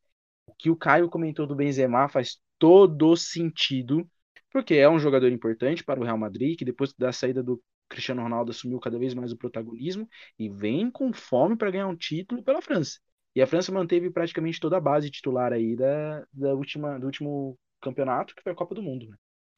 O 0.46 0.54
que 0.54 0.70
o 0.70 0.76
Caio 0.76 1.08
comentou 1.08 1.46
do 1.46 1.56
Benzema 1.56 2.08
faz 2.08 2.38
todo 2.58 3.16
sentido, 3.16 4.08
porque 4.50 4.74
é 4.74 4.88
um 4.88 4.98
jogador 4.98 5.30
importante 5.32 5.82
para 5.82 6.00
o 6.00 6.04
Real 6.04 6.18
Madrid, 6.18 6.58
que 6.58 6.64
depois 6.64 6.92
da 6.94 7.12
saída 7.12 7.42
do 7.42 7.62
Cristiano 7.88 8.22
Ronaldo 8.22 8.50
assumiu 8.50 8.78
cada 8.80 8.98
vez 8.98 9.14
mais 9.14 9.32
o 9.32 9.36
protagonismo 9.36 10.08
e 10.38 10.48
vem 10.48 10.90
com 10.90 11.12
fome 11.12 11.56
para 11.56 11.70
ganhar 11.70 11.88
um 11.88 11.96
título 11.96 12.42
pela 12.42 12.62
França. 12.62 12.98
E 13.36 13.42
a 13.42 13.46
França 13.46 13.70
manteve 13.70 14.10
praticamente 14.10 14.58
toda 14.58 14.78
a 14.78 14.80
base 14.80 15.10
titular 15.10 15.52
aí 15.52 15.76
da, 15.76 16.26
da 16.32 16.54
última, 16.54 16.98
do 16.98 17.04
último 17.04 17.58
campeonato, 17.82 18.34
que 18.34 18.42
foi 18.42 18.52
a 18.52 18.54
Copa 18.54 18.74
do 18.74 18.82
Mundo. 18.82 19.06
Né? 19.10 19.16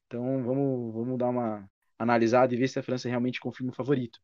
Então 0.09 0.43
vamos, 0.43 0.93
vamos 0.93 1.17
dar 1.17 1.29
uma 1.29 1.71
analisada 1.97 2.53
e 2.53 2.59
ver 2.59 2.67
se 2.67 2.81
a 2.81 2.83
França 2.83 3.09
realmente 3.09 3.39
confirma 3.39 3.71
o 3.71 3.75
favorito. 3.75 4.19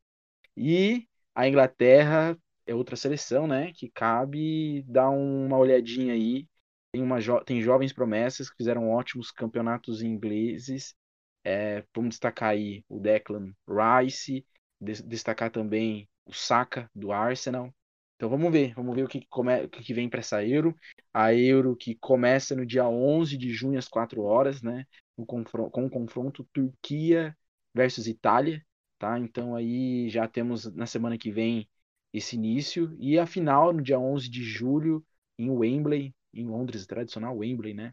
E 0.56 1.06
a 1.32 1.46
Inglaterra 1.48 2.36
é 2.66 2.74
outra 2.74 2.96
seleção, 2.96 3.46
né? 3.46 3.72
Que 3.74 3.88
cabe 3.90 4.82
dar 4.88 5.10
uma 5.10 5.56
olhadinha 5.56 6.14
aí. 6.14 6.48
Tem, 6.92 7.00
uma 7.02 7.20
jo 7.20 7.40
tem 7.44 7.62
jovens 7.62 7.92
promessas 7.92 8.50
que 8.50 8.56
fizeram 8.56 8.90
ótimos 8.90 9.30
campeonatos 9.30 10.02
ingleses. 10.02 10.96
É, 11.44 11.84
vamos 11.94 12.10
destacar 12.10 12.50
aí 12.50 12.84
o 12.88 12.98
Declan 12.98 13.52
Rice, 13.68 14.44
de 14.80 15.02
destacar 15.04 15.50
também 15.50 16.08
o 16.26 16.32
Saka 16.32 16.90
do 16.92 17.12
Arsenal. 17.12 17.72
Então 18.16 18.28
vamos 18.28 18.50
ver, 18.52 18.74
vamos 18.74 18.94
ver 18.94 19.04
o 19.04 19.08
que, 19.08 19.26
come, 19.28 19.64
o 19.64 19.68
que 19.68 19.92
vem 19.94 20.08
para 20.08 20.20
essa 20.20 20.44
Euro. 20.44 20.74
A 21.12 21.34
Euro 21.34 21.76
que 21.76 21.94
começa 21.96 22.54
no 22.54 22.64
dia 22.64 22.88
11 22.88 23.36
de 23.36 23.50
junho 23.52 23.78
às 23.78 23.88
4 23.88 24.22
horas, 24.22 24.62
né? 24.62 24.86
Com, 25.26 25.42
o 25.42 25.90
confronto 25.90 26.44
Turquia 26.52 27.36
versus 27.74 28.06
Itália 28.06 28.64
tá? 29.04 29.18
Então 29.18 29.54
aí 29.54 30.08
já 30.08 30.26
temos 30.26 30.64
na 30.74 30.86
semana 30.86 31.18
que 31.18 31.30
vem 31.30 31.68
esse 32.12 32.36
início 32.36 32.96
e 32.98 33.18
a 33.18 33.26
final 33.26 33.72
no 33.72 33.82
dia 33.82 33.98
11 33.98 34.30
de 34.30 34.42
julho 34.42 35.04
em 35.38 35.50
Wembley, 35.50 36.14
em 36.32 36.46
Londres, 36.46 36.86
tradicional 36.86 37.36
Wembley, 37.36 37.74
né? 37.74 37.92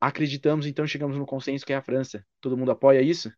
Acreditamos, 0.00 0.66
então 0.66 0.86
chegamos 0.86 1.16
no 1.16 1.24
consenso 1.24 1.64
que 1.64 1.72
é 1.72 1.76
a 1.76 1.82
França. 1.82 2.24
Todo 2.40 2.56
mundo 2.56 2.70
apoia 2.70 3.00
isso? 3.00 3.32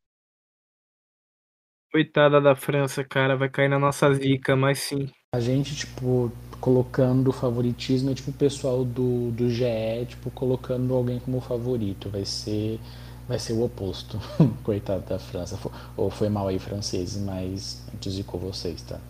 Coitada 1.97 2.43
da 2.43 2.55
França, 2.55 3.03
cara, 3.03 3.39
vai 3.39 3.49
cair 3.49 3.71
na 3.71 3.79
nossa 3.79 4.13
zica, 4.13 4.55
mas 4.55 4.81
sim. 4.81 5.09
A 5.35 5.41
gente, 5.41 5.75
tipo, 5.75 6.31
colocando 6.61 7.29
o 7.29 7.33
favoritismo 7.33 8.11
é 8.11 8.15
tipo 8.15 8.31
o 8.33 8.35
pessoal 8.35 8.85
do, 8.85 9.31
do 9.31 9.49
GE, 9.49 10.05
tipo, 10.07 10.31
colocando 10.31 10.93
alguém 10.93 11.19
como 11.19 11.41
favorito. 11.41 12.11
Vai 12.11 12.27
ser 12.27 12.79
vai 13.27 13.39
ser 13.39 13.55
o 13.55 13.65
oposto. 13.65 14.19
Coitado 14.63 15.07
da 15.07 15.19
França. 15.19 15.59
Ou 15.97 16.11
foi 16.11 16.29
mal 16.29 16.49
aí, 16.49 16.59
franceses, 16.59 17.17
mas 17.17 17.83
a 17.89 18.25
com 18.25 18.39
vocês, 18.39 18.83
tá? 18.83 19.01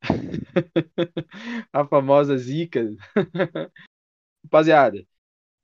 a 1.72 1.84
famosa 1.84 2.38
zica. 2.38 2.88
Rapaziada, 4.44 5.04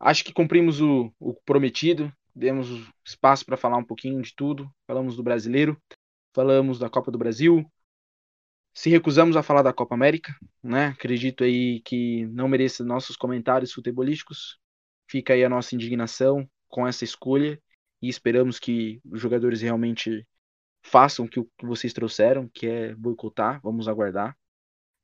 acho 0.01 0.25
que 0.25 0.33
cumprimos 0.33 0.81
o, 0.81 1.15
o 1.21 1.35
prometido. 1.47 2.13
Demos 2.35 2.69
espaço 3.05 3.47
para 3.47 3.57
falar 3.57 3.77
um 3.77 3.85
pouquinho 3.85 4.21
de 4.21 4.35
tudo. 4.35 4.71
Falamos 4.87 5.17
do 5.17 5.23
brasileiro, 5.23 5.81
falamos 6.35 6.79
da 6.79 6.91
Copa 6.91 7.11
do 7.11 7.19
Brasil. 7.19 7.65
Se 8.75 8.91
recusamos 8.91 9.37
a 9.37 9.43
falar 9.43 9.63
da 9.63 9.73
Copa 9.73 9.95
América, 9.95 10.35
né? 10.63 10.89
Acredito 10.89 11.45
aí 11.45 11.81
que 11.83 12.27
não 12.27 12.49
mereça 12.49 12.85
nossos 12.85 13.17
comentários 13.17 13.73
futebolísticos. 13.73 14.59
Fica 15.09 15.35
aí 15.35 15.45
a 15.45 15.49
nossa 15.49 15.75
indignação 15.77 16.49
com 16.69 16.87
essa 16.87 17.05
escolha 17.05 17.61
e 18.03 18.09
esperamos 18.09 18.59
que 18.59 19.01
os 19.05 19.21
jogadores 19.21 19.63
realmente 19.63 20.27
façam 20.83 21.25
o 21.25 21.29
que 21.29 21.41
vocês 21.63 21.93
trouxeram, 21.93 22.49
que 22.53 22.67
é 22.67 22.95
boicotar, 22.97 23.61
vamos 23.63 23.87
aguardar. 23.87 24.37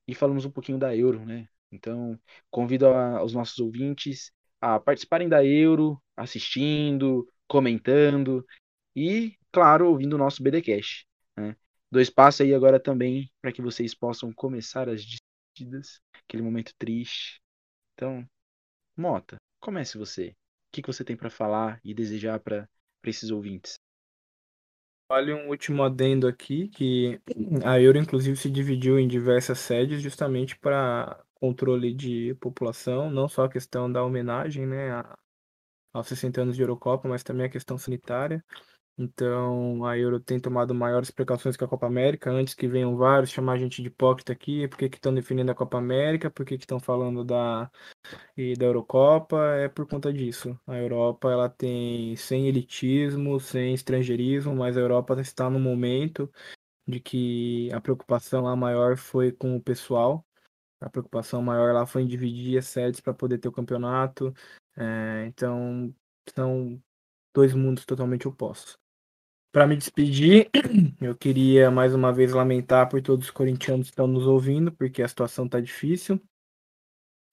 E 0.06 0.14
falamos 0.14 0.44
um 0.44 0.50
pouquinho 0.50 0.78
da 0.78 0.94
Euro, 0.96 1.24
né? 1.24 1.48
Então, 1.70 2.18
convido 2.50 2.88
a, 2.88 3.22
os 3.22 3.32
nossos 3.32 3.58
ouvintes 3.60 4.32
a 4.60 4.78
participarem 4.78 5.28
da 5.28 5.44
Euro, 5.44 6.00
assistindo, 6.16 7.26
comentando 7.48 8.44
e, 8.94 9.36
claro, 9.52 9.88
ouvindo 9.88 10.14
o 10.14 10.18
nosso 10.18 10.42
BDcast. 10.42 11.06
Né? 11.36 11.56
Dou 11.90 12.00
espaço 12.00 12.42
aí 12.42 12.54
agora 12.54 12.78
também 12.78 13.30
para 13.40 13.52
que 13.52 13.62
vocês 13.62 13.94
possam 13.94 14.32
começar 14.32 14.88
as 14.88 15.04
despedidas, 15.04 16.00
aquele 16.24 16.42
momento 16.42 16.72
triste. 16.78 17.40
Então, 17.94 18.26
Mota, 18.96 19.36
comece 19.60 19.96
você 19.96 20.34
que, 20.70 20.82
que 20.82 20.86
você 20.86 21.04
tem 21.04 21.16
para 21.16 21.30
falar 21.30 21.80
e 21.84 21.92
desejar 21.92 22.38
para 22.40 22.68
esses 23.04 23.30
ouvintes? 23.30 23.74
Vale 25.08 25.34
um 25.34 25.48
último 25.48 25.82
adendo 25.82 26.28
aqui, 26.28 26.68
que 26.68 27.20
a 27.64 27.80
Euro 27.80 27.98
inclusive 27.98 28.36
se 28.36 28.48
dividiu 28.48 28.98
em 28.98 29.08
diversas 29.08 29.58
sedes 29.58 30.00
justamente 30.00 30.56
para 30.56 31.20
controle 31.40 31.94
de 31.94 32.34
população, 32.36 33.10
não 33.10 33.28
só 33.28 33.44
a 33.44 33.50
questão 33.50 33.90
da 33.90 34.04
homenagem 34.04 34.66
né, 34.66 34.90
aos 35.92 36.06
60 36.06 36.42
anos 36.42 36.56
de 36.56 36.62
Eurocopa, 36.62 37.08
mas 37.08 37.22
também 37.22 37.46
a 37.46 37.50
questão 37.50 37.78
sanitária. 37.78 38.44
Então 38.98 39.82
a 39.86 39.96
Euro 39.96 40.20
tem 40.20 40.38
tomado 40.38 40.74
maiores 40.74 41.10
precauções 41.10 41.56
que 41.56 41.64
a 41.64 41.68
Copa 41.68 41.86
América, 41.86 42.30
antes 42.30 42.52
que 42.52 42.68
venham 42.68 42.96
vários 42.96 43.30
chamar 43.30 43.54
a 43.54 43.56
gente 43.56 43.80
de 43.80 43.88
hipócrita 43.88 44.32
aqui, 44.32 44.68
por 44.68 44.76
que 44.76 44.84
estão 44.86 45.14
defendendo 45.14 45.48
a 45.50 45.54
Copa 45.54 45.78
América, 45.78 46.30
por 46.30 46.44
que 46.44 46.54
estão 46.54 46.78
falando 46.78 47.24
da, 47.24 47.70
e 48.36 48.54
da 48.54 48.66
Eurocopa, 48.66 49.38
é 49.56 49.68
por 49.68 49.86
conta 49.86 50.12
disso. 50.12 50.58
A 50.66 50.76
Europa 50.76 51.30
ela 51.30 51.48
tem 51.48 52.14
sem 52.16 52.46
elitismo, 52.46 53.40
sem 53.40 53.72
estrangeirismo, 53.72 54.54
mas 54.54 54.76
a 54.76 54.80
Europa 54.80 55.18
está 55.20 55.48
no 55.48 55.58
momento 55.58 56.30
de 56.86 57.00
que 57.00 57.72
a 57.72 57.80
preocupação 57.80 58.42
lá 58.42 58.54
maior 58.56 58.96
foi 58.96 59.32
com 59.32 59.56
o 59.56 59.62
pessoal, 59.62 60.26
a 60.80 60.88
preocupação 60.88 61.42
maior 61.42 61.74
lá 61.74 61.86
foi 61.86 62.02
em 62.02 62.06
dividir 62.06 62.58
as 62.58 62.66
sedes 62.66 63.00
para 63.00 63.14
poder 63.14 63.38
ter 63.38 63.48
o 63.48 63.52
campeonato, 63.52 64.34
é, 64.76 65.26
então 65.26 65.94
são 66.34 66.82
dois 67.34 67.54
mundos 67.54 67.84
totalmente 67.84 68.26
opostos. 68.26 68.78
Para 69.52 69.66
me 69.66 69.76
despedir, 69.76 70.48
eu 71.00 71.16
queria 71.16 71.70
mais 71.70 71.94
uma 71.94 72.12
vez 72.12 72.32
lamentar 72.32 72.88
por 72.88 73.02
todos 73.02 73.26
os 73.26 73.30
corintianos 73.30 73.88
que 73.88 73.92
estão 73.92 74.06
nos 74.06 74.26
ouvindo, 74.26 74.72
porque 74.72 75.02
a 75.02 75.08
situação 75.08 75.46
está 75.46 75.60
difícil. 75.60 76.20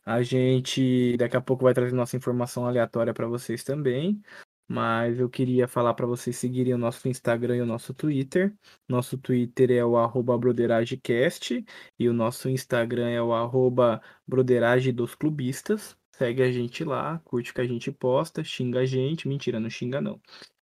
A 0.04 0.24
gente 0.24 1.16
daqui 1.18 1.38
a 1.38 1.42
pouco 1.42 1.64
vai 1.66 1.74
trazer 1.74 1.94
nossa 1.94 2.16
informação 2.16 2.66
aleatória 2.66 3.14
para 3.14 3.28
vocês 3.28 3.64
também. 3.64 4.22
Mas 4.68 5.20
eu 5.20 5.30
queria 5.30 5.68
falar 5.68 5.94
para 5.94 6.06
vocês 6.06 6.36
seguirem 6.36 6.74
o 6.74 6.78
nosso 6.78 7.08
Instagram 7.08 7.58
e 7.58 7.62
o 7.62 7.66
nosso 7.66 7.94
Twitter. 7.94 8.54
Nosso 8.88 9.18
Twitter 9.18 9.72
é 9.72 9.86
o 9.86 9.98
arroba 9.98 10.38
broderagecast 10.38 11.66
e 11.98 12.10
o 12.10 12.14
nosso 12.14 12.50
Instagram 12.50 13.10
é 13.10 13.22
o 13.22 13.34
arroba 13.34 14.02
broderage 14.28 14.92
dos 14.92 15.16
clubistas. 15.16 15.98
Segue 16.12 16.42
a 16.44 16.52
gente 16.52 16.84
lá, 16.84 17.20
curte 17.20 17.52
o 17.52 17.54
que 17.54 17.62
a 17.62 17.68
gente 17.68 17.92
posta, 17.92 18.44
xinga 18.44 18.80
a 18.80 18.86
gente. 18.86 19.28
Mentira, 19.28 19.60
não 19.60 19.70
xinga 19.70 20.02
não 20.02 20.20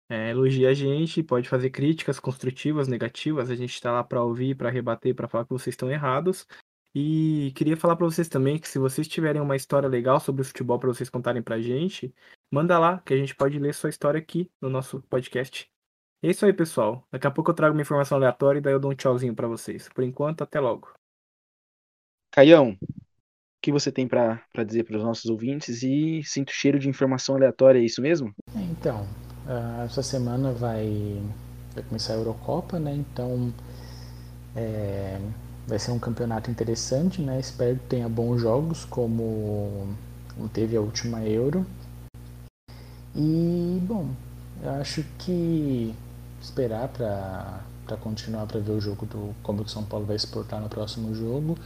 é, 0.09 0.31
elogia 0.31 0.71
a 0.71 0.75
gente, 0.75 1.23
pode 1.23 1.49
fazer 1.49 1.71
críticas 1.71 2.21
construtivas, 2.21 2.89
negativas, 2.89 3.51
a 3.51 3.55
gente 3.57 3.75
está 3.75 3.93
lá 3.93 4.05
para 4.05 4.23
ouvir, 4.23 4.55
para 4.57 4.71
rebater, 4.71 5.15
para 5.15 5.29
falar 5.29 5.45
que 5.45 5.51
vocês 5.53 5.75
estão 5.75 5.91
errados. 5.91 6.47
E 6.95 7.53
queria 7.55 7.77
falar 7.77 7.97
para 7.97 8.07
vocês 8.07 8.29
também 8.29 8.59
que 8.59 8.69
se 8.69 8.79
vocês 8.79 9.07
tiverem 9.07 9.43
uma 9.43 9.57
história 9.57 9.89
legal 9.89 10.19
sobre 10.21 10.43
o 10.43 10.45
futebol 10.45 10.79
para 10.79 10.89
vocês 10.89 11.11
contarem 11.11 11.43
pra 11.43 11.61
gente, 11.61 12.15
manda 12.51 12.79
lá 12.79 13.01
que 13.01 13.15
a 13.15 13.17
gente 13.17 13.35
pode 13.35 13.59
ler 13.59 13.75
sua 13.75 13.91
história 13.91 14.19
aqui 14.19 14.51
no 14.61 14.69
nosso 14.69 15.01
podcast. 15.03 15.69
É 16.23 16.31
isso 16.31 16.45
aí, 16.47 16.53
pessoal. 16.53 17.07
Daqui 17.13 17.27
a 17.27 17.31
pouco 17.31 17.51
eu 17.51 17.55
trago 17.55 17.75
uma 17.75 17.83
informação 17.83 18.17
aleatória 18.17 18.59
e 18.59 18.63
daí 18.63 18.73
eu 18.73 18.81
dou 18.81 18.91
um 18.91 18.95
tchauzinho 18.95 19.35
para 19.35 19.49
vocês. 19.49 19.89
Por 19.89 20.03
enquanto, 20.03 20.43
até 20.43 20.59
logo. 20.59 20.93
Caião, 22.33 22.77
que 23.63 23.73
você 23.73 23.91
tem 23.91 24.07
para 24.07 24.41
dizer 24.65 24.85
para 24.85 24.97
os 24.97 25.03
nossos 25.03 25.27
ouvintes 25.27 25.83
e 25.83 26.23
sinto 26.25 26.53
cheiro 26.53 26.79
de 26.79 26.89
informação 26.89 27.35
aleatória, 27.35 27.79
é 27.79 27.83
isso 27.83 28.01
mesmo? 28.01 28.33
Então, 28.55 29.03
uh, 29.47 29.85
essa 29.85 30.03
semana 30.03 30.53
vai, 30.53 31.21
vai 31.75 31.83
começar 31.85 32.15
a 32.15 32.17
Eurocopa, 32.17 32.79
né? 32.79 32.95
Então 32.95 33.53
é, 34.55 35.21
vai 35.67 35.79
ser 35.79 35.91
um 35.91 35.99
campeonato 35.99 36.51
interessante, 36.51 37.21
né? 37.21 37.41
Espero 37.41 37.77
que 37.77 37.87
tenha 37.87 38.09
bons 38.09 38.41
jogos, 38.41 38.85
como 38.85 39.97
teve 40.53 40.77
a 40.77 40.81
última 40.81 41.25
Euro. 41.25 41.67
E, 43.17 43.81
bom, 43.83 44.11
eu 44.63 44.71
acho 44.73 45.03
que 45.19 45.95
esperar 46.41 46.89
para 46.89 47.97
continuar 47.97 48.47
para 48.47 48.61
ver 48.61 48.73
o 48.73 48.81
jogo 48.81 49.07
do 49.07 49.35
como 49.43 49.63
o 49.63 49.69
São 49.69 49.83
Paulo 49.83 50.05
vai 50.05 50.17
exportar 50.17 50.61
no 50.61 50.69
próximo 50.69 51.15
jogo. 51.15 51.57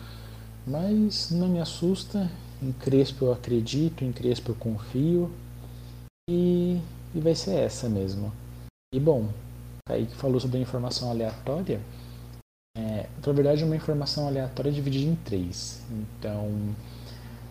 Mas 0.66 1.30
não 1.30 1.48
me 1.48 1.58
assusta. 1.58 2.30
Em 2.62 2.72
Crespo 2.72 3.24
eu 3.24 3.32
acredito, 3.32 4.04
em 4.04 4.12
Crespo 4.12 4.52
eu 4.52 4.54
confio. 4.54 5.30
E, 6.30 6.80
e 7.14 7.20
vai 7.20 7.34
ser 7.34 7.56
essa 7.56 7.88
mesmo. 7.88 8.32
E 8.94 9.00
bom, 9.00 9.28
Kaique 9.88 10.14
falou 10.14 10.38
sobre 10.38 10.58
a 10.58 10.60
informação 10.60 11.10
aleatória. 11.10 11.80
É, 12.78 13.08
na 13.26 13.32
verdade, 13.32 13.62
é 13.62 13.66
uma 13.66 13.74
informação 13.74 14.28
aleatória 14.28 14.70
dividida 14.70 15.10
em 15.10 15.16
três. 15.16 15.82
Então, 15.90 16.74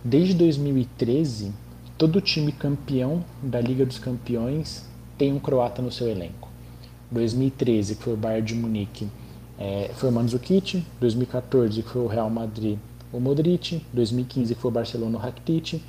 desde 0.04 0.34
2013, 0.34 1.52
todo 2.00 2.22
time 2.22 2.54
campeão 2.54 3.26
da 3.44 3.60
Liga 3.60 3.86
dos 3.86 4.00
Campeões 4.00 4.86
tem 5.18 5.34
um 5.34 5.40
croata 5.40 5.82
no 5.82 5.92
seu 5.92 6.08
elenco. 6.08 6.48
2013, 7.12 7.96
que 7.96 8.04
foi 8.04 8.14
o 8.14 8.18
Bayern 8.18 8.48
de 8.48 8.56
Munique, 8.56 9.10
é, 9.58 9.92
foi 9.96 10.08
o 10.08 10.12
Mandzukic. 10.14 10.82
2014, 11.02 11.84
que 11.84 11.90
foi 11.90 12.02
o 12.02 12.08
Real 12.08 12.30
Madrid, 12.30 12.80
o 13.12 13.20
Modric. 13.20 13.86
2015, 13.92 14.56
que 14.56 14.62
foi 14.62 14.72
o 14.72 14.74
Barcelona, 14.74 15.18
o 15.18 15.20
Rakitic. 15.20 15.82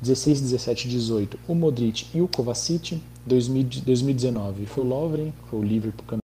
16, 0.00 0.42
17, 0.42 0.88
18, 0.88 1.38
o 1.48 1.54
Modric 1.54 2.06
e 2.14 2.22
o 2.22 2.28
Kovacic. 2.28 3.02
2019 3.26 4.66
foi 4.66 4.84
o 4.84 4.86
Lovren, 4.86 5.32
foi 5.50 5.58
o 5.58 5.64
Liverpool 5.64 6.20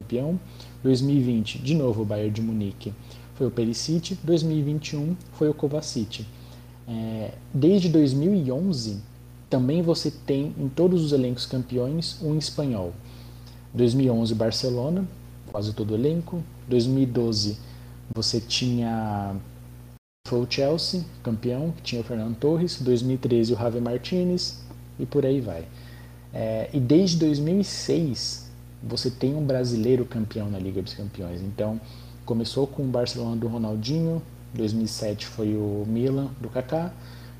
campeão. 0.00 0.38
2020, 0.84 1.58
de 1.58 1.74
novo 1.74 2.02
o 2.02 2.04
Bayern 2.04 2.30
de 2.30 2.40
Munique, 2.40 2.94
foi 3.34 3.48
o 3.48 3.50
Perisic. 3.50 4.16
2021 4.22 5.16
foi 5.32 5.48
o 5.48 5.54
Kovacic. 5.54 6.24
É, 6.88 7.32
desde 7.52 7.88
2011, 7.88 9.00
também 9.50 9.82
você 9.82 10.10
tem 10.10 10.54
em 10.58 10.68
todos 10.68 11.04
os 11.04 11.12
elencos 11.12 11.46
campeões 11.46 12.18
um 12.22 12.36
espanhol. 12.36 12.92
2011 13.74 14.34
Barcelona, 14.34 15.06
quase 15.50 15.72
todo 15.72 15.92
o 15.92 15.94
elenco. 15.94 16.42
2012 16.68 17.58
você 18.14 18.40
tinha 18.40 19.36
foi 20.26 20.40
o 20.40 20.46
Chelsea, 20.50 21.04
campeão, 21.22 21.70
que 21.70 21.82
tinha 21.82 22.00
o 22.00 22.04
Fernando 22.04 22.36
Torres. 22.36 22.80
2013 22.80 23.52
o 23.52 23.56
Javi 23.56 23.80
Martinez 23.80 24.60
e 24.98 25.06
por 25.06 25.24
aí 25.24 25.40
vai. 25.40 25.66
É, 26.32 26.68
e 26.72 26.80
desde 26.80 27.16
2006 27.18 28.50
você 28.82 29.10
tem 29.10 29.34
um 29.34 29.44
brasileiro 29.44 30.04
campeão 30.04 30.50
na 30.50 30.58
Liga 30.58 30.82
dos 30.82 30.94
Campeões. 30.94 31.40
Então 31.40 31.80
começou 32.24 32.66
com 32.66 32.82
o 32.82 32.86
Barcelona 32.86 33.36
do 33.36 33.46
Ronaldinho, 33.46 34.20
2007 34.56 35.26
foi 35.26 35.54
o 35.54 35.84
Milan 35.86 36.28
do 36.40 36.48
Kaká, 36.48 36.92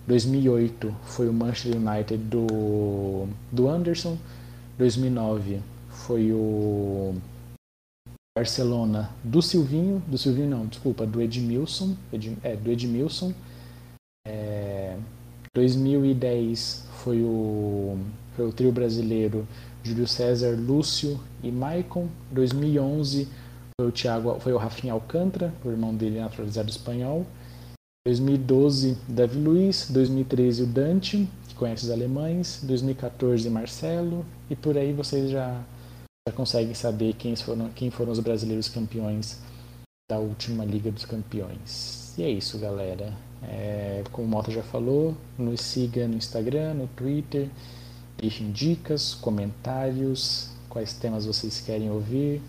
2008 0.06 0.94
foi 1.04 1.28
o 1.28 1.32
Manchester 1.32 1.76
United 1.76 2.16
do, 2.24 3.26
do 3.50 3.68
Anderson, 3.68 4.16
2009 4.78 5.60
foi 5.88 6.32
o 6.32 7.14
Barcelona 8.36 9.10
do 9.24 9.40
Silvinho, 9.40 10.02
do 10.06 10.18
Silvinho 10.18 10.50
não, 10.50 10.66
desculpa, 10.66 11.06
do 11.06 11.22
Edmilson, 11.22 11.96
Ed, 12.12 12.36
é, 12.42 12.54
do 12.54 12.70
Edmilson. 12.70 13.32
É, 14.28 14.96
2010 15.54 16.86
foi 17.02 17.22
o, 17.22 17.98
foi 18.36 18.46
o 18.46 18.52
trio 18.52 18.70
brasileiro 18.70 19.48
Júlio 19.82 20.06
César, 20.06 20.54
Lúcio 20.54 21.18
e 21.42 21.50
Maicon. 21.50 22.08
2011 22.30 23.26
foi 23.78 23.88
o 23.90 23.92
Thiago, 23.92 24.40
foi 24.40 24.54
o 24.54 24.56
Rafinha 24.56 24.94
Alcântara, 24.94 25.52
o 25.62 25.68
irmão 25.68 25.94
dele 25.94 26.18
naturalizado 26.18 26.70
espanhol. 26.70 27.26
2012, 28.06 28.96
Davi 29.06 29.38
Luiz. 29.38 29.90
2013, 29.90 30.62
o 30.62 30.66
Dante, 30.66 31.28
que 31.46 31.54
conhece 31.54 31.84
os 31.84 31.90
alemães. 31.90 32.60
2014, 32.62 33.50
Marcelo. 33.50 34.24
E 34.48 34.56
por 34.56 34.78
aí 34.78 34.94
vocês 34.94 35.30
já, 35.30 35.62
já 36.26 36.34
conseguem 36.34 36.72
saber 36.72 37.12
quem 37.16 37.36
foram, 37.36 37.68
quem 37.68 37.90
foram 37.90 38.12
os 38.12 38.18
brasileiros 38.18 38.66
campeões 38.70 39.40
da 40.10 40.18
última 40.18 40.64
Liga 40.64 40.90
dos 40.90 41.04
Campeões. 41.04 42.14
E 42.16 42.22
é 42.22 42.30
isso, 42.30 42.58
galera. 42.58 43.12
É, 43.42 44.02
como 44.10 44.26
o 44.26 44.30
Mota 44.30 44.50
já 44.50 44.62
falou, 44.62 45.14
nos 45.36 45.60
siga 45.60 46.08
no 46.08 46.16
Instagram, 46.16 46.72
no 46.72 46.86
Twitter. 46.86 47.50
Deixem 48.16 48.50
dicas, 48.52 49.12
comentários, 49.12 50.48
quais 50.70 50.94
temas 50.94 51.26
vocês 51.26 51.60
querem 51.60 51.90
ouvir. 51.90 52.40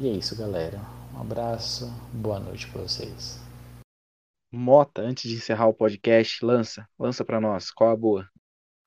E 0.00 0.08
é 0.08 0.12
isso, 0.12 0.36
galera. 0.36 0.80
Um 1.14 1.20
abraço, 1.20 1.86
boa 2.12 2.40
noite 2.40 2.70
para 2.70 2.82
vocês. 2.82 3.40
Mota, 4.50 5.02
antes 5.02 5.30
de 5.30 5.36
encerrar 5.36 5.66
o 5.66 5.74
podcast, 5.74 6.44
lança, 6.44 6.88
lança 6.98 7.24
para 7.24 7.40
nós, 7.40 7.70
qual 7.70 7.90
a 7.90 7.96
boa? 7.96 8.28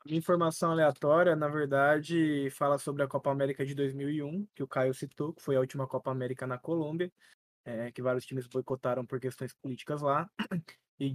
Informação 0.08 0.72
aleatória, 0.72 1.36
na 1.36 1.48
verdade, 1.48 2.50
fala 2.52 2.78
sobre 2.78 3.02
a 3.02 3.08
Copa 3.08 3.32
América 3.32 3.66
de 3.66 3.74
2001, 3.74 4.48
que 4.54 4.62
o 4.62 4.68
Caio 4.68 4.94
citou, 4.94 5.34
que 5.34 5.42
foi 5.42 5.56
a 5.56 5.60
última 5.60 5.88
Copa 5.88 6.12
América 6.12 6.46
na 6.46 6.58
Colômbia, 6.58 7.12
é, 7.64 7.92
que 7.92 8.02
vários 8.02 8.26
times 8.26 8.46
boicotaram 8.48 9.06
por 9.06 9.20
questões 9.20 9.54
políticas 9.54 10.02
lá. 10.02 10.30
E 10.98 11.14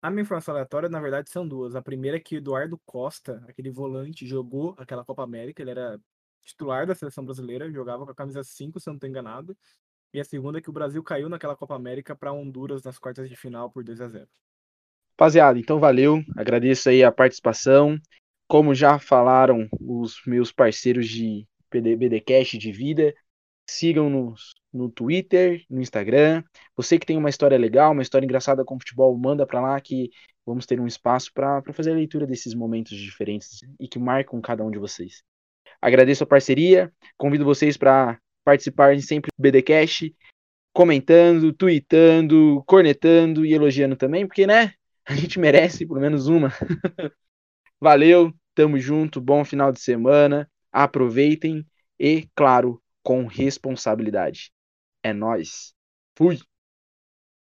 a 0.00 0.10
minha 0.10 0.22
informação 0.22 0.54
aleatória, 0.54 0.88
na 0.88 1.00
verdade, 1.00 1.28
são 1.28 1.46
duas. 1.46 1.74
A 1.74 1.82
primeira 1.82 2.18
é 2.18 2.20
que 2.20 2.36
Eduardo 2.36 2.80
Costa, 2.86 3.44
aquele 3.48 3.68
volante, 3.68 4.24
jogou 4.24 4.76
aquela 4.78 5.04
Copa 5.04 5.24
América, 5.24 5.60
ele 5.60 5.72
era 5.72 6.00
titular 6.44 6.86
da 6.86 6.94
seleção 6.94 7.24
brasileira, 7.24 7.70
jogava 7.70 8.04
com 8.04 8.12
a 8.12 8.14
camisa 8.14 8.42
5, 8.42 8.80
se 8.80 8.88
eu 8.88 8.92
não 8.92 8.96
estou 8.96 9.08
enganado. 9.08 9.56
E 10.12 10.20
a 10.20 10.24
segunda 10.24 10.58
é 10.58 10.62
que 10.62 10.70
o 10.70 10.72
Brasil 10.72 11.02
caiu 11.02 11.28
naquela 11.28 11.54
Copa 11.54 11.74
América 11.74 12.16
para 12.16 12.32
Honduras 12.32 12.82
nas 12.82 12.98
quartas 12.98 13.28
de 13.28 13.36
final 13.36 13.70
por 13.70 13.84
2 13.84 14.00
a 14.00 14.08
0. 14.08 14.28
Rapaziada, 15.10 15.58
então 15.58 15.78
valeu. 15.78 16.22
Agradeço 16.36 16.88
aí 16.88 17.04
a 17.04 17.12
participação. 17.12 17.98
Como 18.46 18.74
já 18.74 18.98
falaram 18.98 19.68
os 19.80 20.22
meus 20.26 20.50
parceiros 20.50 21.08
de 21.08 21.46
BDcast 21.70 22.56
de 22.56 22.72
vida, 22.72 23.14
sigam-nos 23.68 24.54
no 24.72 24.90
Twitter, 24.90 25.64
no 25.68 25.82
Instagram. 25.82 26.42
Você 26.74 26.98
que 26.98 27.04
tem 27.04 27.18
uma 27.18 27.28
história 27.28 27.58
legal, 27.58 27.92
uma 27.92 28.02
história 28.02 28.24
engraçada 28.24 28.64
com 28.64 28.78
futebol, 28.78 29.16
manda 29.18 29.46
para 29.46 29.60
lá 29.60 29.80
que 29.80 30.10
vamos 30.46 30.64
ter 30.64 30.80
um 30.80 30.86
espaço 30.86 31.30
para 31.34 31.62
fazer 31.74 31.90
a 31.90 31.94
leitura 31.94 32.26
desses 32.26 32.54
momentos 32.54 32.96
diferentes 32.96 33.60
e 33.78 33.86
que 33.86 33.98
marcam 33.98 34.40
cada 34.40 34.64
um 34.64 34.70
de 34.70 34.78
vocês. 34.78 35.22
Agradeço 35.80 36.24
a 36.24 36.26
parceria, 36.26 36.92
convido 37.16 37.44
vocês 37.44 37.76
para 37.76 38.18
participarem 38.44 39.00
sempre 39.00 39.30
do 39.36 39.42
BDcast, 39.42 40.14
comentando, 40.72 41.52
tweetando, 41.52 42.62
cornetando 42.66 43.44
e 43.44 43.52
elogiando 43.52 43.96
também, 43.96 44.26
porque, 44.26 44.46
né, 44.46 44.72
a 45.04 45.14
gente 45.14 45.38
merece 45.38 45.86
pelo 45.86 46.00
menos 46.00 46.28
uma. 46.28 46.52
Valeu, 47.80 48.32
tamo 48.54 48.78
junto, 48.78 49.20
bom 49.20 49.44
final 49.44 49.72
de 49.72 49.80
semana, 49.80 50.50
aproveitem 50.72 51.66
e, 51.98 52.28
claro, 52.34 52.82
com 53.02 53.26
responsabilidade. 53.26 54.50
É 55.02 55.12
nós. 55.12 55.72
Fui. 56.16 56.38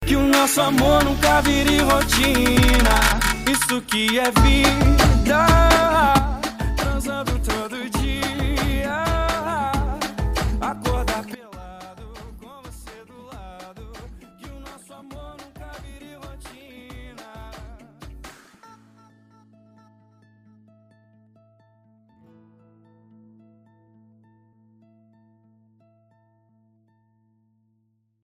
Que 0.05 0.15
o 0.15 0.27
nosso 0.27 0.61
amor 0.61 1.03
nunca 1.03 1.41
vire 1.41 1.79
rotina. 1.79 2.95
Isso 3.51 3.81
que 3.81 4.19
é 4.19 4.25
vida. 4.31 6.24